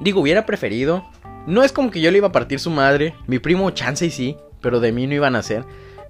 Digo, 0.00 0.20
hubiera 0.20 0.44
preferido 0.44 1.04
no 1.46 1.62
es 1.62 1.72
como 1.72 1.92
que 1.92 2.00
yo 2.00 2.10
le 2.10 2.18
iba 2.18 2.28
a 2.28 2.32
partir 2.32 2.58
su 2.58 2.70
madre, 2.70 3.14
mi 3.28 3.38
primo 3.38 3.70
chance 3.70 4.04
y 4.04 4.10
sí, 4.10 4.36
pero 4.60 4.80
de 4.80 4.90
mí 4.90 5.06
no 5.06 5.14
iban 5.14 5.36
a 5.36 5.38
hacer. 5.38 5.64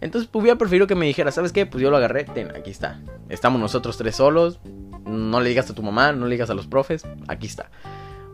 Entonces 0.07 0.29
pues, 0.33 0.43
hubiera 0.43 0.57
preferido 0.57 0.87
que 0.87 0.95
me 0.95 1.07
dijera, 1.07 1.31
¿sabes 1.31 1.53
qué? 1.53 1.67
Pues 1.67 1.83
yo 1.83 1.91
lo 1.91 1.99
agarré, 1.99 2.25
ten, 2.25 2.55
aquí 2.57 2.71
está. 2.71 3.01
Estamos 3.29 3.61
nosotros 3.61 3.99
tres 3.99 4.17
solos, 4.17 4.61
no 5.05 5.41
le 5.41 5.51
digas 5.51 5.69
a 5.69 5.75
tu 5.75 5.83
mamá, 5.83 6.13
no 6.13 6.27
le 6.27 6.33
digas 6.33 6.49
a 6.49 6.55
los 6.55 6.67
profes, 6.67 7.05
aquí 7.29 7.47
está. 7.47 7.71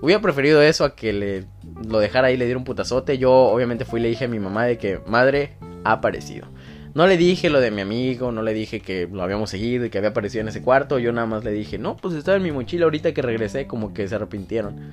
Hubiera 0.00 0.20
preferido 0.20 0.62
eso 0.62 0.84
a 0.84 0.94
que 0.94 1.12
le 1.12 1.46
lo 1.88 2.00
dejara 2.00 2.28
ahí 2.28 2.36
le 2.36 2.44
diera 2.44 2.58
un 2.58 2.64
putazote. 2.64 3.18
Yo 3.18 3.32
obviamente 3.32 3.84
fui 3.84 4.00
y 4.00 4.02
le 4.02 4.08
dije 4.08 4.24
a 4.24 4.28
mi 4.28 4.38
mamá 4.38 4.64
de 4.64 4.78
que 4.78 5.00
madre 5.06 5.52
ha 5.84 5.92
aparecido. 5.92 6.46
No 6.94 7.06
le 7.06 7.16
dije 7.16 7.48
lo 7.48 7.60
de 7.60 7.70
mi 7.70 7.80
amigo, 7.80 8.32
no 8.32 8.42
le 8.42 8.52
dije 8.52 8.80
que 8.80 9.08
lo 9.10 9.22
habíamos 9.22 9.50
seguido 9.50 9.86
y 9.86 9.90
que 9.90 9.98
había 9.98 10.10
aparecido 10.10 10.42
en 10.42 10.48
ese 10.48 10.60
cuarto. 10.60 10.98
Yo 10.98 11.12
nada 11.12 11.26
más 11.26 11.42
le 11.42 11.52
dije, 11.52 11.78
no, 11.78 11.96
pues 11.96 12.14
estaba 12.14 12.36
en 12.36 12.42
mi 12.42 12.52
mochila 12.52 12.84
ahorita 12.84 13.14
que 13.14 13.22
regresé, 13.22 13.66
como 13.66 13.94
que 13.94 14.06
se 14.08 14.14
arrepintieron. 14.14 14.92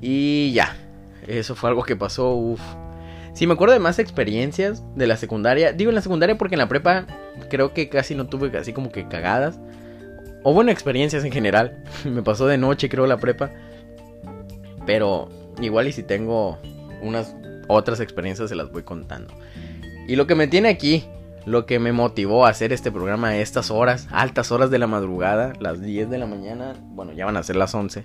Y 0.00 0.52
ya, 0.52 0.76
eso 1.26 1.54
fue 1.54 1.68
algo 1.68 1.82
que 1.82 1.96
pasó, 1.96 2.32
uff. 2.32 2.62
Si 3.38 3.46
me 3.46 3.52
acuerdo 3.52 3.72
de 3.72 3.78
más 3.78 4.00
experiencias 4.00 4.82
de 4.96 5.06
la 5.06 5.16
secundaria. 5.16 5.72
Digo 5.72 5.90
en 5.90 5.94
la 5.94 6.02
secundaria 6.02 6.36
porque 6.36 6.56
en 6.56 6.58
la 6.58 6.66
prepa 6.66 7.06
creo 7.48 7.72
que 7.72 7.88
casi 7.88 8.16
no 8.16 8.26
tuve 8.26 8.50
así 8.58 8.72
como 8.72 8.90
que 8.90 9.06
cagadas. 9.06 9.60
O 10.42 10.52
bueno, 10.52 10.72
experiencias 10.72 11.22
en 11.22 11.30
general. 11.30 11.84
me 12.04 12.24
pasó 12.24 12.48
de 12.48 12.58
noche 12.58 12.88
creo 12.88 13.06
la 13.06 13.18
prepa. 13.18 13.52
Pero 14.86 15.28
igual 15.60 15.86
y 15.86 15.92
si 15.92 16.02
tengo 16.02 16.58
unas 17.00 17.36
otras 17.68 18.00
experiencias 18.00 18.48
se 18.48 18.56
las 18.56 18.72
voy 18.72 18.82
contando. 18.82 19.32
Y 20.08 20.16
lo 20.16 20.26
que 20.26 20.34
me 20.34 20.48
tiene 20.48 20.68
aquí, 20.68 21.04
lo 21.46 21.64
que 21.64 21.78
me 21.78 21.92
motivó 21.92 22.44
a 22.44 22.48
hacer 22.48 22.72
este 22.72 22.90
programa 22.90 23.28
a 23.28 23.36
estas 23.38 23.70
horas, 23.70 24.08
altas 24.10 24.50
horas 24.50 24.68
de 24.72 24.80
la 24.80 24.88
madrugada, 24.88 25.52
las 25.60 25.80
10 25.80 26.10
de 26.10 26.18
la 26.18 26.26
mañana, 26.26 26.74
bueno, 26.88 27.12
ya 27.12 27.24
van 27.24 27.36
a 27.36 27.44
ser 27.44 27.54
las 27.54 27.72
11, 27.72 28.02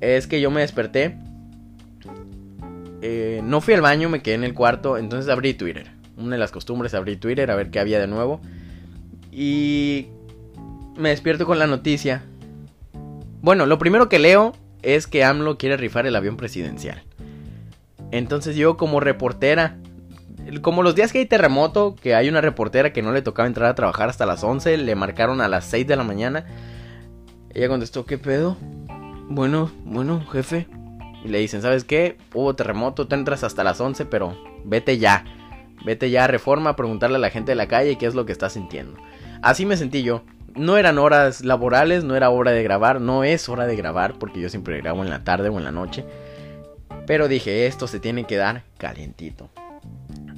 es 0.00 0.26
que 0.26 0.40
yo 0.40 0.50
me 0.50 0.62
desperté 0.62 1.16
eh, 3.00 3.40
no 3.44 3.60
fui 3.60 3.74
al 3.74 3.80
baño, 3.80 4.08
me 4.08 4.22
quedé 4.22 4.34
en 4.34 4.44
el 4.44 4.54
cuarto, 4.54 4.98
entonces 4.98 5.30
abrí 5.30 5.54
Twitter. 5.54 5.90
Una 6.16 6.32
de 6.32 6.38
las 6.38 6.50
costumbres, 6.50 6.94
abrí 6.94 7.16
Twitter 7.16 7.50
a 7.50 7.54
ver 7.54 7.70
qué 7.70 7.78
había 7.78 8.00
de 8.00 8.08
nuevo. 8.08 8.40
Y 9.30 10.08
me 10.96 11.10
despierto 11.10 11.46
con 11.46 11.58
la 11.58 11.66
noticia. 11.66 12.24
Bueno, 13.40 13.66
lo 13.66 13.78
primero 13.78 14.08
que 14.08 14.18
leo 14.18 14.52
es 14.82 15.06
que 15.06 15.24
AMLO 15.24 15.58
quiere 15.58 15.76
rifar 15.76 16.06
el 16.06 16.16
avión 16.16 16.36
presidencial. 16.36 17.02
Entonces 18.10 18.56
yo 18.56 18.76
como 18.76 19.00
reportera, 19.00 19.76
como 20.60 20.82
los 20.82 20.94
días 20.94 21.12
que 21.12 21.18
hay 21.18 21.26
terremoto, 21.26 21.94
que 21.94 22.14
hay 22.14 22.28
una 22.28 22.40
reportera 22.40 22.92
que 22.92 23.02
no 23.02 23.12
le 23.12 23.22
tocaba 23.22 23.46
entrar 23.46 23.70
a 23.70 23.74
trabajar 23.74 24.08
hasta 24.08 24.26
las 24.26 24.42
11, 24.42 24.76
le 24.78 24.94
marcaron 24.96 25.40
a 25.40 25.48
las 25.48 25.66
6 25.66 25.86
de 25.86 25.96
la 25.96 26.04
mañana. 26.04 26.46
Ella 27.54 27.68
contestó, 27.68 28.06
¿qué 28.06 28.18
pedo? 28.18 28.56
Bueno, 29.28 29.70
bueno, 29.84 30.24
jefe, 30.32 30.66
y 31.24 31.28
le 31.28 31.38
dicen, 31.38 31.62
¿sabes 31.62 31.84
qué? 31.84 32.16
Hubo 32.34 32.54
terremoto, 32.54 33.08
te 33.08 33.14
entras 33.14 33.44
hasta 33.44 33.64
las 33.64 33.80
11, 33.80 34.06
pero 34.06 34.36
vete 34.64 34.98
ya. 34.98 35.24
Vete 35.84 36.10
ya 36.10 36.24
a 36.24 36.26
Reforma 36.28 36.76
preguntarle 36.76 37.16
a 37.16 37.20
la 37.20 37.30
gente 37.30 37.52
de 37.52 37.56
la 37.56 37.68
calle 37.68 37.98
qué 37.98 38.06
es 38.06 38.14
lo 38.14 38.26
que 38.26 38.32
está 38.32 38.50
sintiendo. 38.50 38.98
Así 39.42 39.66
me 39.66 39.76
sentí 39.76 40.02
yo. 40.02 40.22
No 40.54 40.76
eran 40.76 40.98
horas 40.98 41.44
laborales, 41.44 42.02
no 42.02 42.16
era 42.16 42.30
hora 42.30 42.50
de 42.50 42.62
grabar, 42.62 43.00
no 43.00 43.22
es 43.22 43.48
hora 43.48 43.66
de 43.66 43.76
grabar 43.76 44.18
porque 44.18 44.40
yo 44.40 44.48
siempre 44.48 44.80
grabo 44.80 45.04
en 45.04 45.10
la 45.10 45.22
tarde 45.22 45.48
o 45.50 45.58
en 45.58 45.64
la 45.64 45.70
noche. 45.70 46.04
Pero 47.06 47.28
dije, 47.28 47.66
esto 47.66 47.86
se 47.86 48.00
tiene 48.00 48.24
que 48.24 48.36
dar 48.36 48.64
calientito. 48.76 49.50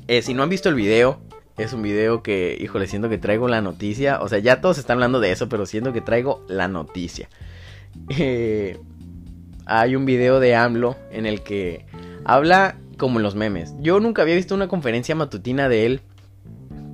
Eh, 0.09 0.23
si 0.23 0.35
no 0.35 0.43
han 0.43 0.51
visto 0.51 0.69
el 0.69 0.75
video, 0.75 1.21
es 1.57 1.73
un 1.73 1.83
video 1.83 2.23
que, 2.23 2.57
híjole, 2.61 2.87
siento 2.87 3.09
que 3.09 3.19
traigo 3.19 3.49
la 3.49 3.61
noticia. 3.61 4.21
O 4.21 4.29
sea, 4.29 4.39
ya 4.39 4.61
todos 4.61 4.79
están 4.79 4.97
hablando 4.97 5.21
de 5.21 5.33
eso, 5.33 5.49
pero 5.49 5.67
siento 5.67 5.93
que 5.93 6.01
traigo 6.01 6.45
la 6.49 6.69
noticia. 6.69 7.29
Eh, 8.17 8.79
hay 9.71 9.95
un 9.95 10.05
video 10.05 10.41
de 10.41 10.57
AMLO 10.57 10.97
en 11.13 11.27
el 11.27 11.43
que 11.43 11.87
habla 12.25 12.77
como 12.99 13.21
en 13.21 13.23
los 13.23 13.37
memes. 13.37 13.73
Yo 13.79 14.01
nunca 14.01 14.23
había 14.23 14.35
visto 14.35 14.55
una 14.55 14.67
conferencia 14.67 15.15
matutina 15.15 15.69
de 15.69 15.87
él, 15.87 16.01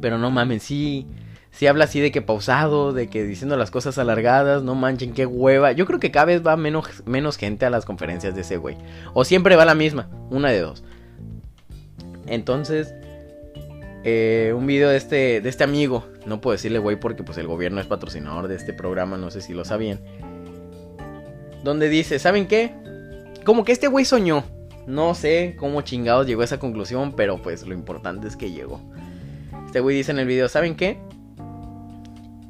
pero 0.03 0.19
no 0.19 0.31
mames, 0.31 0.62
sí, 0.62 1.07
sí 1.51 1.67
habla 1.67 1.85
así 1.85 2.01
de 2.01 2.12
que 2.12 2.21
pausado, 2.21 2.93
de 2.93 3.09
que 3.09 3.25
diciendo 3.25 3.57
las 3.57 3.71
cosas 3.71 3.97
alargadas, 3.97 4.62
no 4.62 4.75
manchen, 4.75 5.15
qué 5.15 5.25
hueva. 5.25 5.73
Yo 5.73 5.87
creo 5.87 5.99
que 5.99 6.11
cada 6.11 6.27
vez 6.27 6.47
va 6.47 6.59
menos, 6.59 7.03
menos 7.07 7.39
gente 7.39 7.65
a 7.65 7.71
las 7.71 7.87
conferencias 7.87 8.35
de 8.35 8.43
ese 8.43 8.59
güey. 8.59 8.77
O 9.15 9.25
siempre 9.25 9.57
va 9.57 9.65
la 9.65 9.75
misma, 9.75 10.11
una 10.29 10.51
de 10.51 10.61
dos. 10.61 10.85
Entonces, 12.27 12.95
eh, 14.05 14.53
un 14.55 14.67
video 14.67 14.91
de 14.91 14.99
este, 14.99 15.41
de 15.41 15.49
este 15.49 15.65
amigo, 15.65 16.07
no 16.27 16.43
puedo 16.43 16.53
decirle 16.53 16.79
güey 16.79 17.01
porque 17.01 17.23
pues 17.23 17.39
el 17.39 17.47
gobierno 17.47 17.81
es 17.81 17.87
patrocinador 17.87 18.49
de 18.49 18.57
este 18.57 18.75
programa, 18.75 19.17
no 19.17 19.31
sé 19.31 19.41
si 19.41 19.55
lo 19.55 19.65
sabían 19.65 20.01
donde 21.64 21.88
dice, 21.88 22.19
¿saben 22.19 22.47
qué? 22.47 22.75
Como 23.45 23.64
que 23.64 23.73
este 23.73 23.88
güey 23.88 24.05
soñó. 24.05 24.45
No 24.87 25.14
sé 25.14 25.57
cómo 25.59 25.83
chingados 25.83 26.27
llegó 26.27 26.42
a 26.42 26.45
esa 26.45 26.59
conclusión, 26.59 27.12
pero 27.16 27.42
pues 27.42 27.66
lo 27.66 27.75
importante 27.75 28.29
es 28.29 28.37
que 28.37 28.53
llegó. 28.53 28.81
Este 29.66 29.81
güey 29.81 29.97
dice 29.97 30.12
en 30.12 30.19
el 30.19 30.27
video, 30.27 30.49
¿saben 30.49 30.77
qué? 30.77 30.99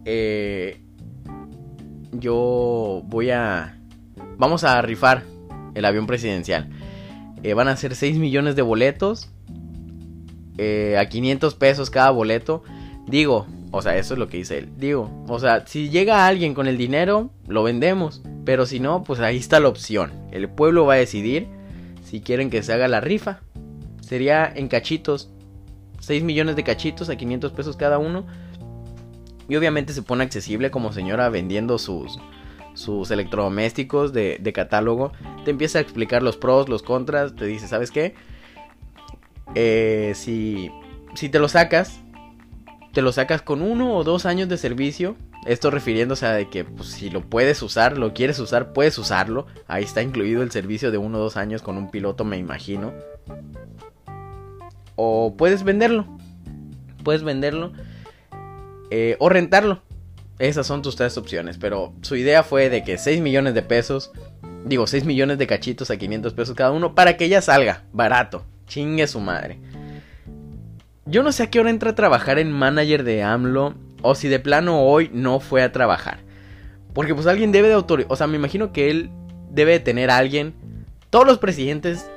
Eh, 0.05 0.81
yo 2.13 3.03
voy 3.07 3.31
a... 3.31 3.79
Vamos 4.39 4.65
a 4.65 4.81
rifar 4.83 5.23
el 5.75 5.85
avión 5.85 6.07
presidencial. 6.07 6.69
Eh, 7.43 7.55
van 7.55 7.69
a 7.69 7.77
ser 7.77 7.95
6 7.95 8.19
millones 8.19 8.55
de 8.55 8.63
boletos. 8.63 9.31
Eh, 10.59 10.97
a 10.99 11.09
500 11.09 11.55
pesos 11.55 11.91
cada 11.91 12.11
boleto. 12.11 12.63
Digo, 13.07 13.47
o 13.77 13.83
sea, 13.83 13.97
eso 13.97 14.15
es 14.15 14.19
lo 14.19 14.29
que 14.29 14.39
dice 14.39 14.59
él. 14.59 14.71
Digo, 14.77 15.11
o 15.29 15.39
sea, 15.39 15.67
si 15.67 15.91
llega 15.91 16.27
alguien 16.27 16.55
con 16.55 16.67
el 16.67 16.77
dinero, 16.77 17.31
lo 17.47 17.63
vendemos. 17.63 18.23
Pero 18.45 18.65
si 18.65 18.81
no, 18.81 19.03
pues 19.03 19.21
ahí 19.21 19.37
está 19.37 19.61
la 19.61 19.69
opción. 19.69 20.13
El 20.31 20.49
pueblo 20.49 20.87
va 20.87 20.95
a 20.95 20.99
decidir 20.99 21.49
si 22.05 22.21
quieren 22.21 22.51
que 22.51 22.63
se 22.63 22.73
haga 22.73 22.89
la 22.89 23.01
rifa. 23.01 23.41
Sería 24.01 24.51
en 24.55 24.69
cachitos. 24.69 25.31
6 26.01 26.23
millones 26.23 26.55
de 26.55 26.63
cachitos 26.63 27.09
a 27.09 27.17
500 27.17 27.53
pesos 27.53 27.77
cada 27.77 27.99
uno. 27.99 28.27
Y 29.49 29.57
obviamente 29.57 29.93
se 29.93 30.03
pone 30.03 30.25
accesible 30.25 30.71
como 30.71 30.93
señora 30.93 31.29
vendiendo 31.29 31.79
sus, 31.79 32.19
sus 32.75 33.11
electrodomésticos 33.11 34.13
de, 34.13 34.53
catálogo. 34.55 35.13
Te 35.45 35.51
empieza 35.51 35.79
a 35.79 35.83
explicar 35.83 36.23
los 36.23 36.37
pros, 36.37 36.69
los 36.69 36.83
contras. 36.83 37.35
Te 37.35 37.47
dice, 37.47 37.67
¿sabes 37.67 37.91
qué? 37.91 38.15
Eh, 39.55 40.13
si, 40.15 40.71
si 41.15 41.29
te 41.29 41.39
lo 41.39 41.49
sacas, 41.49 42.01
te 42.97 43.03
lo 43.03 43.13
sacas 43.13 43.43
con 43.43 43.61
uno 43.61 43.95
o 43.95 44.05
dos 44.05 44.25
años 44.25 44.49
de 44.49 44.57
servicio. 44.57 45.17
Esto 45.45 45.71
refiriéndose 45.71 46.25
a 46.25 46.33
de 46.33 46.49
que 46.49 46.65
pues, 46.65 46.89
si 46.89 47.11
lo 47.11 47.21
puedes 47.21 47.61
usar, 47.61 47.99
lo 47.99 48.15
quieres 48.15 48.39
usar, 48.39 48.73
puedes 48.73 48.97
usarlo. 48.97 49.47
Ahí 49.67 49.85
está 49.85 50.01
incluido 50.01 50.43
el 50.43 50.51
servicio 50.51 50.91
de 50.91 50.97
uno 50.97 51.19
o 51.19 51.21
dos 51.21 51.37
años 51.37 51.61
con 51.61 51.77
un 51.77 51.91
piloto, 51.91 52.25
me 52.25 52.39
imagino. 52.39 52.95
O 54.95 55.35
puedes 55.37 55.63
venderlo. 55.63 56.07
Puedes 57.05 57.23
venderlo. 57.23 57.75
eh, 58.91 59.17
o 59.19 59.29
rentarlo. 59.29 59.83
Esas 60.39 60.67
son 60.67 60.81
tus 60.81 60.97
tres 60.97 61.19
opciones. 61.19 61.59
Pero 61.59 61.93
su 62.01 62.17
idea 62.17 62.43
fue 62.45 62.71
de 62.71 62.83
que 62.83 62.97
6 62.97 63.21
millones 63.21 63.53
de 63.53 63.61
pesos, 63.61 64.11
digo 64.65 64.87
6 64.87 65.05
millones 65.05 65.37
de 65.37 65.47
cachitos 65.47 65.91
a 65.91 65.99
500 65.99 66.33
pesos 66.33 66.57
cada 66.57 66.71
uno, 66.71 66.95
para 66.95 67.19
que 67.19 67.27
ella 67.27 67.43
salga 67.43 67.85
barato. 67.93 68.47
Chingue 68.67 69.07
su 69.07 69.21
madre. 69.21 69.59
Yo 71.07 71.23
no 71.23 71.31
sé 71.31 71.45
a 71.45 71.51
qué 71.51 71.61
hora 71.61 71.71
entra 71.71 71.91
a 71.91 71.95
trabajar 71.95 72.39
en 72.39 72.51
manager 72.51 73.05
de 73.05 73.23
AMLO 73.23 73.75
o 74.03 74.15
si 74.15 74.29
de 74.29 74.41
plano 74.41 74.83
hoy 74.83 75.09
no 75.13 75.39
fue 75.41 75.63
a 75.63 75.73
trabajar. 75.73 76.19
Porque 76.93 77.15
pues 77.15 77.27
alguien 77.27 77.53
debe 77.53 77.69
de 77.69 77.75
autorizar, 77.75 78.13
o 78.13 78.17
sea, 78.17 78.27
me 78.27 78.37
imagino 78.37 78.73
que 78.73 78.91
él 78.91 79.11
debe 79.51 79.73
de 79.73 79.81
tener 79.81 80.11
a 80.11 80.17
alguien. 80.17 80.55
Todos 81.11 81.27
los 81.27 81.39
presidentes, 81.39 82.11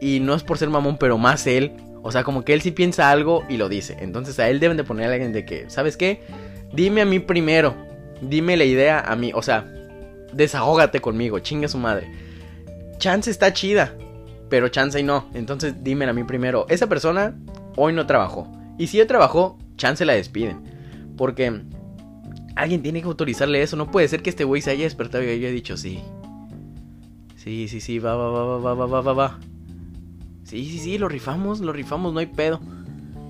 y 0.00 0.20
no 0.20 0.34
es 0.34 0.42
por 0.42 0.58
ser 0.58 0.68
mamón, 0.68 0.98
pero 0.98 1.18
más 1.18 1.46
él, 1.46 1.72
o 2.02 2.12
sea, 2.12 2.24
como 2.24 2.44
que 2.44 2.52
él 2.52 2.62
sí 2.62 2.70
piensa 2.70 3.10
algo 3.10 3.44
y 3.48 3.56
lo 3.56 3.68
dice. 3.68 3.96
Entonces 4.00 4.38
a 4.38 4.48
él 4.48 4.60
deben 4.60 4.76
de 4.76 4.84
poner 4.84 5.08
a 5.08 5.12
alguien 5.12 5.32
de 5.32 5.44
que, 5.44 5.68
¿sabes 5.70 5.96
qué? 5.96 6.22
Dime 6.72 7.02
a 7.02 7.04
mí 7.04 7.18
primero. 7.18 7.74
Dime 8.20 8.56
la 8.56 8.64
idea 8.64 9.00
a 9.00 9.16
mí. 9.16 9.32
O 9.34 9.42
sea, 9.42 9.72
desahógate 10.32 11.00
conmigo. 11.00 11.38
Chinga 11.40 11.68
su 11.68 11.78
madre. 11.78 12.10
Chance 12.98 13.30
está 13.30 13.52
chida. 13.52 13.94
Pero 14.48 14.68
chance 14.68 14.98
y 15.00 15.02
no. 15.02 15.28
Entonces 15.34 15.82
dime 15.82 16.04
a 16.04 16.12
mí 16.12 16.24
primero. 16.24 16.66
Esa 16.68 16.86
persona 16.86 17.34
hoy 17.76 17.92
no 17.92 18.06
trabajó. 18.06 18.50
Y 18.78 18.88
si 18.88 19.00
hoy 19.00 19.06
trabajó, 19.06 19.58
chance 19.76 20.04
la 20.04 20.14
despiden. 20.14 20.62
Porque 21.16 21.62
alguien 22.56 22.82
tiene 22.82 23.00
que 23.00 23.06
autorizarle 23.06 23.62
eso. 23.62 23.76
No 23.76 23.90
puede 23.90 24.08
ser 24.08 24.22
que 24.22 24.30
este 24.30 24.44
güey 24.44 24.62
se 24.62 24.70
haya 24.70 24.84
despertado 24.84 25.22
y 25.24 25.28
haya 25.28 25.50
dicho 25.50 25.76
sí. 25.76 26.00
Sí, 27.36 27.68
sí, 27.68 27.80
sí, 27.80 27.98
va, 27.98 28.16
va, 28.16 28.28
va, 28.28 28.58
va, 28.58 28.74
va, 28.74 28.86
va, 28.86 29.00
va, 29.00 29.12
va. 29.12 29.38
Sí, 30.44 30.64
sí, 30.64 30.78
sí, 30.78 30.98
lo 30.98 31.08
rifamos, 31.08 31.60
lo 31.60 31.72
rifamos, 31.72 32.12
no 32.12 32.18
hay 32.18 32.26
pedo. 32.26 32.60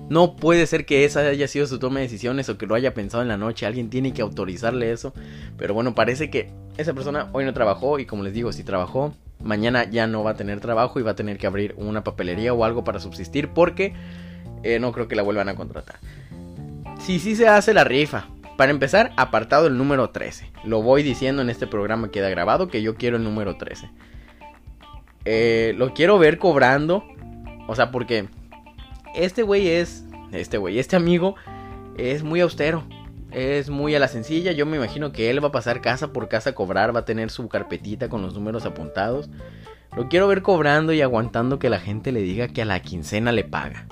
No 0.09 0.35
puede 0.35 0.65
ser 0.67 0.85
que 0.85 1.03
esa 1.03 1.19
haya 1.19 1.47
sido 1.47 1.67
su 1.67 1.79
toma 1.79 1.99
de 1.99 2.03
decisiones 2.03 2.47
o 2.47 2.57
que 2.57 2.65
lo 2.65 2.75
haya 2.75 2.93
pensado 2.93 3.21
en 3.23 3.27
la 3.27 3.37
noche. 3.37 3.65
Alguien 3.65 3.89
tiene 3.89 4.13
que 4.13 4.21
autorizarle 4.21 4.91
eso. 4.91 5.13
Pero 5.57 5.73
bueno, 5.73 5.93
parece 5.95 6.29
que 6.29 6.51
esa 6.77 6.93
persona 6.93 7.29
hoy 7.33 7.43
no 7.43 7.53
trabajó 7.53 7.99
y 7.99 8.05
como 8.05 8.23
les 8.23 8.33
digo, 8.33 8.53
si 8.53 8.63
trabajó, 8.63 9.13
mañana 9.43 9.89
ya 9.89 10.07
no 10.07 10.23
va 10.23 10.31
a 10.31 10.35
tener 10.35 10.61
trabajo 10.61 10.99
y 10.99 11.03
va 11.03 11.11
a 11.11 11.15
tener 11.15 11.37
que 11.37 11.47
abrir 11.47 11.75
una 11.77 12.03
papelería 12.03 12.53
o 12.53 12.63
algo 12.63 12.83
para 12.83 12.99
subsistir 12.99 13.49
porque 13.49 13.93
eh, 14.63 14.79
no 14.79 14.91
creo 14.91 15.07
que 15.07 15.15
la 15.15 15.23
vuelvan 15.23 15.49
a 15.49 15.55
contratar. 15.55 15.97
Si 16.99 17.19
sí 17.19 17.35
se 17.35 17.47
hace 17.47 17.73
la 17.73 17.83
rifa. 17.83 18.27
Para 18.57 18.71
empezar, 18.71 19.13
apartado 19.17 19.67
el 19.67 19.77
número 19.77 20.09
13. 20.09 20.51
Lo 20.63 20.81
voy 20.81 21.03
diciendo 21.03 21.43
en 21.43 21.51
este 21.51 21.67
programa 21.67 22.09
queda 22.09 22.29
grabado 22.29 22.69
que 22.69 22.81
yo 22.81 22.95
quiero 22.95 23.17
el 23.17 23.23
número 23.23 23.55
13. 23.55 23.89
Eh, 25.25 25.75
lo 25.77 25.93
quiero 25.93 26.17
ver 26.17 26.39
cobrando. 26.39 27.03
O 27.67 27.75
sea, 27.75 27.91
porque 27.91 28.27
este 29.15 29.43
güey 29.43 29.67
es. 29.67 30.05
Este 30.31 30.57
güey, 30.57 30.79
este 30.79 30.95
amigo 30.95 31.35
es 31.97 32.23
muy 32.23 32.41
austero. 32.41 32.83
Es 33.31 33.69
muy 33.69 33.93
a 33.93 33.99
la 33.99 34.07
sencilla. 34.07 34.53
Yo 34.53 34.65
me 34.65 34.77
imagino 34.77 35.11
que 35.11 35.29
él 35.29 35.43
va 35.43 35.49
a 35.49 35.51
pasar 35.51 35.79
casa 35.79 36.11
por 36.11 36.27
casa 36.27 36.49
a 36.49 36.55
cobrar. 36.55 36.95
Va 36.95 37.01
a 37.01 37.05
tener 37.05 37.29
su 37.29 37.47
carpetita 37.49 38.09
con 38.09 38.23
los 38.23 38.33
números 38.33 38.65
apuntados. 38.65 39.29
Lo 39.95 40.09
quiero 40.09 40.27
ver 40.27 40.41
cobrando 40.41 40.93
y 40.93 41.01
aguantando 41.01 41.59
que 41.59 41.69
la 41.69 41.79
gente 41.79 42.11
le 42.11 42.21
diga 42.21 42.47
que 42.47 42.63
a 42.63 42.65
la 42.65 42.81
quincena 42.81 43.31
le 43.31 43.43
paga. 43.43 43.87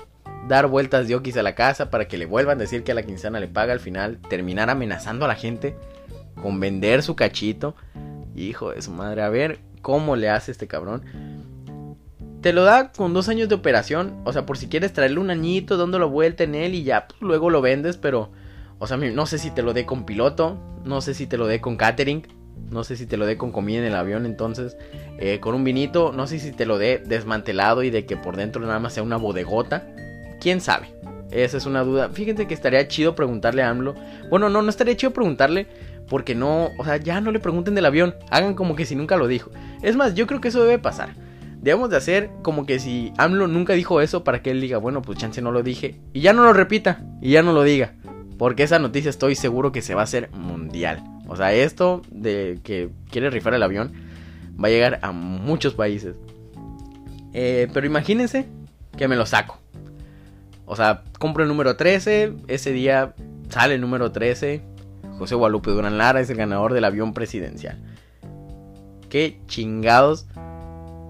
Dar 0.48 0.68
vueltas 0.68 1.08
de 1.08 1.16
okis 1.16 1.36
a 1.36 1.42
la 1.42 1.54
casa 1.54 1.90
para 1.90 2.06
que 2.06 2.18
le 2.18 2.26
vuelvan 2.26 2.58
a 2.58 2.60
decir 2.60 2.84
que 2.84 2.92
a 2.92 2.94
la 2.94 3.02
quincena 3.02 3.40
le 3.40 3.48
paga. 3.48 3.72
Al 3.72 3.80
final 3.80 4.18
terminar 4.28 4.70
amenazando 4.70 5.24
a 5.24 5.28
la 5.28 5.34
gente 5.34 5.74
con 6.40 6.60
vender 6.60 7.02
su 7.02 7.16
cachito. 7.16 7.74
Hijo 8.36 8.70
de 8.70 8.82
su 8.82 8.92
madre. 8.92 9.22
A 9.22 9.28
ver, 9.28 9.58
cómo 9.82 10.14
le 10.14 10.28
hace 10.28 10.52
este 10.52 10.66
cabrón. 10.66 11.02
Te 12.42 12.52
lo 12.52 12.64
da 12.64 12.92
con 12.92 13.12
dos 13.12 13.28
años 13.28 13.48
de 13.48 13.56
operación. 13.56 14.20
O 14.24 14.32
sea, 14.32 14.46
por 14.46 14.56
si 14.58 14.68
quieres 14.68 14.92
traerle 14.92 15.18
un 15.18 15.30
añito, 15.30 15.76
dándolo 15.76 16.10
vuelta 16.10 16.44
en 16.44 16.54
él 16.54 16.74
y 16.74 16.84
ya, 16.84 17.08
pues, 17.08 17.20
luego 17.20 17.50
lo 17.50 17.60
vendes. 17.60 17.96
Pero, 17.96 18.30
o 18.78 18.86
sea, 18.86 18.96
no 18.96 19.26
sé 19.26 19.38
si 19.38 19.50
te 19.50 19.62
lo 19.62 19.72
dé 19.72 19.84
con 19.84 20.06
piloto. 20.06 20.58
No 20.84 21.00
sé 21.00 21.14
si 21.14 21.26
te 21.26 21.38
lo 21.38 21.48
dé 21.48 21.60
con 21.60 21.76
catering. 21.76 22.26
No 22.70 22.84
sé 22.84 22.96
si 22.96 23.06
te 23.06 23.16
lo 23.16 23.26
dé 23.26 23.36
con 23.36 23.50
comida 23.50 23.78
en 23.78 23.86
el 23.86 23.96
avión. 23.96 24.26
Entonces, 24.26 24.76
eh, 25.18 25.40
con 25.40 25.56
un 25.56 25.64
vinito. 25.64 26.12
No 26.12 26.28
sé 26.28 26.38
si 26.38 26.52
te 26.52 26.66
lo 26.66 26.78
dé 26.78 26.98
desmantelado 26.98 27.82
y 27.82 27.90
de 27.90 28.06
que 28.06 28.16
por 28.16 28.36
dentro 28.36 28.60
nada 28.60 28.78
más 28.78 28.92
sea 28.92 29.02
una 29.02 29.16
bodegota. 29.16 29.88
Quién 30.40 30.60
sabe. 30.60 30.88
Esa 31.30 31.56
es 31.56 31.66
una 31.66 31.82
duda. 31.82 32.08
Fíjense 32.10 32.46
que 32.46 32.54
estaría 32.54 32.86
chido 32.88 33.14
preguntarle 33.14 33.62
a 33.62 33.70
AMLO. 33.70 33.94
Bueno, 34.30 34.48
no, 34.48 34.62
no 34.62 34.70
estaría 34.70 34.96
chido 34.96 35.12
preguntarle 35.12 35.66
porque 36.08 36.34
no, 36.34 36.70
o 36.78 36.84
sea, 36.84 36.96
ya 36.96 37.20
no 37.20 37.32
le 37.32 37.40
pregunten 37.40 37.74
del 37.74 37.86
avión, 37.86 38.14
hagan 38.30 38.54
como 38.54 38.76
que 38.76 38.86
si 38.86 38.94
nunca 38.94 39.16
lo 39.16 39.26
dijo. 39.26 39.50
Es 39.82 39.96
más, 39.96 40.14
yo 40.14 40.26
creo 40.26 40.40
que 40.40 40.48
eso 40.48 40.62
debe 40.62 40.78
pasar. 40.78 41.10
Debemos 41.60 41.90
de 41.90 41.96
hacer 41.96 42.30
como 42.42 42.64
que 42.64 42.78
si 42.78 43.12
AMLO 43.18 43.48
nunca 43.48 43.72
dijo 43.72 44.00
eso 44.00 44.22
para 44.22 44.40
que 44.40 44.50
él 44.50 44.60
diga, 44.60 44.78
bueno, 44.78 45.02
pues 45.02 45.18
chance 45.18 45.42
no 45.42 45.50
lo 45.50 45.62
dije. 45.62 46.00
Y 46.12 46.20
ya 46.20 46.32
no 46.32 46.44
lo 46.44 46.52
repita, 46.52 47.02
y 47.20 47.30
ya 47.30 47.42
no 47.42 47.52
lo 47.52 47.64
diga. 47.64 47.94
Porque 48.38 48.62
esa 48.62 48.78
noticia 48.78 49.10
estoy 49.10 49.34
seguro 49.34 49.72
que 49.72 49.82
se 49.82 49.94
va 49.94 50.02
a 50.02 50.04
hacer 50.04 50.30
mundial. 50.30 51.02
O 51.26 51.36
sea, 51.36 51.52
esto 51.52 52.02
de 52.10 52.60
que 52.62 52.90
quiere 53.10 53.30
rifar 53.30 53.54
el 53.54 53.62
avión 53.62 53.92
va 54.62 54.68
a 54.68 54.70
llegar 54.70 55.00
a 55.02 55.10
muchos 55.10 55.74
países. 55.74 56.16
Eh, 57.32 57.68
pero 57.72 57.86
imagínense 57.86 58.46
que 58.96 59.08
me 59.08 59.16
lo 59.16 59.26
saco. 59.26 59.58
O 60.66 60.76
sea, 60.76 61.04
compro 61.18 61.44
el 61.44 61.48
número 61.48 61.76
13, 61.76 62.34
ese 62.48 62.72
día 62.72 63.14
sale 63.48 63.76
el 63.76 63.80
número 63.80 64.12
13, 64.12 64.62
José 65.18 65.34
Guadalupe 65.34 65.70
Durán 65.70 65.96
Lara 65.96 66.20
es 66.20 66.28
el 66.28 66.36
ganador 66.36 66.74
del 66.74 66.84
avión 66.84 67.14
presidencial. 67.14 67.78
¿Qué 69.08 69.40
chingados 69.46 70.26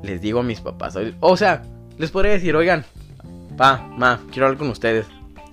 les 0.02 0.20
digo 0.20 0.40
a 0.40 0.42
mis 0.42 0.60
papás? 0.60 0.96
O 1.20 1.36
sea, 1.36 1.62
les 1.98 2.10
podría 2.10 2.32
decir, 2.32 2.54
oigan, 2.54 2.84
pa, 3.56 3.88
ma, 3.96 4.20
quiero 4.30 4.46
hablar 4.46 4.58
con 4.58 4.68
ustedes. 4.68 5.06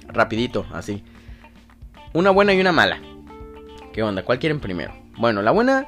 Rapidito, 0.07 0.65
así. 0.73 1.03
Una 2.13 2.29
buena 2.29 2.53
y 2.53 2.59
una 2.61 2.71
mala. 2.71 2.99
¿Qué 3.93 4.03
onda? 4.03 4.23
¿Cuál 4.23 4.39
quieren 4.39 4.59
primero? 4.59 4.93
Bueno, 5.17 5.41
la 5.41 5.51
buena 5.51 5.87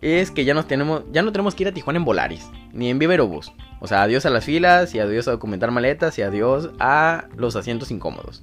es 0.00 0.30
que 0.30 0.44
ya, 0.44 0.54
nos 0.54 0.66
tenemos, 0.66 1.04
ya 1.12 1.22
no 1.22 1.32
tenemos 1.32 1.54
que 1.54 1.64
ir 1.64 1.68
a 1.68 1.72
Tijuana 1.72 1.98
en 1.98 2.04
Volaris, 2.04 2.48
ni 2.72 2.90
en 2.90 2.98
Viverobús. 2.98 3.52
O 3.84 3.86
sea, 3.86 4.02
adiós 4.02 4.24
a 4.24 4.30
las 4.30 4.46
filas 4.46 4.94
y 4.94 4.98
adiós 4.98 5.28
a 5.28 5.32
documentar 5.32 5.70
maletas 5.70 6.18
y 6.18 6.22
adiós 6.22 6.70
a 6.80 7.26
los 7.36 7.54
asientos 7.54 7.90
incómodos. 7.90 8.42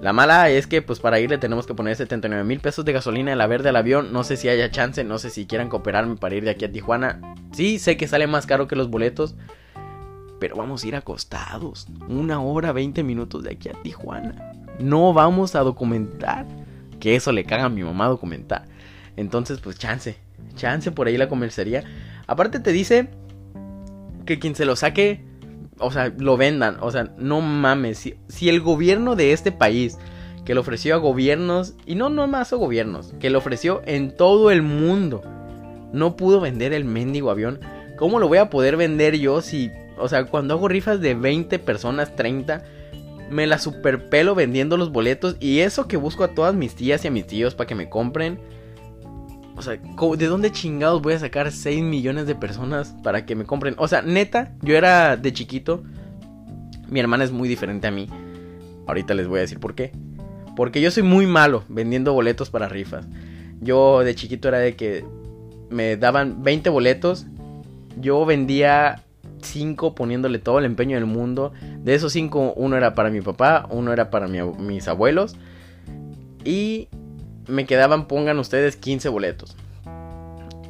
La 0.00 0.12
mala 0.12 0.50
es 0.50 0.68
que 0.68 0.82
pues 0.82 1.00
para 1.00 1.18
ir 1.18 1.30
le 1.30 1.38
tenemos 1.38 1.66
que 1.66 1.74
poner 1.74 1.96
79 1.96 2.44
mil 2.44 2.60
pesos 2.60 2.84
de 2.84 2.92
gasolina 2.92 3.32
en 3.32 3.38
la 3.38 3.48
verde 3.48 3.70
al 3.70 3.76
avión. 3.76 4.12
No 4.12 4.22
sé 4.22 4.36
si 4.36 4.48
haya 4.48 4.70
chance, 4.70 5.02
no 5.02 5.18
sé 5.18 5.30
si 5.30 5.46
quieran 5.46 5.68
cooperarme 5.68 6.14
para 6.14 6.36
ir 6.36 6.44
de 6.44 6.50
aquí 6.50 6.64
a 6.64 6.70
Tijuana. 6.70 7.34
Sí, 7.50 7.80
sé 7.80 7.96
que 7.96 8.06
sale 8.06 8.28
más 8.28 8.46
caro 8.46 8.68
que 8.68 8.76
los 8.76 8.88
boletos. 8.88 9.34
Pero 10.38 10.54
vamos 10.54 10.84
a 10.84 10.86
ir 10.86 10.94
acostados. 10.94 11.88
Una 12.08 12.40
hora, 12.40 12.70
20 12.70 13.02
minutos 13.02 13.42
de 13.42 13.50
aquí 13.50 13.68
a 13.68 13.82
Tijuana. 13.82 14.52
No 14.78 15.12
vamos 15.12 15.56
a 15.56 15.62
documentar. 15.62 16.46
Que 17.00 17.16
eso 17.16 17.32
le 17.32 17.42
caga 17.42 17.64
a 17.64 17.68
mi 17.68 17.82
mamá 17.82 18.06
documentar. 18.06 18.66
Entonces 19.16 19.58
pues 19.58 19.76
chance. 19.76 20.18
Chance 20.54 20.92
por 20.92 21.08
ahí 21.08 21.18
la 21.18 21.28
comercería. 21.28 21.82
Aparte 22.28 22.60
te 22.60 22.70
dice 22.70 23.10
que 24.24 24.38
quien 24.38 24.54
se 24.54 24.64
lo 24.64 24.76
saque 24.76 25.24
o 25.82 25.90
sea, 25.90 26.12
lo 26.16 26.36
vendan. 26.36 26.78
O 26.80 26.90
sea, 26.90 27.12
no 27.18 27.40
mames. 27.40 28.10
Si, 28.28 28.48
el 28.48 28.60
gobierno 28.60 29.16
de 29.16 29.32
este 29.32 29.52
país, 29.52 29.98
que 30.44 30.54
lo 30.54 30.62
ofreció 30.62 30.94
a 30.94 30.98
gobiernos, 30.98 31.74
y 31.86 31.94
no 31.94 32.08
nomás 32.08 32.52
a 32.52 32.56
gobiernos, 32.56 33.14
que 33.20 33.30
lo 33.30 33.38
ofreció 33.38 33.82
en 33.84 34.16
todo 34.16 34.50
el 34.50 34.62
mundo, 34.62 35.22
no 35.92 36.16
pudo 36.16 36.40
vender 36.40 36.72
el 36.72 36.84
mendigo 36.84 37.30
avión, 37.30 37.60
¿cómo 37.98 38.18
lo 38.18 38.28
voy 38.28 38.38
a 38.38 38.50
poder 38.50 38.76
vender 38.76 39.18
yo 39.18 39.42
si, 39.42 39.70
o 39.98 40.08
sea, 40.08 40.24
cuando 40.24 40.54
hago 40.54 40.68
rifas 40.68 41.00
de 41.00 41.14
20 41.14 41.58
personas, 41.58 42.16
30, 42.16 42.64
me 43.30 43.46
la 43.46 43.58
superpelo 43.58 44.34
vendiendo 44.34 44.76
los 44.76 44.90
boletos 44.90 45.36
y 45.38 45.60
eso 45.60 45.86
que 45.86 45.96
busco 45.96 46.24
a 46.24 46.34
todas 46.34 46.54
mis 46.54 46.74
tías 46.74 47.04
y 47.04 47.08
a 47.08 47.10
mis 47.10 47.26
tíos 47.26 47.54
para 47.54 47.66
que 47.66 47.74
me 47.74 47.88
compren? 47.88 48.40
O 49.56 49.62
sea, 49.62 49.76
¿de 49.76 50.26
dónde 50.26 50.50
chingados 50.50 51.02
voy 51.02 51.14
a 51.14 51.18
sacar 51.18 51.52
6 51.52 51.82
millones 51.82 52.26
de 52.26 52.34
personas 52.34 52.94
para 53.02 53.26
que 53.26 53.34
me 53.34 53.44
compren? 53.44 53.74
O 53.78 53.86
sea, 53.86 54.02
neta, 54.02 54.54
yo 54.62 54.76
era 54.76 55.16
de 55.16 55.32
chiquito. 55.32 55.82
Mi 56.88 57.00
hermana 57.00 57.24
es 57.24 57.32
muy 57.32 57.48
diferente 57.48 57.86
a 57.86 57.90
mí. 57.90 58.08
Ahorita 58.86 59.14
les 59.14 59.28
voy 59.28 59.38
a 59.38 59.42
decir 59.42 59.60
por 59.60 59.74
qué. 59.74 59.92
Porque 60.56 60.80
yo 60.80 60.90
soy 60.90 61.02
muy 61.02 61.26
malo 61.26 61.64
vendiendo 61.68 62.12
boletos 62.12 62.50
para 62.50 62.68
rifas. 62.68 63.06
Yo 63.60 64.00
de 64.00 64.14
chiquito 64.14 64.48
era 64.48 64.58
de 64.58 64.74
que 64.74 65.04
me 65.70 65.96
daban 65.96 66.42
20 66.42 66.70
boletos. 66.70 67.26
Yo 68.00 68.24
vendía 68.24 69.02
5 69.42 69.94
poniéndole 69.94 70.38
todo 70.38 70.58
el 70.58 70.64
empeño 70.64 70.96
del 70.96 71.06
mundo. 71.06 71.52
De 71.78 71.94
esos 71.94 72.12
5, 72.12 72.54
uno 72.56 72.76
era 72.76 72.94
para 72.94 73.10
mi 73.10 73.20
papá, 73.20 73.66
uno 73.70 73.92
era 73.92 74.10
para 74.10 74.26
mis 74.28 74.88
abuelos. 74.88 75.36
Y 76.44 76.88
me 77.52 77.66
quedaban, 77.66 78.08
pongan 78.08 78.38
ustedes, 78.38 78.76
15 78.76 79.08
boletos. 79.08 79.56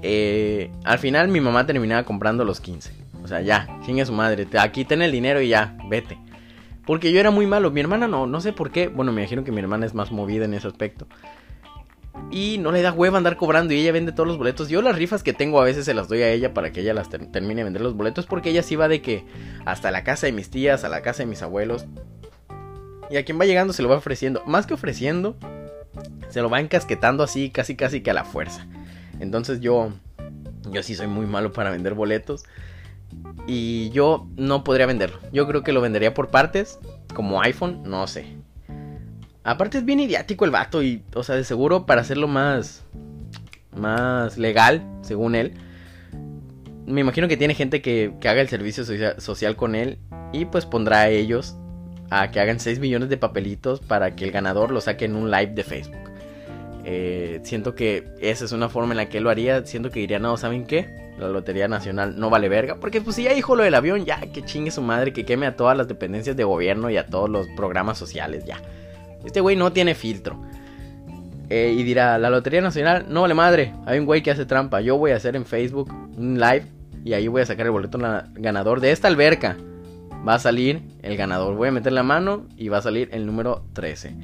Eh, 0.03 0.71
al 0.85 0.99
final 0.99 1.29
mi 1.29 1.41
mamá 1.41 1.65
terminaba 1.65 2.05
comprando 2.05 2.45
los 2.45 2.61
15. 2.61 2.93
O 3.23 3.29
sea, 3.29 3.41
ya, 3.41 3.69
chingue 3.85 4.05
su 4.05 4.13
madre. 4.13 4.47
Aquí 4.59 4.85
ten 4.85 5.01
el 5.01 5.13
dinero 5.13 5.41
y 5.41 5.49
ya, 5.49 5.77
vete. 5.89 6.19
Porque 6.85 7.13
yo 7.13 7.21
era 7.21 7.31
muy 7.31 7.47
malo. 7.47 7.71
Mi 7.71 7.81
hermana 7.81 8.09
no, 8.09 8.27
no 8.27 8.41
sé 8.41 8.53
por 8.53 8.73
qué. 8.73 8.89
Bueno, 8.89 9.13
me 9.13 9.23
imagino 9.23 9.45
que 9.45 9.53
mi 9.53 9.61
hermana 9.61 9.87
es 9.87 9.95
más 9.95 10.11
movida 10.11 10.45
en 10.45 10.55
ese 10.55 10.67
aspecto. 10.67 11.07
Y 12.31 12.59
no 12.59 12.73
le 12.73 12.83
da 12.83 12.93
hueva 12.93 13.19
andar 13.19 13.37
cobrando 13.37 13.73
y 13.73 13.81
ella 13.81 13.93
vende 13.93 14.13
todos 14.13 14.27
los 14.27 14.39
boletos. 14.39 14.69
Yo 14.69 14.83
las 14.83 14.97
rifas 14.97 15.23
que 15.23 15.33
tengo 15.33 15.61
a 15.61 15.65
veces 15.65 15.85
se 15.85 15.95
las 15.95 16.09
doy 16.09 16.23
a 16.23 16.31
ella 16.31 16.53
para 16.53 16.73
que 16.73 16.81
ella 16.81 16.95
las 16.95 17.09
termine 17.09 17.61
de 17.61 17.65
vender 17.65 17.83
los 17.83 17.95
boletos. 17.95 18.27
Porque 18.27 18.51
ella 18.51 18.65
sí 18.65 18.75
va 18.75 18.89
de 18.89 19.01
que 19.01 19.25
hasta 19.65 19.93
la 19.93 20.03
casa 20.03 20.27
de 20.27 20.33
mis 20.33 20.51
tías, 20.51 20.83
a 20.83 20.89
la 20.89 21.03
casa 21.03 21.23
de 21.23 21.27
mis 21.27 21.43
abuelos. 21.43 21.87
Y 23.09 23.17
a 23.19 23.25
quien 23.25 23.39
va 23.39 23.45
llegando 23.45 23.73
se 23.73 23.83
lo 23.83 23.89
va 23.89 23.97
ofreciendo. 23.97 24.43
Más 24.47 24.67
que 24.67 24.75
ofreciendo, 24.75 25.37
se 26.29 26.41
lo 26.41 26.51
va 26.51 26.61
encasquetando 26.61 27.23
así, 27.23 27.51
casi 27.51 27.77
casi 27.77 28.01
que 28.01 28.11
a 28.11 28.15
la 28.15 28.25
fuerza. 28.25 28.67
Entonces 29.21 29.61
yo, 29.61 29.93
yo 30.71 30.83
sí 30.83 30.95
soy 30.95 31.07
muy 31.07 31.27
malo 31.27 31.53
para 31.53 31.71
vender 31.71 31.95
boletos. 31.95 32.45
Y 33.47 33.91
yo 33.91 34.27
no 34.37 34.65
podría 34.65 34.87
venderlo. 34.87 35.19
Yo 35.33 35.47
creo 35.47 35.63
que 35.63 35.73
lo 35.73 35.81
vendería 35.81 36.15
por 36.15 36.31
partes, 36.31 36.79
como 37.15 37.43
iPhone, 37.43 37.83
no 37.85 38.07
sé. 38.07 38.37
Aparte 39.45 39.79
es 39.79 39.85
bien 39.85 40.01
idiático 40.01 40.45
el 40.45 40.51
vato 40.51 40.83
y, 40.83 41.03
o 41.15 41.23
sea, 41.23 41.35
de 41.35 41.45
seguro 41.45 41.85
para 41.85 42.01
hacerlo 42.01 42.29
más, 42.29 42.85
más 43.77 44.39
legal, 44.39 44.87
según 45.03 45.35
él. 45.35 45.55
Me 46.87 47.01
imagino 47.01 47.29
que 47.29 47.37
tiene 47.37 47.55
gente 47.55 47.83
que, 47.83 48.15
que 48.21 48.29
haga 48.29 48.41
el 48.41 48.49
servicio 48.49 48.85
social 49.19 49.57
con 49.57 49.75
él 49.75 49.99
y 50.33 50.47
pues 50.47 50.65
pondrá 50.65 51.01
a 51.01 51.09
ellos 51.09 51.57
a 52.13 52.31
que 52.31 52.41
hagan 52.41 52.61
6 52.61 52.79
millones 52.79 53.09
de 53.09 53.17
papelitos 53.17 53.81
para 53.81 54.15
que 54.15 54.25
el 54.25 54.33
ganador 54.33 54.71
lo 54.71 54.83
saque 54.83 55.07
en 55.07 55.17
un 55.17 55.31
live 55.31 55.53
de 55.55 55.65
Facebook. 55.65 56.11
Eh, 56.85 57.41
siento 57.43 57.75
que 57.75 58.05
esa 58.21 58.45
es 58.45 58.53
una 58.53 58.69
forma 58.69 58.93
en 58.93 58.99
la 58.99 59.09
que 59.09 59.19
él 59.19 59.25
lo 59.25 59.31
haría. 59.31 59.65
Siento 59.65 59.91
que 59.91 60.01
diría, 60.01 60.19
no, 60.19 60.37
¿saben 60.37 60.67
qué? 60.67 61.15
La 61.19 61.29
Lotería 61.29 61.69
Nacional 61.69 62.19
no 62.19 62.29
vale 62.29 62.51
verga. 62.51 62.77
Porque 62.77 63.01
pues 63.01 63.17
si 63.17 63.23
ya 63.23 63.33
dijo 63.33 63.57
lo 63.57 63.63
del 63.63 63.75
avión, 63.75 64.05
ya 64.05 64.21
que 64.21 64.43
chingue 64.45 64.71
su 64.71 64.83
madre, 64.83 65.15
que 65.15 65.25
queme 65.25 65.47
a 65.47 65.57
todas 65.57 65.75
las 65.75 65.89
dependencias 65.89 66.37
de 66.37 66.45
gobierno 66.45 66.91
y 66.91 66.99
a 66.99 67.07
todos 67.07 67.31
los 67.31 67.47
programas 67.57 67.97
sociales, 67.97 68.45
ya. 68.45 68.61
Este 69.25 69.41
güey 69.41 69.57
no 69.57 69.73
tiene 69.73 69.95
filtro. 69.95 70.39
Eh, 71.49 71.75
y 71.75 71.83
dirá, 71.83 72.19
la 72.19 72.29
Lotería 72.29 72.61
Nacional 72.61 73.07
no 73.09 73.23
vale 73.23 73.33
madre. 73.33 73.73
Hay 73.87 73.99
un 73.99 74.05
güey 74.05 74.23
que 74.23 74.31
hace 74.31 74.45
trampa. 74.45 74.83
Yo 74.83 74.99
voy 74.99 75.13
a 75.13 75.17
hacer 75.17 75.35
en 75.35 75.47
Facebook 75.47 75.91
un 76.17 76.39
live 76.39 76.67
y 77.07 77.15
ahí 77.15 77.27
voy 77.29 77.41
a 77.41 77.47
sacar 77.47 77.65
el 77.65 77.73
boleto 77.73 77.99
ganador 78.35 78.81
de 78.81 78.93
esta 78.93 79.09
alberca. 79.09 79.57
Va 80.27 80.35
a 80.35 80.39
salir 80.39 80.83
el 81.03 81.17
ganador. 81.17 81.57
Voy 81.57 81.69
a 81.69 81.73
meter 81.73 81.93
la 81.93 82.03
mano 82.03 82.47
y 82.57 82.69
va 82.69 82.79
a 82.79 82.83
salir 82.83 83.09
el 83.13 83.27
número 83.27 83.65
13. 83.73 84.15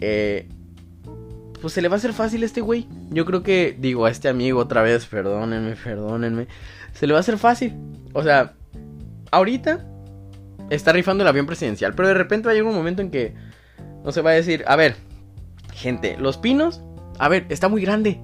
Eh, 0.00 0.48
pues 1.60 1.72
se 1.72 1.82
le 1.82 1.88
va 1.88 1.94
a 1.94 1.98
hacer 1.98 2.12
fácil 2.12 2.42
a 2.42 2.46
este 2.46 2.60
güey. 2.60 2.86
Yo 3.10 3.24
creo 3.24 3.42
que, 3.42 3.76
digo, 3.78 4.06
a 4.06 4.10
este 4.10 4.28
amigo 4.28 4.60
otra 4.60 4.82
vez, 4.82 5.06
perdónenme, 5.06 5.76
perdónenme. 5.76 6.46
Se 6.92 7.06
le 7.06 7.12
va 7.12 7.18
a 7.18 7.20
hacer 7.20 7.38
fácil. 7.38 7.74
O 8.12 8.22
sea, 8.22 8.54
ahorita 9.30 9.86
está 10.70 10.92
rifando 10.92 11.22
el 11.22 11.28
avión 11.28 11.46
presidencial. 11.46 11.94
Pero 11.94 12.08
de 12.08 12.14
repente 12.14 12.46
va 12.46 12.52
a 12.52 12.54
llegar 12.54 12.70
un 12.70 12.76
momento 12.76 13.02
en 13.02 13.10
que 13.10 13.34
no 14.04 14.12
se 14.12 14.20
va 14.20 14.30
a 14.30 14.34
decir, 14.34 14.64
a 14.66 14.76
ver, 14.76 14.96
gente, 15.72 16.16
los 16.18 16.38
pinos, 16.38 16.82
a 17.18 17.28
ver, 17.28 17.46
está 17.48 17.68
muy 17.68 17.82
grande. 17.82 18.20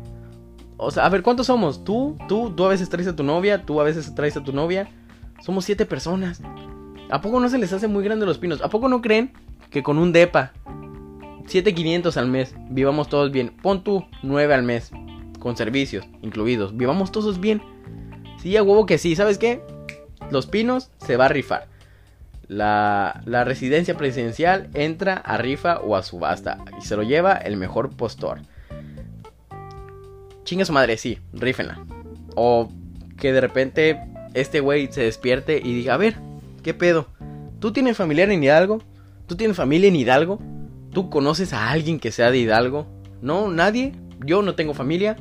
O 0.77 0.91
sea, 0.91 1.05
a 1.05 1.09
ver, 1.09 1.23
¿cuántos 1.23 1.47
somos? 1.47 1.85
Tú, 1.85 2.17
tú, 2.29 2.51
tú 2.51 2.65
a 2.65 2.69
veces 2.69 2.89
traes 2.89 3.09
a 3.09 3.17
tu 3.17 3.23
novia, 3.23 3.65
tú 3.65 3.81
a 3.81 3.85
veces 3.85 4.15
traes 4.15 4.37
a 4.37 4.45
tu 4.45 4.53
novia. 4.53 4.89
Somos 5.41 5.65
siete 5.65 5.87
personas. 5.87 6.43
¿A 7.11 7.21
poco 7.21 7.41
no 7.41 7.49
se 7.49 7.59
les 7.59 7.73
hace 7.73 7.89
muy 7.89 8.05
grande 8.05 8.27
los 8.27 8.39
pinos? 8.39 8.63
¿A 8.63 8.69
poco 8.69 8.89
no 8.89 9.03
creen 9.03 9.33
que 9.71 9.83
con 9.83 9.99
un 9.99 10.13
DEPA, 10.13 10.53
7500 11.47 12.17
al 12.17 12.29
mes, 12.29 12.55
vivamos 12.69 13.09
todos 13.09 13.31
bien? 13.31 13.51
Pon 13.63 13.83
tú 13.83 14.05
9 14.23 14.55
al 14.55 14.63
mes, 14.63 14.91
con 15.39 15.57
servicios 15.57 16.07
incluidos. 16.23 16.77
Vivamos 16.77 17.13
todos 17.13 17.41
bien. 17.41 17.63
Sí, 18.41 18.57
a 18.57 18.63
huevo 18.63 18.87
que 18.87 18.99
sí. 18.99 19.17
¿Sabes 19.17 19.39
qué? 19.39 19.63
Los 20.31 20.47
pinos 20.47 20.91
se 20.99 21.17
va 21.17 21.27
a 21.27 21.29
rifar 21.29 21.71
la, 22.51 23.45
residencia 23.45 23.97
presidencial 23.97 24.69
entra 24.75 25.15
a 25.15 25.37
rifa 25.39 25.79
o 25.79 25.97
a 25.97 26.03
subasta 26.03 26.59
y 26.79 26.85
se 26.85 26.97
lo 26.97 27.03
lleva 27.03 27.35
el 27.35 27.57
mejor 27.57 27.97
postor. 27.97 28.41
Chinga 30.45 30.65
su 30.65 30.73
madre, 30.73 30.97
sí, 30.97 31.21
rífenla. 31.33 31.85
O 32.35 32.69
que 33.19 33.33
de 33.33 33.41
repente 33.41 34.01
este 34.35 34.61
güey 34.61 34.89
se 34.91 35.03
despierte 35.03 35.61
y 35.63 35.75
diga, 35.75 35.95
a 35.95 35.99
ver, 35.99 36.17
¿qué 36.63 36.75
pedo? 36.75 37.09
¿Tú 37.59 37.73
tienes 37.73 37.97
familiar 37.97 38.31
en 38.31 38.43
Hidalgo? 38.43 38.83
¿Tú 39.27 39.37
tienes 39.37 39.57
familia 39.57 39.89
en 39.89 39.97
Hidalgo? 39.97 40.41
¿Tú 40.93 41.11
conoces 41.11 41.53
a 41.53 41.71
alguien 41.71 42.01
que 42.01 42.13
sea 42.13 42.31
de 42.31 42.39
Hidalgo? 42.39 42.87
No, 43.23 43.49
nadie. 43.49 43.93
Yo 44.25 44.43
no 44.43 44.55
tengo 44.55 44.75
familia. 44.75 45.17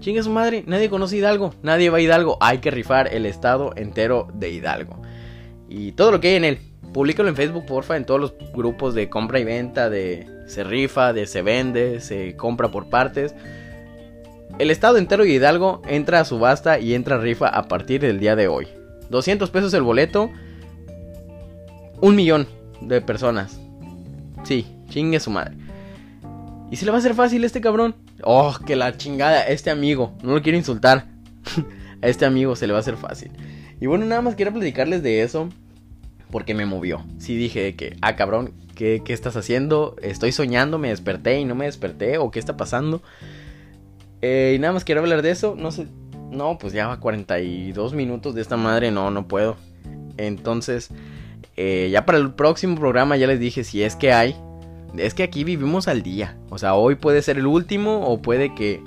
Chinga 0.00 0.22
su 0.22 0.30
madre, 0.30 0.64
nadie 0.66 0.90
conoce 0.90 1.16
Hidalgo. 1.16 1.54
Nadie 1.62 1.90
va 1.90 1.98
a 1.98 2.00
Hidalgo. 2.00 2.38
Hay 2.40 2.58
que 2.58 2.70
rifar 2.70 3.12
el 3.12 3.26
estado 3.26 3.72
entero 3.76 4.28
de 4.34 4.50
Hidalgo 4.50 5.02
y 5.74 5.92
todo 5.92 6.10
lo 6.10 6.20
que 6.20 6.28
hay 6.28 6.34
en 6.34 6.44
él. 6.44 6.58
Públicalo 6.92 7.30
en 7.30 7.36
Facebook, 7.36 7.64
porfa, 7.64 7.96
en 7.96 8.04
todos 8.04 8.20
los 8.20 8.34
grupos 8.52 8.94
de 8.94 9.08
compra 9.08 9.40
y 9.40 9.44
venta, 9.44 9.88
de 9.88 10.28
se 10.46 10.62
rifa, 10.62 11.14
de 11.14 11.26
se 11.26 11.40
vende, 11.40 12.02
se 12.02 12.36
compra 12.36 12.70
por 12.70 12.90
partes. 12.90 13.34
El 14.58 14.70
estado 14.70 14.98
entero 14.98 15.24
de 15.24 15.30
Hidalgo 15.30 15.80
entra 15.88 16.20
a 16.20 16.26
subasta 16.26 16.78
y 16.78 16.94
entra 16.94 17.16
a 17.16 17.20
rifa 17.20 17.48
a 17.48 17.68
partir 17.68 18.02
del 18.02 18.20
día 18.20 18.36
de 18.36 18.48
hoy. 18.48 18.68
200 19.08 19.48
pesos 19.48 19.72
el 19.72 19.82
boleto. 19.82 20.30
Un 22.02 22.16
millón 22.16 22.48
de 22.80 23.00
personas. 23.00 23.60
Sí, 24.42 24.66
chingue 24.88 25.20
su 25.20 25.30
madre. 25.30 25.56
¿Y 26.68 26.74
se 26.74 26.84
le 26.84 26.90
va 26.90 26.96
a 26.96 26.98
hacer 26.98 27.14
fácil 27.14 27.44
este 27.44 27.60
cabrón? 27.60 27.94
Oh, 28.24 28.56
que 28.66 28.74
la 28.74 28.96
chingada, 28.96 29.46
este 29.46 29.70
amigo. 29.70 30.12
No 30.20 30.34
lo 30.34 30.42
quiero 30.42 30.58
insultar. 30.58 31.06
a 32.02 32.08
este 32.08 32.26
amigo 32.26 32.56
se 32.56 32.66
le 32.66 32.72
va 32.72 32.80
a 32.80 32.82
hacer 32.82 32.96
fácil. 32.96 33.30
Y 33.80 33.86
bueno, 33.86 34.04
nada 34.04 34.20
más 34.20 34.34
quiero 34.34 34.52
platicarles 34.52 35.04
de 35.04 35.22
eso 35.22 35.48
porque 36.32 36.54
me 36.54 36.66
movió. 36.66 37.04
Sí 37.18 37.36
dije 37.36 37.76
que, 37.76 37.96
ah, 38.00 38.16
cabrón, 38.16 38.52
¿qué, 38.74 39.00
estás 39.06 39.36
haciendo? 39.36 39.94
Estoy 40.02 40.32
soñando, 40.32 40.78
me 40.78 40.88
desperté 40.88 41.38
y 41.38 41.44
no 41.44 41.54
me 41.54 41.66
desperté, 41.66 42.18
o 42.18 42.32
qué 42.32 42.40
está 42.40 42.56
pasando. 42.56 43.00
Eh, 44.22 44.54
y 44.56 44.58
nada 44.58 44.72
más 44.72 44.82
quiero 44.84 45.02
hablar 45.02 45.22
de 45.22 45.30
eso, 45.30 45.54
no 45.56 45.70
sé, 45.70 45.86
no, 46.32 46.58
pues 46.58 46.72
ya 46.72 46.88
va 46.88 46.98
42 46.98 47.94
minutos 47.94 48.34
de 48.34 48.40
esta 48.40 48.56
madre, 48.56 48.90
no, 48.90 49.12
no 49.12 49.28
puedo. 49.28 49.56
Entonces, 50.16 50.90
eh, 51.56 51.88
ya 51.92 52.06
para 52.06 52.18
el 52.18 52.32
próximo 52.32 52.76
programa 52.76 53.16
ya 53.16 53.26
les 53.26 53.40
dije 53.40 53.64
si 53.64 53.82
es 53.82 53.96
que 53.96 54.12
hay. 54.12 54.36
Es 54.96 55.14
que 55.14 55.22
aquí 55.22 55.44
vivimos 55.44 55.88
al 55.88 56.02
día. 56.02 56.36
O 56.50 56.58
sea, 56.58 56.74
hoy 56.74 56.96
puede 56.96 57.22
ser 57.22 57.38
el 57.38 57.46
último 57.46 58.06
o 58.06 58.20
puede 58.20 58.54
que 58.54 58.82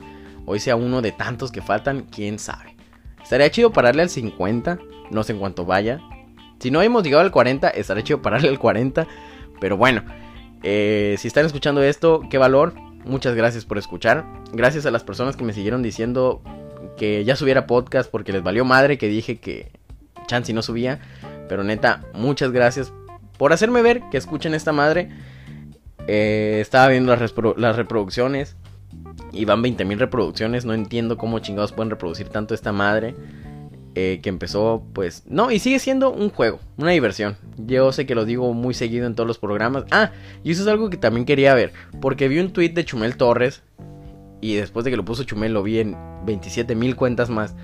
hoy 0.45 0.59
sea 0.59 0.75
uno 0.75 1.01
de 1.01 1.11
tantos 1.11 1.51
que 1.51 1.61
faltan, 1.61 2.05
quién 2.11 2.37
sabe. 2.39 2.75
Estaría 3.23 3.49
chido 3.49 3.71
pararle 3.71 4.03
al 4.03 4.09
50, 4.09 4.77
no 5.09 5.23
sé 5.23 5.33
en 5.33 5.39
cuánto 5.39 5.65
vaya. 5.65 5.99
Si 6.59 6.69
no 6.69 6.81
hemos 6.81 7.03
llegado 7.03 7.23
al 7.23 7.31
40, 7.31 7.69
estaré 7.69 8.03
chido 8.03 8.21
pararle 8.21 8.49
al 8.49 8.59
40. 8.59 9.07
Pero 9.59 9.77
bueno, 9.77 10.03
eh, 10.63 11.15
si 11.17 11.27
están 11.27 11.45
escuchando 11.45 11.81
esto, 11.81 12.21
qué 12.29 12.37
valor. 12.37 12.75
Muchas 13.03 13.35
gracias 13.35 13.65
por 13.65 13.77
escuchar. 13.77 14.25
Gracias 14.51 14.85
a 14.85 14.91
las 14.91 15.03
personas 15.03 15.35
que 15.35 15.43
me 15.43 15.53
siguieron 15.53 15.81
diciendo 15.81 16.41
que 16.97 17.23
ya 17.23 17.35
subiera 17.35 17.67
podcast 17.67 18.09
porque 18.09 18.31
les 18.31 18.43
valió 18.43 18.65
madre 18.65 18.97
que 18.97 19.07
dije 19.07 19.37
que 19.37 19.71
Chansey 20.27 20.53
no 20.53 20.61
subía. 20.61 20.99
Pero 21.47 21.63
neta, 21.63 22.01
muchas 22.13 22.51
gracias 22.51 22.91
por 23.37 23.53
hacerme 23.53 23.81
ver 23.81 24.01
que 24.11 24.17
escuchen 24.17 24.53
esta 24.53 24.71
madre. 24.71 25.09
Eh, 26.07 26.59
estaba 26.61 26.87
viendo 26.87 27.15
las, 27.15 27.75
reproducciones. 27.75 28.55
Y 29.31 29.45
van 29.45 29.61
20.000 29.61 29.97
reproducciones. 29.97 30.65
No 30.65 30.73
entiendo 30.73 31.17
cómo 31.17 31.39
chingados 31.39 31.71
pueden 31.71 31.89
reproducir 31.89 32.29
tanto 32.29 32.53
esta 32.53 32.71
madre. 32.71 33.15
Eh, 33.97 34.19
que 34.21 34.27
empezó, 34.27 34.83
pues, 34.91 35.23
no, 35.25 35.51
y 35.51 35.59
sigue 35.59 35.79
siendo 35.79 36.11
un 36.11 36.29
juego, 36.29 36.59
una 36.75 36.91
diversión. 36.91 37.37
Yo 37.57 37.93
sé 37.93 38.05
que 38.05 38.13
lo 38.13 38.25
digo 38.25 38.53
muy 38.53 38.73
seguido 38.73 39.07
en 39.07 39.15
todos 39.15 39.25
los 39.25 39.37
programas. 39.37 39.85
Ah, 39.89 40.11
y 40.43 40.51
eso 40.51 40.63
es 40.63 40.67
algo 40.67 40.89
que 40.89 40.97
también 40.97 41.25
quería 41.25 41.53
ver, 41.53 41.71
porque 42.01 42.27
vi 42.27 42.39
un 42.39 42.51
tweet 42.51 42.71
de 42.71 42.83
Chumel 42.83 43.15
Torres, 43.15 43.63
y 44.41 44.55
después 44.55 44.83
de 44.83 44.91
que 44.91 44.97
lo 44.97 45.05
puso 45.05 45.23
Chumel 45.23 45.53
lo 45.53 45.63
vi 45.63 45.79
en 45.79 45.95
27 46.25 46.75
mil 46.75 46.97
cuentas 46.97 47.29
más, 47.29 47.55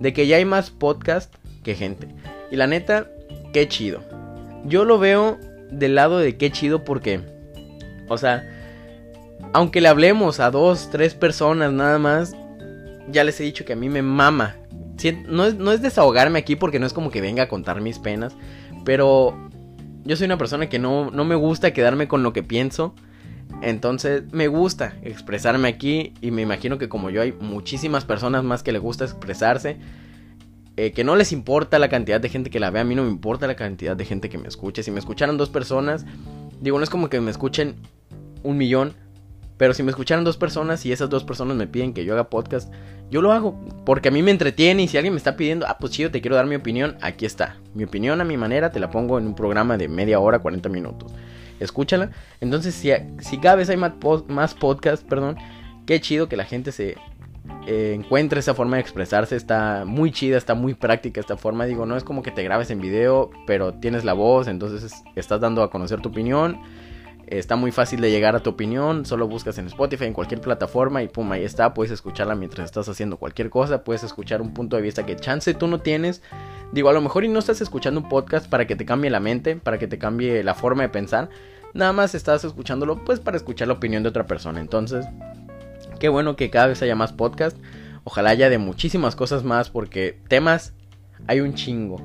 de 0.00 0.12
que 0.12 0.26
ya 0.26 0.36
hay 0.36 0.44
más 0.44 0.70
podcast 0.70 1.34
que 1.62 1.76
gente. 1.76 2.08
Y 2.50 2.56
la 2.56 2.66
neta, 2.66 3.08
qué 3.52 3.68
chido. 3.68 4.00
Yo 4.64 4.84
lo 4.84 4.98
veo 4.98 5.38
del 5.70 5.94
lado 5.94 6.18
de 6.18 6.36
qué 6.36 6.50
chido 6.50 6.84
porque, 6.84 7.20
o 8.08 8.18
sea, 8.18 8.48
aunque 9.52 9.80
le 9.80 9.88
hablemos 9.88 10.40
a 10.40 10.50
dos, 10.50 10.90
tres 10.90 11.14
personas 11.14 11.72
nada 11.72 11.98
más, 11.98 12.34
ya 13.10 13.24
les 13.24 13.40
he 13.40 13.44
dicho 13.44 13.64
que 13.64 13.72
a 13.72 13.76
mí 13.76 13.88
me 13.88 14.02
mama 14.02 14.56
no 15.28 15.72
es, 15.72 15.82
desahogarme 15.82 16.38
aquí 16.38 16.56
porque 16.56 16.78
no 16.78 16.86
es 16.86 16.92
como 16.92 17.10
que 17.10 17.20
venga 17.20 17.44
a 17.44 17.48
contar 17.48 17.80
mis 17.80 17.98
penas, 17.98 18.34
pero 18.84 19.36
yo 20.04 20.16
soy 20.16 20.26
una 20.26 20.38
persona 20.38 20.68
que 20.68 20.78
no, 20.78 21.10
me 21.10 21.34
gusta 21.34 21.72
quedarme 21.72 22.08
con 22.08 22.22
lo 22.22 22.32
que 22.32 22.42
pienso. 22.42 22.94
Entonces 23.62 24.22
me 24.30 24.46
gusta 24.46 24.94
expresarme 25.02 25.68
aquí 25.68 26.12
y 26.20 26.30
me 26.30 26.42
imagino 26.42 26.78
que 26.78 26.88
como 26.88 27.10
yo 27.10 27.22
hay 27.22 27.32
muchísimas 27.32 28.04
personas 28.04 28.44
más 28.44 28.62
que 28.62 28.72
les 28.72 28.82
gusta 28.82 29.04
expresarse, 29.04 29.78
eh, 30.78 30.92
que 30.92 31.02
no 31.02 31.16
les 31.16 31.32
importa 31.32 31.80
la 31.80 31.88
cantidad 31.88 32.20
de 32.20 32.28
gente 32.28 32.50
que 32.50 32.60
la 32.60 32.70
ve, 32.70 32.78
a 32.78 32.84
mí 32.84 32.94
no 32.94 33.02
me 33.02 33.10
importa 33.10 33.48
la 33.48 33.56
cantidad 33.56 33.96
de 33.96 34.04
gente 34.04 34.28
que 34.28 34.38
me 34.38 34.46
escuche. 34.46 34.84
Si 34.84 34.92
me 34.92 35.00
escucharan 35.00 35.36
dos 35.36 35.50
personas, 35.50 36.06
digo, 36.60 36.78
no 36.78 36.84
es 36.84 36.88
como 36.88 37.10
que 37.10 37.20
me 37.20 37.32
escuchen 37.32 37.74
un 38.44 38.56
millón, 38.56 38.94
pero 39.56 39.74
si 39.74 39.82
me 39.82 39.90
escucharan 39.90 40.22
dos 40.22 40.36
personas 40.36 40.86
y 40.86 40.92
esas 40.92 41.10
dos 41.10 41.24
personas 41.24 41.56
me 41.56 41.66
piden 41.66 41.92
que 41.92 42.04
yo 42.04 42.12
haga 42.12 42.30
podcast, 42.30 42.72
yo 43.10 43.20
lo 43.22 43.32
hago. 43.32 43.60
Porque 43.84 44.10
a 44.10 44.12
mí 44.12 44.22
me 44.22 44.30
entretiene 44.30 44.84
y 44.84 44.86
si 44.86 44.96
alguien 44.96 45.14
me 45.14 45.18
está 45.18 45.36
pidiendo, 45.36 45.66
ah, 45.66 45.78
pues 45.80 45.90
chido, 45.94 46.12
te 46.12 46.20
quiero 46.20 46.36
dar 46.36 46.46
mi 46.46 46.54
opinión, 46.54 46.96
aquí 47.00 47.26
está. 47.26 47.56
Mi 47.74 47.82
opinión 47.82 48.20
a 48.20 48.24
mi 48.24 48.36
manera 48.36 48.70
te 48.70 48.78
la 48.78 48.88
pongo 48.88 49.18
en 49.18 49.26
un 49.26 49.34
programa 49.34 49.76
de 49.76 49.88
media 49.88 50.20
hora, 50.20 50.38
40 50.38 50.68
minutos. 50.68 51.12
Escúchala. 51.58 52.12
Entonces, 52.40 52.76
si, 52.76 52.92
si 53.18 53.38
cada 53.38 53.56
vez 53.56 53.68
hay 53.68 53.78
más, 53.78 53.94
más 54.28 54.54
podcasts, 54.54 55.04
perdón, 55.04 55.38
qué 55.86 56.00
chido 56.00 56.28
que 56.28 56.36
la 56.36 56.44
gente 56.44 56.70
se 56.70 56.94
eh, 57.66 57.92
encuentre 57.94 58.40
esa 58.40 58.54
forma 58.54 58.76
de 58.76 58.82
expresarse. 58.82 59.36
Está 59.36 59.84
muy 59.86 60.10
chida, 60.10 60.36
está 60.36 60.54
muy 60.54 60.74
práctica 60.74 61.20
esta 61.20 61.36
forma. 61.36 61.66
Digo, 61.66 61.86
no 61.86 61.96
es 61.96 62.04
como 62.04 62.22
que 62.22 62.30
te 62.30 62.42
grabes 62.42 62.70
en 62.70 62.80
video, 62.80 63.30
pero 63.46 63.74
tienes 63.74 64.04
la 64.04 64.12
voz, 64.12 64.48
entonces 64.48 65.02
estás 65.16 65.40
dando 65.40 65.62
a 65.62 65.70
conocer 65.70 66.00
tu 66.00 66.08
opinión 66.08 66.58
Está 67.28 67.56
muy 67.56 67.72
fácil 67.72 68.00
de 68.00 68.10
llegar 68.10 68.34
a 68.36 68.40
tu 68.40 68.48
opinión, 68.48 69.04
solo 69.04 69.28
buscas 69.28 69.58
en 69.58 69.66
Spotify, 69.66 70.06
en 70.06 70.14
cualquier 70.14 70.40
plataforma 70.40 71.02
y 71.02 71.08
pum, 71.08 71.30
ahí 71.30 71.44
está, 71.44 71.74
puedes 71.74 71.92
escucharla 71.92 72.34
mientras 72.34 72.64
estás 72.64 72.88
haciendo 72.88 73.18
cualquier 73.18 73.50
cosa, 73.50 73.84
puedes 73.84 74.02
escuchar 74.02 74.40
un 74.40 74.54
punto 74.54 74.76
de 74.76 74.82
vista 74.82 75.04
que 75.04 75.14
chance 75.14 75.52
tú 75.52 75.66
no 75.66 75.80
tienes. 75.80 76.22
Digo, 76.72 76.88
a 76.88 76.94
lo 76.94 77.02
mejor 77.02 77.26
y 77.26 77.28
no 77.28 77.38
estás 77.38 77.60
escuchando 77.60 78.00
un 78.00 78.08
podcast 78.08 78.48
para 78.48 78.66
que 78.66 78.76
te 78.76 78.86
cambie 78.86 79.10
la 79.10 79.20
mente, 79.20 79.56
para 79.56 79.78
que 79.78 79.86
te 79.86 79.98
cambie 79.98 80.42
la 80.42 80.54
forma 80.54 80.84
de 80.84 80.88
pensar, 80.88 81.28
nada 81.74 81.92
más 81.92 82.14
estás 82.14 82.44
escuchándolo 82.44 83.04
pues 83.04 83.20
para 83.20 83.36
escuchar 83.36 83.68
la 83.68 83.74
opinión 83.74 84.02
de 84.02 84.08
otra 84.08 84.26
persona. 84.26 84.60
Entonces, 84.60 85.04
qué 85.98 86.08
bueno 86.08 86.36
que 86.36 86.50
cada 86.50 86.68
vez 86.68 86.82
haya 86.82 86.94
más 86.94 87.12
podcast, 87.12 87.56
ojalá 88.04 88.30
haya 88.30 88.50
de 88.50 88.58
muchísimas 88.58 89.16
cosas 89.16 89.44
más 89.44 89.70
porque 89.70 90.18
temas 90.28 90.74
hay 91.26 91.40
un 91.40 91.54
chingo. 91.54 92.00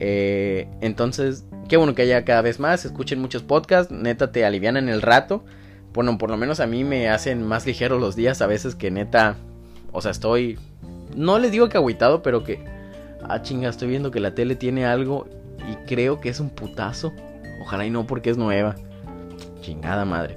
Eh, 0.00 0.68
entonces, 0.80 1.46
qué 1.68 1.76
bueno 1.76 1.94
que 1.94 2.02
haya 2.02 2.24
cada 2.24 2.42
vez 2.42 2.58
más. 2.58 2.84
Escuchen 2.84 3.20
muchos 3.20 3.42
podcasts. 3.42 3.92
Neta, 3.92 4.32
te 4.32 4.44
alivian 4.44 4.76
en 4.76 4.88
el 4.88 5.02
rato. 5.02 5.44
Bueno, 5.92 6.18
por 6.18 6.30
lo 6.30 6.36
menos 6.36 6.60
a 6.60 6.66
mí 6.66 6.84
me 6.84 7.08
hacen 7.08 7.42
más 7.42 7.66
ligeros 7.66 8.00
los 8.00 8.16
días. 8.16 8.42
A 8.42 8.46
veces 8.46 8.74
que 8.74 8.90
neta. 8.90 9.36
O 9.92 10.00
sea, 10.00 10.10
estoy. 10.10 10.58
No 11.16 11.38
les 11.38 11.52
digo 11.52 11.68
que 11.68 11.78
agüitado, 11.78 12.22
pero 12.22 12.44
que. 12.44 12.64
Ah, 13.22 13.42
chinga, 13.42 13.68
estoy 13.68 13.88
viendo 13.88 14.10
que 14.10 14.20
la 14.20 14.34
tele 14.34 14.56
tiene 14.56 14.84
algo. 14.84 15.28
Y 15.70 15.76
creo 15.86 16.20
que 16.20 16.28
es 16.28 16.40
un 16.40 16.50
putazo. 16.50 17.12
Ojalá 17.62 17.86
y 17.86 17.90
no, 17.90 18.06
porque 18.06 18.30
es 18.30 18.36
nueva. 18.36 18.74
Chingada 19.60 20.04
madre. 20.04 20.34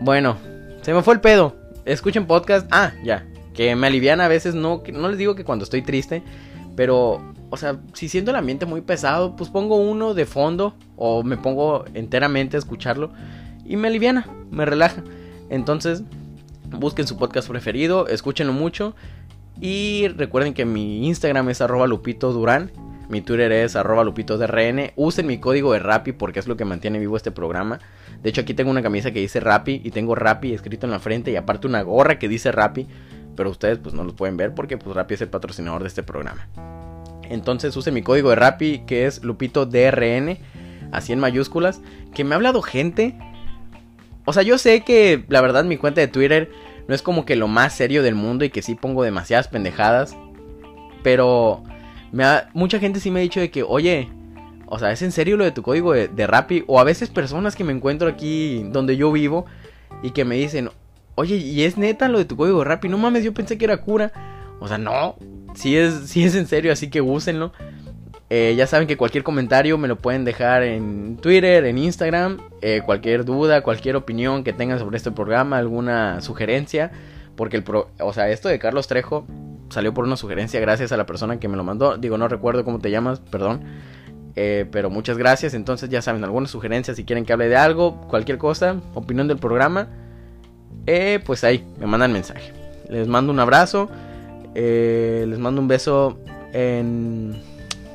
Bueno, 0.00 0.36
se 0.82 0.94
me 0.94 1.02
fue 1.02 1.14
el 1.14 1.20
pedo. 1.20 1.56
Escuchen 1.88 2.26
podcast. 2.26 2.68
Ah, 2.70 2.92
ya. 3.02 3.26
Que 3.54 3.74
me 3.74 3.86
alivian 3.86 4.20
a 4.20 4.28
veces. 4.28 4.54
No, 4.54 4.82
no 4.92 5.08
les 5.08 5.18
digo 5.18 5.34
que 5.34 5.44
cuando 5.44 5.64
estoy 5.64 5.82
triste. 5.82 6.22
Pero 6.76 7.20
o 7.50 7.56
sea, 7.56 7.80
si 7.94 8.08
siento 8.08 8.30
el 8.30 8.36
ambiente 8.36 8.66
muy 8.66 8.82
pesado, 8.82 9.34
pues 9.34 9.50
pongo 9.50 9.76
uno 9.76 10.14
de 10.14 10.26
fondo 10.26 10.74
o 10.96 11.22
me 11.22 11.36
pongo 11.36 11.84
enteramente 11.94 12.56
a 12.56 12.58
escucharlo 12.58 13.10
y 13.64 13.76
me 13.76 13.88
aliviana, 13.88 14.28
me 14.50 14.64
relaja. 14.64 15.02
Entonces, 15.48 16.02
busquen 16.70 17.06
su 17.06 17.16
podcast 17.16 17.48
preferido, 17.48 18.06
escúchenlo 18.06 18.52
mucho 18.52 18.94
y 19.60 20.08
recuerden 20.08 20.52
que 20.52 20.66
mi 20.66 21.06
Instagram 21.06 21.48
es 21.48 21.62
arroba 21.62 21.86
lupito 21.86 22.32
durán, 22.32 22.70
mi 23.08 23.22
Twitter 23.22 23.50
es 23.50 23.76
arroba 23.76 24.04
lupito 24.04 24.38
usen 24.96 25.26
mi 25.26 25.38
código 25.38 25.72
de 25.72 25.78
Rappi 25.78 26.12
porque 26.12 26.40
es 26.40 26.46
lo 26.46 26.56
que 26.58 26.66
mantiene 26.66 26.98
vivo 26.98 27.16
este 27.16 27.30
programa. 27.30 27.80
De 28.22 28.30
hecho, 28.30 28.40
aquí 28.40 28.54
tengo 28.54 28.70
una 28.70 28.82
camisa 28.82 29.12
que 29.12 29.20
dice 29.20 29.40
Rappi 29.40 29.80
y 29.84 29.90
tengo 29.90 30.14
Rappi 30.14 30.52
escrito 30.52 30.86
en 30.86 30.90
la 30.90 30.98
frente 30.98 31.30
y 31.30 31.36
aparte 31.36 31.66
una 31.66 31.82
gorra 31.82 32.18
que 32.18 32.28
dice 32.28 32.50
Rappi, 32.50 32.86
pero 33.36 33.50
ustedes 33.50 33.78
pues 33.78 33.94
no 33.94 34.02
lo 34.04 34.16
pueden 34.16 34.36
ver 34.36 34.54
porque 34.54 34.76
pues 34.76 34.94
Rappi 34.94 35.14
es 35.14 35.20
el 35.20 35.28
patrocinador 35.28 35.82
de 35.82 35.88
este 35.88 36.02
programa. 36.02 36.48
Entonces 37.28 37.76
use 37.76 37.92
mi 37.92 38.02
código 38.02 38.30
de 38.30 38.36
Rappi 38.36 38.80
que 38.80 39.06
es 39.06 39.22
Lupito 39.22 39.66
DRN, 39.66 40.38
así 40.90 41.12
en 41.12 41.20
mayúsculas, 41.20 41.80
que 42.14 42.24
me 42.24 42.34
ha 42.34 42.36
hablado 42.36 42.62
gente. 42.62 43.16
O 44.24 44.32
sea, 44.32 44.42
yo 44.42 44.58
sé 44.58 44.82
que 44.82 45.24
la 45.28 45.40
verdad 45.40 45.64
mi 45.64 45.76
cuenta 45.76 46.00
de 46.00 46.08
Twitter 46.08 46.50
no 46.88 46.94
es 46.94 47.02
como 47.02 47.24
que 47.24 47.36
lo 47.36 47.48
más 47.48 47.74
serio 47.74 48.02
del 48.02 48.14
mundo 48.14 48.44
y 48.44 48.50
que 48.50 48.62
sí 48.62 48.74
pongo 48.74 49.04
demasiadas 49.04 49.46
pendejadas. 49.46 50.16
Pero 51.04 51.62
me 52.10 52.24
mucha 52.54 52.80
gente 52.80 52.98
sí 52.98 53.10
me 53.10 53.20
ha 53.20 53.22
dicho 53.22 53.40
de 53.40 53.50
que, 53.50 53.62
oye, 53.62 54.08
o 54.70 54.78
sea, 54.78 54.92
¿es 54.92 55.02
en 55.02 55.12
serio 55.12 55.36
lo 55.36 55.44
de 55.44 55.52
tu 55.52 55.62
código 55.62 55.92
de, 55.92 56.08
de 56.08 56.26
Rappi? 56.26 56.64
O 56.66 56.80
a 56.80 56.84
veces 56.84 57.08
personas 57.10 57.56
que 57.56 57.64
me 57.64 57.72
encuentro 57.72 58.08
aquí 58.08 58.64
donde 58.70 58.96
yo 58.96 59.10
vivo 59.10 59.46
y 60.02 60.10
que 60.10 60.24
me 60.24 60.36
dicen, 60.36 60.70
oye, 61.14 61.36
¿y 61.36 61.62
es 61.64 61.78
neta 61.78 62.08
lo 62.08 62.18
de 62.18 62.24
tu 62.24 62.36
código 62.36 62.58
de 62.60 62.64
Rappi? 62.64 62.88
No 62.88 62.98
mames, 62.98 63.24
yo 63.24 63.34
pensé 63.34 63.58
que 63.58 63.64
era 63.64 63.78
cura. 63.78 64.12
O 64.60 64.68
sea, 64.68 64.78
no, 64.78 65.16
si 65.54 65.76
es, 65.76 66.16
es 66.16 66.34
en 66.34 66.46
serio, 66.46 66.72
así 66.72 66.90
que 66.90 67.00
úsenlo. 67.00 67.52
Eh, 68.30 68.54
ya 68.56 68.66
saben 68.66 68.86
que 68.86 68.98
cualquier 68.98 69.24
comentario 69.24 69.78
me 69.78 69.88
lo 69.88 69.96
pueden 69.96 70.24
dejar 70.24 70.62
en 70.62 71.16
Twitter, 71.16 71.64
en 71.64 71.78
Instagram. 71.78 72.38
Eh, 72.60 72.82
cualquier 72.84 73.24
duda, 73.24 73.62
cualquier 73.62 73.96
opinión 73.96 74.44
que 74.44 74.52
tengan 74.52 74.78
sobre 74.78 74.96
este 74.96 75.10
programa, 75.10 75.58
alguna 75.58 76.20
sugerencia. 76.20 76.92
Porque 77.36 77.56
el 77.56 77.64
o 78.00 78.12
sea, 78.12 78.28
esto 78.28 78.48
de 78.48 78.58
Carlos 78.58 78.86
Trejo 78.88 79.26
salió 79.70 79.94
por 79.94 80.04
una 80.04 80.16
sugerencia 80.16 80.60
gracias 80.60 80.92
a 80.92 80.96
la 80.96 81.06
persona 81.06 81.40
que 81.40 81.48
me 81.48 81.56
lo 81.56 81.64
mandó. 81.64 81.96
Digo, 81.96 82.18
no 82.18 82.28
recuerdo 82.28 82.64
cómo 82.64 82.80
te 82.80 82.90
llamas, 82.90 83.20
perdón. 83.20 83.62
Eh, 84.40 84.66
pero 84.70 84.88
muchas 84.88 85.18
gracias. 85.18 85.52
Entonces 85.52 85.90
ya 85.90 86.00
saben, 86.00 86.22
alguna 86.22 86.46
sugerencia 86.46 86.94
si 86.94 87.02
quieren 87.04 87.24
que 87.24 87.32
hable 87.32 87.48
de 87.48 87.56
algo, 87.56 88.00
cualquier 88.02 88.38
cosa, 88.38 88.76
opinión 88.94 89.26
del 89.26 89.38
programa. 89.38 89.88
pues 91.26 91.42
ahí, 91.42 91.66
me 91.80 91.86
mandan 91.86 92.12
mensaje. 92.12 92.52
Les 92.88 93.08
mando 93.08 93.32
un 93.32 93.40
abrazo. 93.40 93.88
Eh, 94.54 95.26
les 95.28 95.40
mando 95.40 95.60
un 95.60 95.66
beso 95.66 96.20
en... 96.52 97.42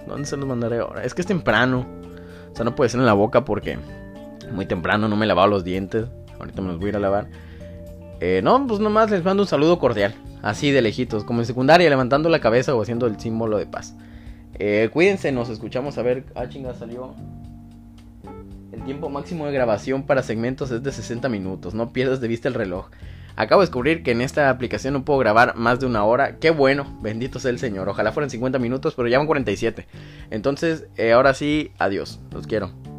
¿Dónde 0.06 0.28
se 0.28 0.36
los 0.36 0.46
mandaré 0.46 0.80
ahora? 0.80 1.06
Es 1.06 1.14
que 1.14 1.22
es 1.22 1.28
temprano. 1.28 1.86
O 2.52 2.56
sea, 2.58 2.66
no 2.66 2.76
puede 2.76 2.90
ser 2.90 3.00
en 3.00 3.06
la 3.06 3.14
boca 3.14 3.46
porque 3.46 3.78
muy 4.52 4.66
temprano 4.66 5.08
no 5.08 5.16
me 5.16 5.24
he 5.24 5.28
lavado 5.30 5.48
los 5.48 5.64
dientes. 5.64 6.08
Ahorita 6.40 6.62
me 6.62 6.68
los 6.68 6.78
voy 6.78 6.88
a 6.88 6.90
ir 6.90 6.96
a 6.98 7.00
lavar. 7.00 7.28
Eh, 8.20 8.42
no, 8.44 8.68
pues 8.68 8.82
nomás 8.82 9.10
les 9.10 9.24
mando 9.24 9.44
un 9.44 9.48
saludo 9.48 9.80
cordial. 9.80 10.14
Así 10.42 10.72
de 10.72 10.82
lejitos, 10.82 11.24
como 11.24 11.40
en 11.40 11.46
secundaria, 11.46 11.90
levantando 11.90 12.28
la 12.28 12.40
cabeza 12.40 12.76
o 12.76 12.82
haciendo 12.82 13.08
el 13.08 13.18
símbolo 13.18 13.58
de 13.58 13.66
paz. 13.66 13.96
Eh, 14.60 14.90
cuídense, 14.92 15.32
nos 15.32 15.50
escuchamos 15.50 15.98
a 15.98 16.04
ver. 16.04 16.26
Ah, 16.36 16.48
chinga, 16.48 16.74
salió. 16.74 17.14
El 18.72 18.84
tiempo 18.84 19.10
máximo 19.10 19.46
de 19.46 19.54
grabación 19.54 20.04
para 20.04 20.24
segmentos 20.24 20.72
es 20.72 20.84
de 20.84 20.92
60 20.92 21.30
minutos. 21.30 21.74
No 21.74 21.94
pierdas 21.94 22.22
de 22.22 22.28
vista 22.28 22.48
el 22.48 22.54
reloj. 22.54 22.90
Acabo 23.36 23.62
de 23.62 23.68
descubrir 23.68 24.04
que 24.04 24.12
en 24.12 24.22
esta 24.22 24.50
aplicación 24.50 24.94
no 24.94 25.06
puedo 25.06 25.20
grabar 25.20 25.56
más 25.56 25.80
de 25.80 25.88
una 25.88 26.04
hora. 26.04 26.38
Qué 26.38 26.52
bueno, 26.52 26.98
bendito 27.02 27.40
sea 27.40 27.52
el 27.52 27.60
Señor. 27.60 27.90
Ojalá 27.90 28.12
fueran 28.12 28.30
50 28.30 28.60
minutos, 28.60 28.94
pero 28.96 29.08
ya 29.08 29.18
van 29.18 29.28
47. 29.28 29.88
Entonces, 30.30 30.86
eh, 30.98 31.14
ahora 31.14 31.34
sí, 31.34 31.72
adiós. 31.80 32.20
Los 32.32 32.46
quiero. 32.46 32.93